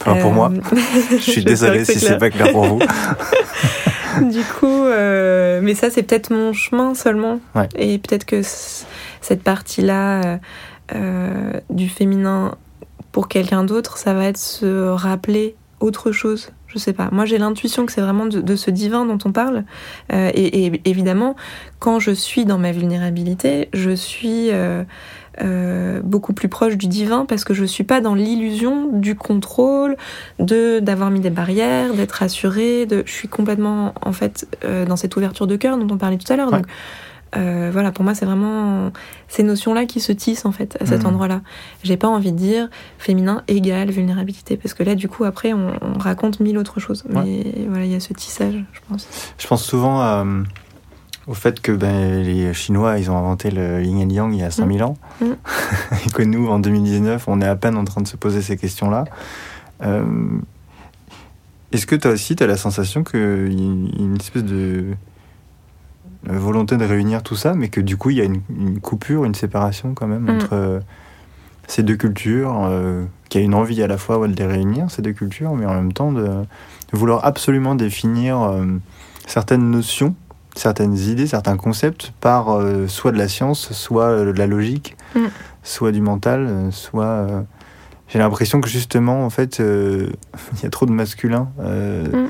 Enfin, 0.02 0.16
pour 0.16 0.34
moi. 0.34 0.52
Euh, 0.52 0.78
je 1.12 1.18
suis 1.18 1.44
désolée 1.44 1.86
si 1.86 2.00
c'est 2.00 2.18
pas 2.18 2.32
clair 2.32 2.52
pour 2.52 2.66
vous. 2.66 2.80
du 4.32 4.42
coup, 4.60 4.66
euh, 4.66 5.60
mais 5.62 5.76
ça, 5.76 5.92
c'est 5.92 6.02
peut-être 6.02 6.32
mon 6.32 6.52
chemin 6.52 6.96
seulement. 6.96 7.40
Et 7.76 8.00
peut-être 8.00 8.26
que 8.26 8.42
cette 8.42 9.44
partie-là 9.44 10.40
euh, 10.96 11.54
du 11.70 11.90
féminin 11.90 12.56
pour 13.12 13.28
quelqu'un 13.28 13.64
d'autre, 13.64 14.00
ça 14.00 14.16
va 14.16 14.26
être 14.26 14.40
se 14.40 14.90
rappeler 14.90 15.56
autre 15.80 16.12
chose 16.12 16.50
je 16.68 16.80
sais 16.80 16.94
pas. 16.94 17.10
Moi, 17.12 17.26
j'ai 17.26 17.38
l'intuition 17.38 17.86
que 17.86 17.92
c'est 17.92 18.02
vraiment 18.02 18.26
de, 18.26 18.56
ce 18.56 18.72
divin 18.72 19.06
dont 19.06 19.18
on 19.26 19.32
parle. 19.32 19.64
Euh, 20.12 20.32
et, 20.34 20.82
évidemment, 20.86 21.36
quand 21.80 22.00
je 22.00 22.12
suis 22.12 22.46
dans 22.46 22.58
ma 22.58 22.72
vulnérabilité, 22.72 23.70
je 23.74 23.92
suis 23.92 24.52
euh, 24.52 24.84
euh, 25.42 26.02
beaucoup 26.04 26.34
plus 26.34 26.50
proche 26.50 26.78
du 26.78 26.88
divin 26.88 27.26
parce 27.26 27.44
que 27.46 27.54
je 27.54 27.64
suis 27.64 27.84
pas 27.84 28.02
dans 28.02 28.16
l'illusion 28.16 28.90
du 28.92 29.16
contrôle, 29.16 29.96
de 30.40 30.80
d'avoir 30.80 31.10
mis 31.10 31.22
des 31.22 31.30
barrières, 31.30 31.94
d'être 31.94 32.14
rassurée. 32.14 32.86
De, 32.86 33.04
je 33.06 33.12
suis 33.12 33.30
complètement 33.30 33.94
en 34.02 34.12
fait 34.12 34.48
dans 34.88 34.98
cette 34.98 35.16
ouverture 35.16 35.48
de 35.48 35.56
cœur 35.56 35.78
dont 35.78 35.94
on 35.94 35.98
parlait 35.98 36.18
tout 36.18 36.32
à 36.32 36.36
l'heure. 36.36 36.52
Donc 36.52 36.66
euh, 37.36 37.70
voilà, 37.72 37.92
pour 37.92 38.04
moi, 38.04 38.16
c'est 38.16 38.26
vraiment 38.26 38.92
ces 39.28 39.44
notions-là 39.44 39.86
qui 39.86 40.00
se 40.00 40.12
tissent 40.12 40.46
en 40.46 40.52
fait 40.52 40.78
à 40.82 40.86
cet 40.86 41.04
mmh. 41.04 41.08
endroit-là. 41.08 41.42
J'ai 41.84 41.98
pas 41.98 42.08
envie 42.08 42.32
de 42.32 42.38
dire 42.38 42.70
féminin 42.98 43.44
égale 43.48 43.92
vulnérabilité 43.92 44.58
parce 44.58 44.74
que 44.74 44.84
là, 44.84 44.96
du 44.96 45.10
coup, 45.10 45.24
après, 45.24 45.54
on, 45.54 45.74
raconte 46.00 46.40
mille 46.40 46.58
autres 46.58 46.80
choses. 46.80 47.04
Mais 47.10 47.44
voilà, 47.68 47.86
il 47.86 47.92
y 47.92 47.96
a 47.96 48.00
ce 48.00 48.14
tissage, 48.14 48.64
je 48.72 48.80
pense. 48.88 49.08
Je 49.38 49.48
pense 49.48 49.64
souvent 49.64 50.00
à, 50.00 50.26
au 51.28 51.34
fait 51.34 51.60
que 51.60 51.72
ben, 51.74 52.24
les 52.24 52.54
Chinois, 52.54 52.98
ils 52.98 53.12
ont 53.12 53.18
inventé 53.18 53.52
le 53.52 53.84
yin 53.84 54.00
et 54.00 54.06
le 54.06 54.12
yang 54.12 54.34
il 54.34 54.40
y 54.40 54.44
a 54.44 54.52
5000 54.52 54.84
ans, 54.84 54.98
Mm. 55.20 55.26
et 56.06 56.10
que 56.12 56.22
nous, 56.22 56.48
en 56.48 56.60
2019, 56.60 57.28
on 57.28 57.42
est 57.42 57.48
à 57.48 57.56
peine 57.56 57.78
en 57.78 57.84
train 57.84 58.02
de 58.02 58.08
se 58.08 58.18
poser 58.18 58.42
ces 58.42 58.58
questions-là. 58.58 59.06
Euh, 59.84 60.06
Est-ce 61.72 61.86
que 61.86 61.96
toi 61.96 62.12
aussi, 62.12 62.36
tu 62.36 62.44
as 62.44 62.48
la 62.48 62.58
sensation 62.58 63.04
qu'il 63.04 63.20
y 63.20 63.24
a 63.24 64.04
une 64.04 64.18
espèce 64.20 64.44
de 64.44 64.86
volonté 66.26 66.78
de 66.78 66.86
réunir 66.86 67.24
tout 67.24 67.36
ça, 67.36 67.54
mais 67.54 67.70
que 67.70 67.82
du 67.82 67.98
coup, 67.98 68.10
il 68.10 68.18
y 68.18 68.22
a 68.22 68.26
une, 68.26 68.42
une 68.50 68.80
coupure, 68.80 69.26
une 69.26 69.36
séparation 69.36 69.94
quand 69.94 70.08
même 70.08 70.24
Mm. 70.26 70.30
entre 70.30 70.54
euh, 70.54 70.80
ces 71.68 71.84
deux 71.84 71.96
cultures, 71.96 72.66
euh, 72.66 73.04
qu'il 73.30 73.42
y 73.42 73.44
a 73.44 73.46
une 73.46 73.54
envie 73.54 73.82
à 73.84 73.88
la 73.88 73.98
fois 73.98 74.18
ouais, 74.20 74.28
de 74.28 74.36
les 74.36 74.46
réunir, 74.46 74.90
ces 74.90 75.02
deux 75.02 75.12
cultures, 75.14 75.54
mais 75.56 75.66
en 75.66 75.74
même 75.76 75.94
temps 75.94 76.12
de, 76.12 76.24
de 76.26 76.98
vouloir 76.98 77.26
absolument 77.26 77.76
définir 77.76 78.42
euh, 78.42 78.66
certaines 79.26 79.70
notions, 79.70 80.16
certaines 80.56 80.96
idées, 80.98 81.28
certains 81.28 81.58
concepts 81.58 82.14
par 82.22 82.50
euh, 82.52 82.88
soit 82.88 83.12
de 83.12 83.18
la 83.18 83.28
science, 83.28 83.72
soit 83.74 84.06
euh, 84.06 84.32
de 84.34 84.38
la 84.38 84.48
logique, 84.48 84.96
Mm. 85.16 85.26
soit 85.64 85.92
du 85.92 86.02
mental, 86.02 86.46
euh, 86.50 86.72
soit... 86.72 87.06
euh, 87.06 87.42
j'ai 88.10 88.20
l'impression 88.20 88.62
que 88.62 88.70
justement, 88.70 89.26
en 89.26 89.30
fait, 89.30 89.60
euh, 89.60 90.08
il 90.54 90.64
y 90.64 90.66
a 90.66 90.70
trop 90.70 90.86
de 90.86 90.92
masculin 90.94 91.50
euh, 91.60 92.26
Mm. 92.26 92.30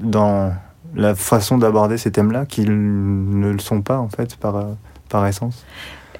dans 0.00 0.52
la 0.98 1.14
façon 1.14 1.56
d'aborder 1.56 1.96
ces 1.96 2.10
thèmes-là 2.12 2.44
qu'ils 2.44 2.70
ne 2.70 3.50
le 3.50 3.58
sont 3.60 3.80
pas, 3.80 3.96
en 3.98 4.08
fait, 4.10 4.36
par, 4.36 4.56
euh, 4.56 4.64
par 5.08 5.26
essence? 5.26 5.64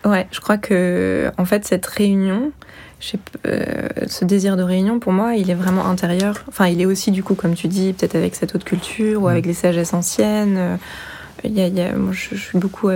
Ouais, 0.07 0.27
je 0.31 0.41
crois 0.41 0.59
que 0.59 1.31
en 1.39 1.45
fait 1.45 1.65
cette 1.67 1.85
réunion, 1.85 2.53
je 3.01 3.09
sais 3.09 3.19
p- 3.19 3.39
euh, 3.49 3.89
ce 4.07 4.25
désir 4.25 4.57
de 4.57 4.63
réunion 4.63 5.01
pour 5.01 5.13
moi, 5.13 5.35
il 5.35 5.51
est 5.51 5.55
vraiment 5.55 5.87
intérieur. 5.87 6.45
Enfin, 6.49 6.69
il 6.69 6.81
est 6.81 6.87
aussi 6.87 7.11
du 7.11 7.25
coup, 7.25 7.35
comme 7.35 7.55
tu 7.55 7.67
dis, 7.67 7.93
peut-être 7.93 8.15
avec 8.15 8.37
cette 8.37 8.55
autre 8.55 8.65
culture 8.65 9.21
ou 9.23 9.27
Mm. 9.27 9.31
avec 9.33 9.47
les 9.47 9.55
sagesses 9.55 9.93
anciennes. 9.95 10.57
Euh, 10.57 10.77
moi, 11.45 12.13
je, 12.13 12.37
suis 12.37 12.59
beaucoup 12.59 12.89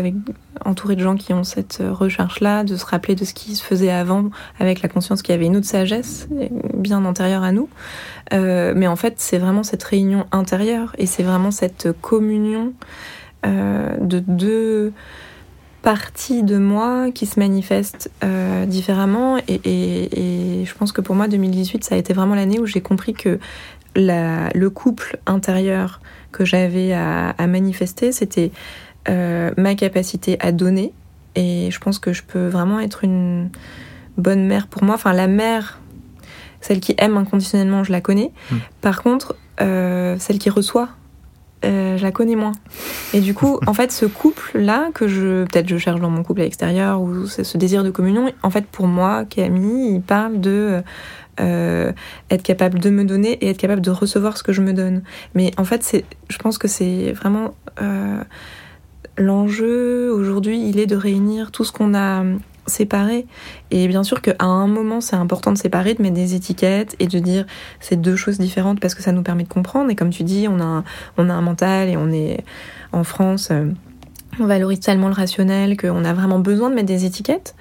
entourée 0.64 0.96
de 0.96 1.02
gens 1.02 1.16
qui 1.16 1.32
ont 1.32 1.44
cette 1.44 1.82
recherche-là, 1.82 2.64
de 2.64 2.76
se 2.76 2.84
rappeler 2.84 3.14
de 3.14 3.24
ce 3.24 3.34
qui 3.34 3.54
se 3.54 3.64
faisait 3.64 3.90
avant, 3.90 4.30
avec 4.58 4.82
la 4.82 4.88
conscience 4.88 5.22
qu'il 5.22 5.32
y 5.32 5.36
avait 5.36 5.46
une 5.46 5.56
autre 5.56 5.66
sagesse 5.66 6.28
bien 6.74 7.04
antérieure 7.04 7.42
à 7.42 7.52
nous. 7.52 7.68
Euh, 8.32 8.72
mais 8.76 8.86
en 8.86 8.96
fait, 8.96 9.14
c'est 9.18 9.38
vraiment 9.38 9.62
cette 9.62 9.82
réunion 9.82 10.26
intérieure 10.32 10.94
et 10.98 11.06
c'est 11.06 11.22
vraiment 11.22 11.50
cette 11.50 11.88
communion 12.00 12.72
euh, 13.46 13.96
de 14.00 14.20
deux 14.20 14.92
parties 15.82 16.44
de 16.44 16.58
moi 16.58 17.10
qui 17.10 17.26
se 17.26 17.40
manifestent 17.40 18.10
euh, 18.22 18.66
différemment. 18.66 19.38
Et, 19.48 20.64
je 20.64 20.74
pense 20.74 20.92
que 20.92 21.00
pour 21.00 21.14
moi, 21.14 21.28
2018, 21.28 21.84
ça 21.84 21.96
a 21.96 21.98
été 21.98 22.12
vraiment 22.12 22.34
l'année 22.34 22.60
où 22.60 22.66
j'ai 22.66 22.80
compris 22.80 23.14
que 23.14 23.38
le 23.94 24.68
couple 24.68 25.18
intérieur 25.26 26.00
que 26.32 26.44
j'avais 26.44 26.92
à, 26.92 27.30
à 27.30 27.46
manifester, 27.46 28.12
c'était 28.12 28.50
euh, 29.08 29.50
ma 29.56 29.74
capacité 29.74 30.36
à 30.40 30.52
donner. 30.52 30.92
Et 31.34 31.70
je 31.70 31.78
pense 31.80 31.98
que 31.98 32.12
je 32.12 32.22
peux 32.22 32.46
vraiment 32.46 32.78
être 32.78 33.04
une 33.04 33.50
bonne 34.16 34.46
mère 34.46 34.66
pour 34.66 34.84
moi. 34.84 34.94
Enfin, 34.94 35.12
la 35.12 35.26
mère, 35.26 35.80
celle 36.60 36.80
qui 36.80 36.94
aime 36.98 37.16
inconditionnellement, 37.16 37.84
je 37.84 37.90
la 37.90 38.00
connais. 38.00 38.30
Mm. 38.50 38.56
Par 38.80 39.02
contre, 39.02 39.34
euh, 39.60 40.16
celle 40.18 40.38
qui 40.38 40.50
reçoit, 40.50 40.90
euh, 41.64 41.96
je 41.96 42.02
la 42.02 42.12
connais 42.12 42.36
moins. 42.36 42.52
Et 43.12 43.20
du 43.20 43.34
coup, 43.34 43.58
en 43.66 43.74
fait, 43.74 43.90
ce 43.90 44.06
couple-là, 44.06 44.90
que 44.94 45.08
je 45.08 45.44
peut-être 45.44 45.68
je 45.68 45.78
cherche 45.78 46.00
dans 46.00 46.10
mon 46.10 46.22
couple 46.22 46.42
à 46.42 46.44
l'extérieur, 46.44 47.00
ou 47.00 47.26
ce 47.26 47.58
désir 47.58 47.82
de 47.82 47.90
communion, 47.90 48.30
en 48.42 48.50
fait, 48.50 48.66
pour 48.66 48.86
moi, 48.86 49.24
Camille, 49.24 49.96
il 49.96 50.02
parle 50.02 50.40
de 50.40 50.82
euh, 51.40 51.92
être 52.30 52.42
capable 52.42 52.78
de 52.78 52.90
me 52.90 53.04
donner 53.04 53.32
et 53.32 53.48
être 53.50 53.58
capable 53.58 53.80
de 53.80 53.90
recevoir 53.90 54.36
ce 54.36 54.42
que 54.42 54.52
je 54.52 54.60
me 54.60 54.72
donne. 54.72 55.02
Mais 55.34 55.50
en 55.56 55.64
fait, 55.64 56.04
je 56.28 56.38
pense 56.38 56.58
que 56.58 56.68
c'est 56.68 57.12
vraiment 57.12 57.54
euh, 57.80 58.22
l'enjeu 59.16 60.10
aujourd'hui, 60.12 60.68
il 60.68 60.78
est 60.78 60.86
de 60.86 60.96
réunir 60.96 61.50
tout 61.50 61.64
ce 61.64 61.72
qu'on 61.72 61.94
a 61.94 62.24
séparé. 62.66 63.26
Et 63.70 63.88
bien 63.88 64.04
sûr 64.04 64.20
qu'à 64.20 64.36
un 64.40 64.66
moment, 64.66 65.00
c'est 65.00 65.16
important 65.16 65.52
de 65.52 65.58
séparer, 65.58 65.94
de 65.94 66.02
mettre 66.02 66.14
des 66.14 66.34
étiquettes 66.34 66.96
et 67.00 67.06
de 67.06 67.18
dire 67.18 67.46
c'est 67.80 68.00
deux 68.00 68.16
choses 68.16 68.38
différentes 68.38 68.80
parce 68.80 68.94
que 68.94 69.02
ça 69.02 69.12
nous 69.12 69.22
permet 69.22 69.44
de 69.44 69.48
comprendre. 69.48 69.90
Et 69.90 69.96
comme 69.96 70.10
tu 70.10 70.22
dis, 70.22 70.46
on 70.48 70.60
a 70.60 70.64
un, 70.64 70.84
on 71.16 71.28
a 71.28 71.34
un 71.34 71.42
mental 71.42 71.88
et 71.88 71.96
on 71.96 72.10
est 72.10 72.44
en 72.92 73.04
France, 73.04 73.48
euh, 73.50 73.66
on 74.38 74.46
valorise 74.46 74.80
tellement 74.80 75.08
le 75.08 75.14
rationnel 75.14 75.76
qu'on 75.76 76.04
a 76.04 76.12
vraiment 76.12 76.38
besoin 76.38 76.70
de 76.70 76.74
mettre 76.74 76.88
des 76.88 77.04
étiquettes. 77.04 77.54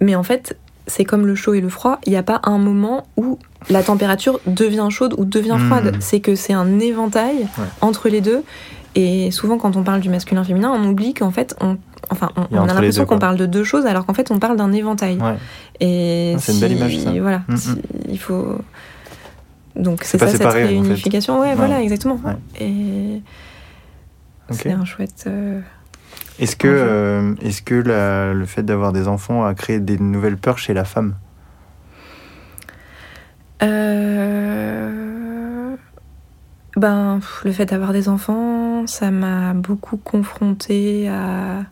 Mais 0.00 0.14
en 0.14 0.22
fait, 0.22 0.56
c'est 0.86 1.04
comme 1.04 1.26
le 1.26 1.34
chaud 1.34 1.54
et 1.54 1.60
le 1.60 1.68
froid, 1.68 1.98
il 2.06 2.10
n'y 2.10 2.16
a 2.18 2.22
pas 2.22 2.40
un 2.44 2.58
moment 2.58 3.06
où 3.16 3.38
la 3.70 3.82
température 3.82 4.40
devient 4.46 4.88
chaude 4.90 5.14
ou 5.18 5.24
devient 5.24 5.56
Mmh. 5.58 5.66
froide. 5.68 5.96
C'est 6.00 6.20
que 6.20 6.34
c'est 6.34 6.52
un 6.52 6.78
éventail 6.80 7.36
Ouais. 7.58 7.64
entre 7.80 8.08
les 8.08 8.20
deux. 8.20 8.42
Et 8.94 9.30
souvent, 9.30 9.56
quand 9.58 9.76
on 9.76 9.82
parle 9.84 10.00
du 10.00 10.10
masculin-féminin, 10.10 10.70
on 10.70 10.84
oublie 10.88 11.14
qu'en 11.14 11.30
fait, 11.30 11.54
on, 11.60 11.78
enfin, 12.10 12.30
on, 12.36 12.42
a 12.56 12.60
on 12.62 12.66
l'impression 12.66 13.06
qu'on 13.06 13.18
parle 13.18 13.36
de 13.38 13.46
deux 13.46 13.64
choses, 13.64 13.86
alors 13.86 14.04
qu'en 14.04 14.12
fait, 14.12 14.30
on 14.30 14.38
parle 14.38 14.56
d'un 14.56 14.72
éventail. 14.72 15.16
Ouais. 15.18 15.36
Et 15.80 16.34
Ah, 16.36 16.38
c'est 16.38 16.52
une 16.52 16.60
belle 16.60 16.72
image, 16.72 16.98
ça. 16.98 17.10
Voilà, 17.12 17.42
Mm, 17.48 17.56
si- 17.56 17.70
il 18.10 18.18
faut. 18.18 18.58
Donc 19.76 20.00
C'est 20.04 20.18
ça 20.18 20.26
cette 20.26 20.36
séparé, 20.38 20.64
en 20.64 20.66
fait. 20.66 20.72
réunification. 20.74 21.40
Ouais, 21.40 21.48
Ouais. 21.50 21.54
voilà, 21.54 21.80
exactement. 21.80 22.20
Et 22.60 23.22
c'est 24.50 24.72
un 24.72 24.84
chouette. 24.84 25.24
euh, 25.26 25.60
Est-ce 26.38 26.56
que, 26.56 26.68
euh, 26.68 27.34
est-ce 27.42 27.62
que 27.62 27.74
la- 27.74 28.32
le 28.32 28.46
fait 28.46 28.62
d'avoir 28.62 28.92
des 28.92 29.06
enfants 29.08 29.44
a 29.44 29.54
créé 29.54 29.80
des 29.80 29.98
nouvelles 29.98 30.36
peurs 30.38 30.58
chez 30.58 30.74
la 30.74 30.84
femme? 30.84 31.14
Euh, 33.62 35.76
Ben, 36.76 37.20
le 37.44 37.52
fait 37.52 37.66
d'avoir 37.66 37.92
des 37.92 38.08
enfants, 38.08 38.86
ça 38.86 39.10
m'a 39.10 39.52
beaucoup 39.52 39.98
confrontée 39.98 41.06
à 41.08 41.64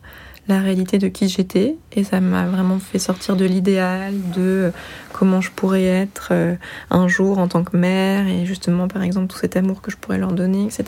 la 0.47 0.59
réalité 0.59 0.97
de 0.97 1.07
qui 1.07 1.29
j'étais 1.29 1.75
et 1.93 2.03
ça 2.03 2.19
m'a 2.19 2.45
vraiment 2.45 2.79
fait 2.79 2.97
sortir 2.99 3.35
de 3.35 3.45
l'idéal 3.45 4.13
de 4.35 4.71
comment 5.13 5.39
je 5.39 5.51
pourrais 5.51 5.83
être 5.83 6.29
euh, 6.31 6.55
un 6.89 7.07
jour 7.07 7.37
en 7.37 7.47
tant 7.47 7.63
que 7.63 7.77
mère 7.77 8.27
et 8.27 8.45
justement 8.45 8.87
par 8.87 9.03
exemple 9.03 9.27
tout 9.27 9.37
cet 9.37 9.55
amour 9.55 9.81
que 9.81 9.91
je 9.91 9.97
pourrais 9.97 10.17
leur 10.17 10.31
donner 10.33 10.65
etc 10.65 10.83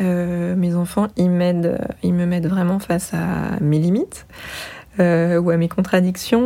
Euh, 0.00 0.54
mes 0.54 0.76
enfants 0.76 1.08
ils 1.16 1.28
m'aident 1.30 1.76
ils 2.04 2.14
me 2.14 2.24
mettent 2.24 2.46
vraiment 2.46 2.78
face 2.78 3.12
à 3.14 3.58
mes 3.60 3.80
limites 3.80 4.26
euh, 5.00 5.40
ou 5.40 5.50
à 5.50 5.56
mes 5.56 5.68
contradictions 5.68 6.40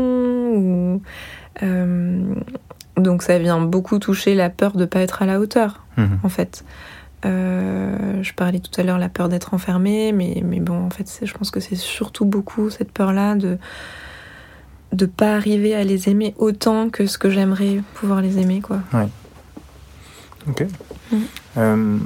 ou 0.57 1.03
euh, 1.63 2.35
donc 2.97 3.23
ça 3.23 3.39
vient 3.39 3.61
beaucoup 3.61 3.99
toucher 3.99 4.35
la 4.35 4.49
peur 4.49 4.73
de 4.73 4.87
pas 4.87 5.01
être 5.01 5.21
à 5.23 5.27
la 5.27 5.39
hauteur 5.39 5.81
Mhm. 5.99 6.19
en 6.23 6.29
fait. 6.31 6.65
Euh, 7.25 8.23
je 8.23 8.33
parlais 8.35 8.59
tout 8.59 8.81
à 8.81 8.85
l'heure 8.85 8.99
la 8.99 9.09
peur 9.09 9.29
d'être 9.29 9.55
enfermée, 9.55 10.13
mais, 10.13 10.43
mais 10.45 10.61
bon, 10.61 10.85
en 10.87 10.91
fait, 10.91 11.21
je 11.23 11.33
pense 11.33 11.51
que 11.51 11.61
c'est 11.61 11.77
surtout 11.77 12.25
beaucoup 12.25 12.71
cette 12.71 12.93
peur-là 12.93 13.35
de 13.37 13.59
de 14.93 15.07
pas 15.07 15.35
arriver 15.37 15.75
à 15.75 15.85
les 15.85 16.11
aimer 16.11 16.35
autant 16.37 16.91
que 16.91 17.07
ce 17.07 17.17
que 17.17 17.31
j'aimerais 17.31 17.81
pouvoir 17.95 18.21
les 18.21 18.39
aimer, 18.39 18.61
quoi. 18.61 18.81
Ok. 20.47 20.67
Mhm. 21.11 21.21
Euh, 21.57 21.99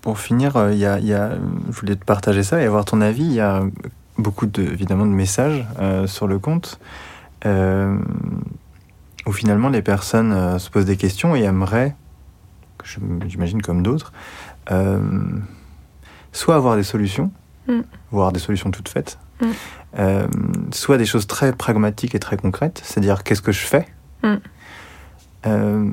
pour 0.00 0.20
finir, 0.20 0.56
euh, 0.56 0.72
il 0.72 0.78
y 0.78 0.86
a, 0.86 1.00
il 1.00 1.06
y 1.06 1.12
a- 1.12 1.32
je 1.72 1.80
voulais 1.80 1.96
te 1.96 2.04
partager 2.04 2.44
ça 2.44 2.60
et 2.62 2.66
avoir 2.66 2.84
ton 2.84 3.00
avis. 3.00 3.24
Il 3.24 3.32
y 3.32 3.40
a 3.40 3.62
beaucoup 4.16 4.46
de, 4.46 4.62
évidemment 4.62 5.06
de 5.06 5.10
messages 5.10 5.66
euh, 5.80 6.06
sur 6.06 6.28
le 6.28 6.38
compte 6.38 6.78
où 9.26 9.32
finalement 9.32 9.68
les 9.70 9.82
personnes 9.82 10.58
se 10.58 10.70
posent 10.70 10.84
des 10.84 10.96
questions 10.96 11.34
et 11.34 11.42
aimeraient, 11.42 11.94
j'imagine 13.26 13.62
comme 13.62 13.82
d'autres, 13.82 14.12
euh, 14.70 15.00
soit 16.32 16.56
avoir 16.56 16.76
des 16.76 16.82
solutions, 16.82 17.30
Mm. 17.68 17.80
voire 18.10 18.32
des 18.32 18.40
solutions 18.40 18.70
toutes 18.70 18.88
faites, 18.88 19.18
Mm. 19.40 19.46
euh, 19.98 20.26
soit 20.72 20.96
des 20.98 21.04
choses 21.06 21.26
très 21.26 21.52
pragmatiques 21.52 22.14
et 22.14 22.18
très 22.18 22.36
concrètes, 22.36 22.80
c'est-à-dire 22.84 23.22
qu'est-ce 23.22 23.42
que 23.42 23.52
je 23.52 23.66
fais 23.66 23.86
Mm. 24.22 24.34
Euh, 25.46 25.90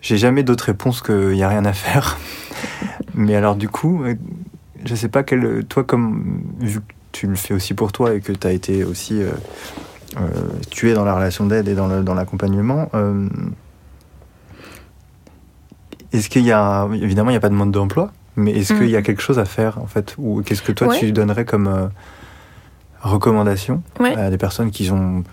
j'ai 0.00 0.16
jamais 0.16 0.42
d'autre 0.44 0.64
réponse 0.64 1.00
qu'il 1.02 1.30
n'y 1.30 1.42
a 1.42 1.48
rien 1.48 1.64
à 1.64 1.72
faire. 1.72 2.16
Mais 3.14 3.34
alors 3.34 3.56
du 3.56 3.68
coup, 3.68 4.04
je 4.84 4.94
sais 4.94 5.08
pas 5.08 5.22
quel... 5.24 5.64
Toi, 5.64 5.82
comme 5.84 6.42
vu 6.60 6.80
que 6.80 6.92
tu 7.12 7.26
le 7.26 7.34
fais 7.34 7.54
aussi 7.54 7.74
pour 7.74 7.90
toi 7.92 8.14
et 8.14 8.20
que 8.20 8.32
tu 8.32 8.46
as 8.46 8.52
été 8.52 8.84
aussi... 8.84 9.20
tu 10.70 10.90
es 10.90 10.94
dans 10.94 11.04
la 11.04 11.14
relation 11.14 11.46
d'aide 11.46 11.66
et 11.68 11.74
dans 11.74 12.14
l'accompagnement, 12.14 12.88
est-ce 16.12 16.28
qu'il 16.28 16.44
y 16.44 16.52
a... 16.52 16.88
Évidemment, 16.94 17.30
il 17.30 17.34
n'y 17.34 17.38
a 17.38 17.40
pas 17.40 17.48
de 17.48 17.54
mode 17.54 17.70
d'emploi, 17.70 18.12
mais 18.36 18.52
est-ce 18.52 18.72
Mm. 18.74 18.78
qu'il 18.78 18.90
y 18.90 18.96
a 18.96 19.02
quelque 19.02 19.22
chose 19.22 19.38
à 19.38 19.44
faire, 19.44 19.78
en 19.78 19.86
fait 19.86 20.14
Ou 20.18 20.42
qu'est-ce 20.42 20.62
que 20.62 20.72
toi, 20.72 20.88
Ouais. 20.88 20.98
tu 20.98 21.12
donnerais 21.12 21.44
comme 21.44 21.66
euh, 21.68 21.86
recommandation 23.02 23.82
Ouais. 24.00 24.14
à 24.16 24.30
des 24.30 24.38
personnes 24.38 24.70
qui 24.70 24.86
sont 24.86 25.24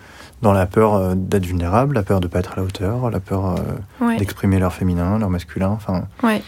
dans 0.41 0.53
la 0.53 0.65
peur 0.65 0.93
euh, 0.95 1.13
d'être 1.15 1.45
vulnérables, 1.45 1.95
la 1.95 2.03
peur 2.03 2.19
de 2.19 2.27
ne 2.27 2.31
pas 2.31 2.39
être 2.39 2.53
à 2.53 2.55
la 2.57 2.63
hauteur, 2.63 3.09
la 3.09 3.19
peur 3.19 3.55
euh, 3.55 4.05
Ouais. 4.05 4.17
d'exprimer 4.17 4.59
leur 4.59 4.73
féminin, 4.73 5.17
leur 5.19 5.29
masculin, 5.29 5.69
enfin... 5.69 6.05
Ouais. 6.23 6.41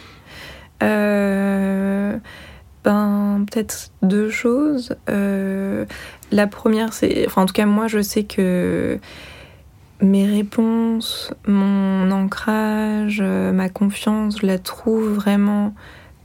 Ben, 2.84 3.44
peut-être 3.52 3.90
deux 4.02 4.30
choses. 4.30 4.96
La 6.32 6.48
première, 6.48 6.94
c'est. 6.94 7.26
Enfin, 7.28 7.42
en 7.42 7.46
tout 7.46 7.54
cas, 7.54 7.66
moi, 7.66 7.88
je 7.88 8.02
sais 8.02 8.24
que 8.24 9.00
mes 10.02 10.26
réponses, 10.26 11.34
mon 11.48 12.12
ancrage, 12.12 13.20
euh, 13.22 13.52
ma 13.52 13.70
confiance, 13.70 14.40
je 14.42 14.46
la 14.46 14.60
trouve 14.60 15.14
vraiment 15.14 15.74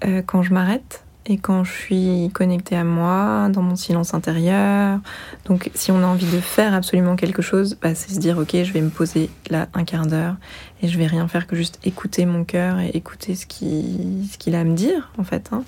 euh, 0.05 0.23
quand 0.23 0.43
je 0.43 0.53
m'arrête 0.53 1.05
et 1.27 1.39
quand 1.39 1.63
je 1.63 1.73
suis 1.73 2.31
connectée 2.35 2.77
à 2.77 2.83
moi, 2.83 3.49
dans 3.51 3.63
mon 3.63 3.77
silence 3.77 4.13
intérieur. 4.13 4.99
Donc 5.45 5.71
si 5.75 5.93
on 5.93 6.03
a 6.03 6.07
envie 6.07 6.27
de 6.27 6.41
faire 6.41 6.75
absolument 6.75 7.15
quelque 7.15 7.43
chose, 7.43 7.79
bah, 7.81 7.95
c'est 7.95 8.13
se 8.13 8.19
dire 8.19 8.39
ok, 8.39 8.51
je 8.63 8.73
vais 8.73 8.81
me 8.81 8.91
poser 8.91 9.31
là 9.49 9.69
un 9.75 9.85
quart 9.85 10.07
d'heure 10.07 10.37
et 10.83 10.89
je 10.89 10.99
vais 10.99 11.07
rien 11.07 11.29
faire 11.29 11.47
que 11.47 11.55
juste 11.55 11.79
écouter 11.85 12.27
mon 12.27 12.45
cœur 12.45 12.81
et 12.81 12.89
écouter 12.89 13.37
ce 13.37 13.47
qu'il 13.47 14.55
a 14.55 14.61
à 14.61 14.65
me 14.65 14.75
dire 14.75 15.13
en 15.17 15.25
fait. 15.25 15.51
Hein. 15.53 15.63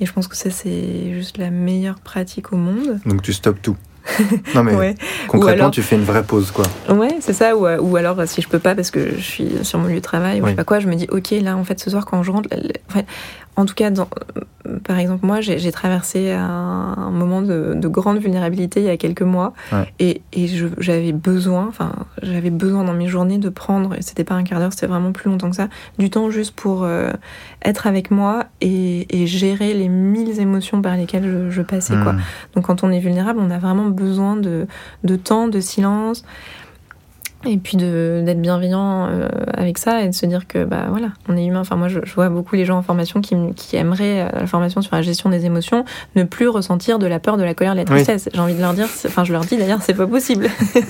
Et 0.00 0.06
je 0.06 0.12
pense 0.12 0.28
que 0.28 0.36
ça 0.36 0.50
c'est 0.50 1.14
juste 1.14 1.38
la 1.38 1.50
meilleure 1.50 2.00
pratique 2.00 2.52
au 2.52 2.56
monde. 2.56 3.00
Donc 3.06 3.22
tu 3.22 3.32
stoppes 3.32 3.62
tout. 3.62 3.76
non 4.54 4.62
mais 4.62 4.74
Ouais. 4.74 4.94
concrètement 5.28 5.64
alors- 5.64 5.70
tu 5.70 5.82
fais 5.82 5.96
une 5.96 6.04
vraie 6.04 6.22
pause 6.22 6.50
quoi. 6.50 6.64
Ouais, 6.94 7.16
c'est 7.20 7.32
ça. 7.32 7.56
Ou, 7.56 7.66
ou 7.66 7.96
alors, 7.96 8.16
si 8.26 8.42
je 8.42 8.48
peux 8.48 8.58
pas 8.58 8.74
parce 8.74 8.90
que 8.90 9.10
je 9.16 9.22
suis 9.22 9.48
sur 9.62 9.78
mon 9.78 9.86
lieu 9.88 9.94
de 9.96 10.00
travail 10.00 10.40
ou 10.40 10.44
je 10.44 10.50
sais 10.50 10.56
pas 10.56 10.64
quoi, 10.64 10.80
je 10.80 10.86
me 10.88 10.94
dis, 10.94 11.06
ok, 11.10 11.30
là, 11.42 11.56
en 11.56 11.64
fait, 11.64 11.78
ce 11.80 11.90
soir, 11.90 12.04
quand 12.06 12.22
je 12.22 12.30
rentre, 12.30 12.48
l- 12.52 12.72
en, 12.90 12.92
fait, 12.94 13.06
en 13.60 13.66
tout 13.66 13.74
cas, 13.74 13.90
dans, 13.90 14.08
euh, 14.66 14.78
par 14.84 14.98
exemple, 14.98 15.26
moi, 15.26 15.40
j'ai 15.40 15.72
traversé 15.72 16.32
un, 16.32 16.94
un 16.96 17.10
moment 17.10 17.42
de, 17.42 17.74
de 17.74 17.88
grande 17.88 18.18
vulnérabilité 18.18 18.80
il 18.80 18.86
y 18.86 18.90
a 18.90 18.96
quelques 18.96 19.22
mois, 19.22 19.52
Ouais. 19.72 19.92
et, 19.98 20.22
j'avais 20.78 21.12
besoin, 21.12 21.66
enfin, 21.68 21.92
j'avais 22.22 22.50
besoin 22.50 22.84
dans 22.84 22.92
mes 22.94 23.06
journées 23.06 23.38
de 23.38 23.48
prendre, 23.48 23.94
et 23.94 24.02
c'était 24.02 24.24
pas 24.24 24.34
un 24.34 24.42
quart 24.44 24.58
d'heure, 24.58 24.72
c'était 24.72 24.86
vraiment 24.86 25.12
plus 25.12 25.30
longtemps 25.30 25.50
que 25.50 25.56
ça, 25.56 25.68
du 25.98 26.10
temps 26.10 26.30
juste 26.30 26.54
pour 26.54 26.84
euh, 26.84 27.10
être 27.64 27.86
avec 27.86 28.10
moi 28.10 28.46
et, 28.60 29.06
et 29.22 29.26
gérer 29.26 29.74
les 29.74 29.88
mille 29.88 30.40
émotions 30.40 30.80
par 30.82 30.96
lesquelles 30.96 31.24
je, 31.24 31.50
je 31.50 31.62
passais, 31.62 31.94
quoi. 32.02 32.12
Hmm. 32.14 32.20
Donc 32.54 32.66
quand 32.66 32.82
on 32.82 32.90
est 32.90 33.00
vulnérable, 33.00 33.40
on 33.40 33.50
a 33.50 33.58
vraiment 33.58 33.86
besoin 33.86 34.36
de, 34.36 34.66
de 35.04 35.16
temps, 35.16 35.48
de 35.48 35.60
silence, 35.60 36.24
et 37.46 37.56
puis 37.56 37.76
de- 37.78 38.22
d'être 38.24 38.40
bienveillant 38.40 39.06
euh, 39.08 39.28
avec 39.56 39.78
ça 39.78 40.02
et 40.02 40.08
de 40.08 40.14
se 40.14 40.26
dire 40.26 40.46
que 40.46 40.64
bah 40.64 40.86
voilà, 40.90 41.08
on 41.28 41.36
est 41.36 41.44
humain. 41.46 41.60
Enfin 41.60 41.76
moi, 41.76 41.88
je, 41.88 42.00
je 42.04 42.14
vois 42.14 42.28
beaucoup 42.28 42.54
les 42.54 42.64
gens 42.66 42.76
en 42.76 42.82
formation 42.82 43.20
qui, 43.22 43.34
qui 43.56 43.76
aimeraient 43.76 44.22
euh, 44.22 44.40
la 44.40 44.46
formation 44.46 44.82
sur 44.82 44.94
la 44.94 45.00
gestion 45.02 45.30
des 45.30 45.46
émotions 45.46 45.84
ne 46.16 46.24
plus 46.24 46.48
ressentir 46.48 46.98
de 46.98 47.06
la 47.06 47.18
peur, 47.18 47.36
de 47.38 47.42
la 47.42 47.54
colère, 47.54 47.72
de 47.72 47.78
la 47.78 47.84
Oui. 47.84 47.90
tristesse. 48.04 48.28
J'ai 48.32 48.40
envie 48.40 48.54
de 48.54 48.60
leur 48.60 48.74
dire, 48.74 48.86
enfin 49.06 49.24
je 49.24 49.32
leur 49.32 49.44
dis 49.44 49.56
d'ailleurs, 49.56 49.80
c'est 49.82 49.94
pas 49.94 50.06
possible. 50.06 50.48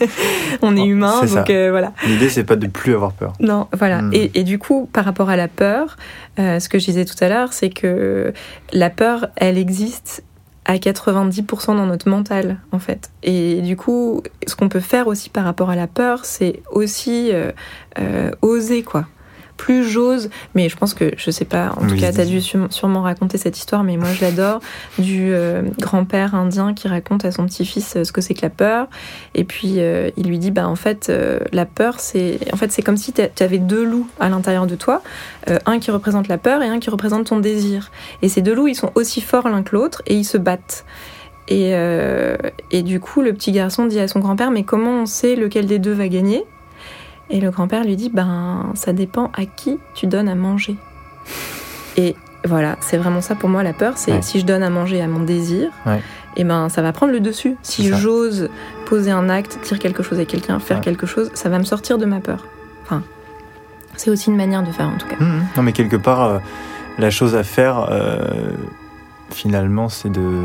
on 0.62 0.76
est 0.76 0.80
Oh, 0.80 0.86
humain, 0.86 1.14
c'est 1.24 1.34
donc 1.36 1.50
euh, 1.50 1.70
voilà. 1.70 1.92
L'idée 2.06 2.28
c'est 2.28 2.44
pas 2.44 2.56
de 2.56 2.66
plus 2.66 2.94
avoir 2.94 3.12
peur. 3.12 3.32
Non, 3.40 3.68
voilà. 3.72 4.02
Hmm. 4.02 4.10
Et, 4.12 4.30
et 4.34 4.42
du 4.42 4.58
coup, 4.58 4.88
par 4.92 5.04
rapport 5.04 5.30
à 5.30 5.36
la 5.36 5.48
peur, 5.48 5.96
euh, 6.38 6.58
ce 6.58 6.68
que 6.68 6.78
je 6.78 6.84
disais 6.86 7.04
tout 7.04 7.22
à 7.22 7.28
l'heure, 7.28 7.52
c'est 7.52 7.70
que 7.70 8.32
la 8.72 8.90
peur, 8.90 9.28
elle 9.36 9.58
existe 9.58 10.24
à 10.70 10.76
90% 10.76 11.76
dans 11.76 11.86
notre 11.86 12.08
mental, 12.08 12.58
en 12.70 12.78
fait. 12.78 13.10
Et 13.24 13.60
du 13.60 13.76
coup, 13.76 14.22
ce 14.46 14.54
qu'on 14.54 14.68
peut 14.68 14.78
faire 14.78 15.08
aussi 15.08 15.28
par 15.28 15.44
rapport 15.44 15.68
à 15.68 15.74
la 15.74 15.88
peur, 15.88 16.24
c'est 16.24 16.62
aussi 16.70 17.30
euh, 17.32 17.50
euh, 17.98 18.30
oser, 18.40 18.84
quoi. 18.84 19.06
Plus 19.60 19.84
j'ose, 19.84 20.30
mais 20.54 20.70
je 20.70 20.76
pense 20.76 20.94
que, 20.94 21.12
je 21.18 21.30
sais 21.30 21.44
pas, 21.44 21.74
en 21.76 21.86
tout 21.86 21.94
cas, 22.00 22.12
t'as 22.12 22.24
dis- 22.24 22.30
dû 22.30 22.40
sûre- 22.40 22.68
sûrement 22.70 23.02
raconter 23.02 23.36
cette 23.36 23.58
histoire, 23.58 23.84
mais 23.84 23.98
moi 23.98 24.08
je 24.14 24.22
l'adore, 24.22 24.60
du 24.98 25.32
euh, 25.34 25.62
grand-père 25.78 26.34
indien 26.34 26.72
qui 26.72 26.88
raconte 26.88 27.26
à 27.26 27.30
son 27.30 27.44
petit-fils 27.44 27.96
euh, 27.96 28.04
ce 28.04 28.10
que 28.12 28.22
c'est 28.22 28.32
que 28.32 28.40
la 28.40 28.48
peur. 28.48 28.88
Et 29.34 29.44
puis 29.44 29.74
euh, 29.76 30.10
il 30.16 30.28
lui 30.28 30.38
dit, 30.38 30.50
bah 30.50 30.66
en 30.66 30.76
fait, 30.76 31.08
euh, 31.10 31.40
la 31.52 31.66
peur, 31.66 32.00
c'est 32.00 32.38
en 32.54 32.56
fait, 32.56 32.72
c'est 32.72 32.80
comme 32.80 32.96
si 32.96 33.12
tu 33.12 33.20
avais 33.42 33.58
deux 33.58 33.84
loups 33.84 34.08
à 34.18 34.30
l'intérieur 34.30 34.66
de 34.66 34.76
toi, 34.76 35.02
un 35.66 35.78
qui 35.78 35.90
représente 35.90 36.28
la 36.28 36.38
peur 36.38 36.62
et 36.62 36.68
un 36.68 36.78
qui 36.78 36.88
représente 36.88 37.26
ton 37.26 37.38
désir. 37.38 37.90
Et 38.22 38.28
ces 38.30 38.40
deux 38.40 38.54
loups, 38.54 38.68
ils 38.68 38.74
sont 38.74 38.92
aussi 38.94 39.20
forts 39.20 39.48
l'un 39.50 39.62
que 39.62 39.76
l'autre 39.76 40.02
et 40.06 40.14
ils 40.14 40.24
se 40.24 40.38
battent. 40.38 40.84
Et, 41.48 41.74
et 42.70 42.82
du 42.82 42.98
coup, 43.00 43.20
le 43.20 43.32
petit 43.34 43.52
garçon 43.52 43.84
dit 43.86 43.98
à 44.00 44.08
son 44.08 44.20
grand-père, 44.20 44.50
mais 44.50 44.62
comment 44.62 45.02
on 45.02 45.06
sait 45.06 45.34
lequel 45.36 45.66
des 45.66 45.78
deux 45.78 45.92
va 45.92 46.08
gagner? 46.08 46.44
Et 47.30 47.40
le 47.40 47.50
grand-père 47.50 47.84
lui 47.84 47.96
dit, 47.96 48.10
ben 48.12 48.70
ça 48.74 48.92
dépend 48.92 49.30
à 49.36 49.44
qui 49.46 49.78
tu 49.94 50.06
donnes 50.06 50.28
à 50.28 50.34
manger. 50.34 50.76
Et 51.96 52.16
voilà, 52.44 52.76
c'est 52.80 52.96
vraiment 52.96 53.20
ça 53.20 53.34
pour 53.34 53.48
moi 53.48 53.62
la 53.62 53.72
peur, 53.72 53.92
c'est 53.96 54.12
Ouais. 54.12 54.22
si 54.22 54.40
je 54.40 54.46
donne 54.46 54.62
à 54.62 54.70
manger 54.70 55.00
à 55.02 55.06
mon 55.06 55.20
désir, 55.22 55.70
Ouais. 55.86 56.02
et 56.36 56.44
ben 56.44 56.68
ça 56.68 56.82
va 56.82 56.92
prendre 56.92 57.12
le 57.12 57.20
dessus. 57.20 57.56
Si 57.62 57.86
j'ose 57.92 58.48
poser 58.86 59.10
un 59.12 59.28
acte, 59.28 59.58
dire 59.64 59.78
quelque 59.78 60.02
chose 60.02 60.18
à 60.18 60.24
quelqu'un, 60.24 60.58
faire 60.58 60.78
Ouais. 60.78 60.82
quelque 60.82 61.06
chose, 61.06 61.30
ça 61.34 61.48
va 61.48 61.58
me 61.58 61.64
sortir 61.64 61.98
de 61.98 62.06
ma 62.06 62.18
peur. 62.20 62.46
Enfin, 62.82 63.02
c'est 63.96 64.10
aussi 64.10 64.30
une 64.30 64.36
manière 64.36 64.62
de 64.62 64.72
faire 64.72 64.88
en 64.88 64.96
tout 64.96 65.06
cas. 65.06 65.16
Mhm. 65.20 65.42
Non, 65.56 65.62
mais 65.62 65.72
quelque 65.72 65.96
part, 65.96 66.22
euh, 66.24 66.38
la 66.98 67.10
chose 67.10 67.34
à 67.36 67.44
faire, 67.44 67.86
euh, 67.90 68.52
finalement, 69.30 69.88
c'est 69.88 70.10
de. 70.10 70.42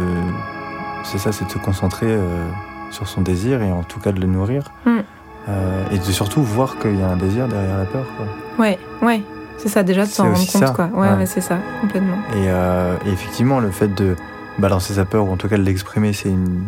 C'est 1.03 1.17
ça, 1.17 1.31
c'est 1.31 1.45
de 1.45 1.49
se 1.51 1.57
concentrer 1.59 2.07
euh, 2.09 2.45
sur 2.91 3.07
son 3.07 3.21
désir 3.21 3.61
et 3.61 3.71
en 3.71 3.83
tout 3.83 3.99
cas 3.99 4.11
de 4.11 4.19
le 4.19 4.27
nourrir. 4.27 4.71
Mm. 4.86 4.99
Euh, 5.47 5.83
et 5.91 5.97
de 5.99 6.03
surtout 6.03 6.41
voir 6.43 6.77
qu'il 6.79 6.99
y 6.99 7.03
a 7.03 7.07
un 7.07 7.17
désir 7.17 7.47
derrière 7.47 7.77
la 7.77 7.85
peur. 7.85 8.05
Quoi. 8.17 8.25
Ouais, 8.65 8.79
ouais, 9.03 9.21
c'est 9.57 9.69
ça 9.69 9.83
déjà 9.83 10.05
de 10.05 10.09
s'en 10.09 10.23
rendre 10.25 10.37
compte 10.39 10.47
ça, 10.65 10.69
quoi. 10.73 10.85
Ouais, 10.93 11.07
ouais. 11.09 11.15
ouais, 11.17 11.25
c'est 11.27 11.41
ça, 11.41 11.59
complètement. 11.81 12.17
Et, 12.33 12.45
euh, 12.49 12.95
et 13.05 13.09
effectivement, 13.11 13.59
le 13.59 13.69
fait 13.69 13.93
de 13.93 14.15
balancer 14.57 14.93
sa 14.95 15.05
peur, 15.05 15.27
ou 15.27 15.31
en 15.31 15.37
tout 15.37 15.47
cas 15.47 15.57
de 15.57 15.61
l'exprimer, 15.63 16.13
c'est 16.13 16.29
une, 16.29 16.63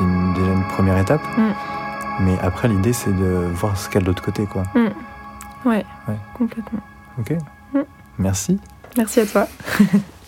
une- 0.00 0.34
déjà 0.34 0.52
une 0.52 0.66
première 0.68 0.98
étape. 0.98 1.22
Mm. 1.38 1.42
Mais 2.24 2.36
après, 2.42 2.68
l'idée, 2.68 2.92
c'est 2.92 3.14
de 3.16 3.48
voir 3.54 3.76
ce 3.78 3.86
qu'il 3.88 3.94
y 3.94 3.98
a 3.98 4.00
de 4.02 4.06
l'autre 4.06 4.22
côté. 4.22 4.44
Quoi. 4.44 4.64
Ouais, 5.64 5.84
Ouais. 6.08 6.16
complètement. 6.34 6.80
Ok 7.18 7.32
Mm. 7.72 7.78
Merci. 8.18 8.58
Merci 8.98 9.20
à 9.20 9.26
toi. 9.26 9.46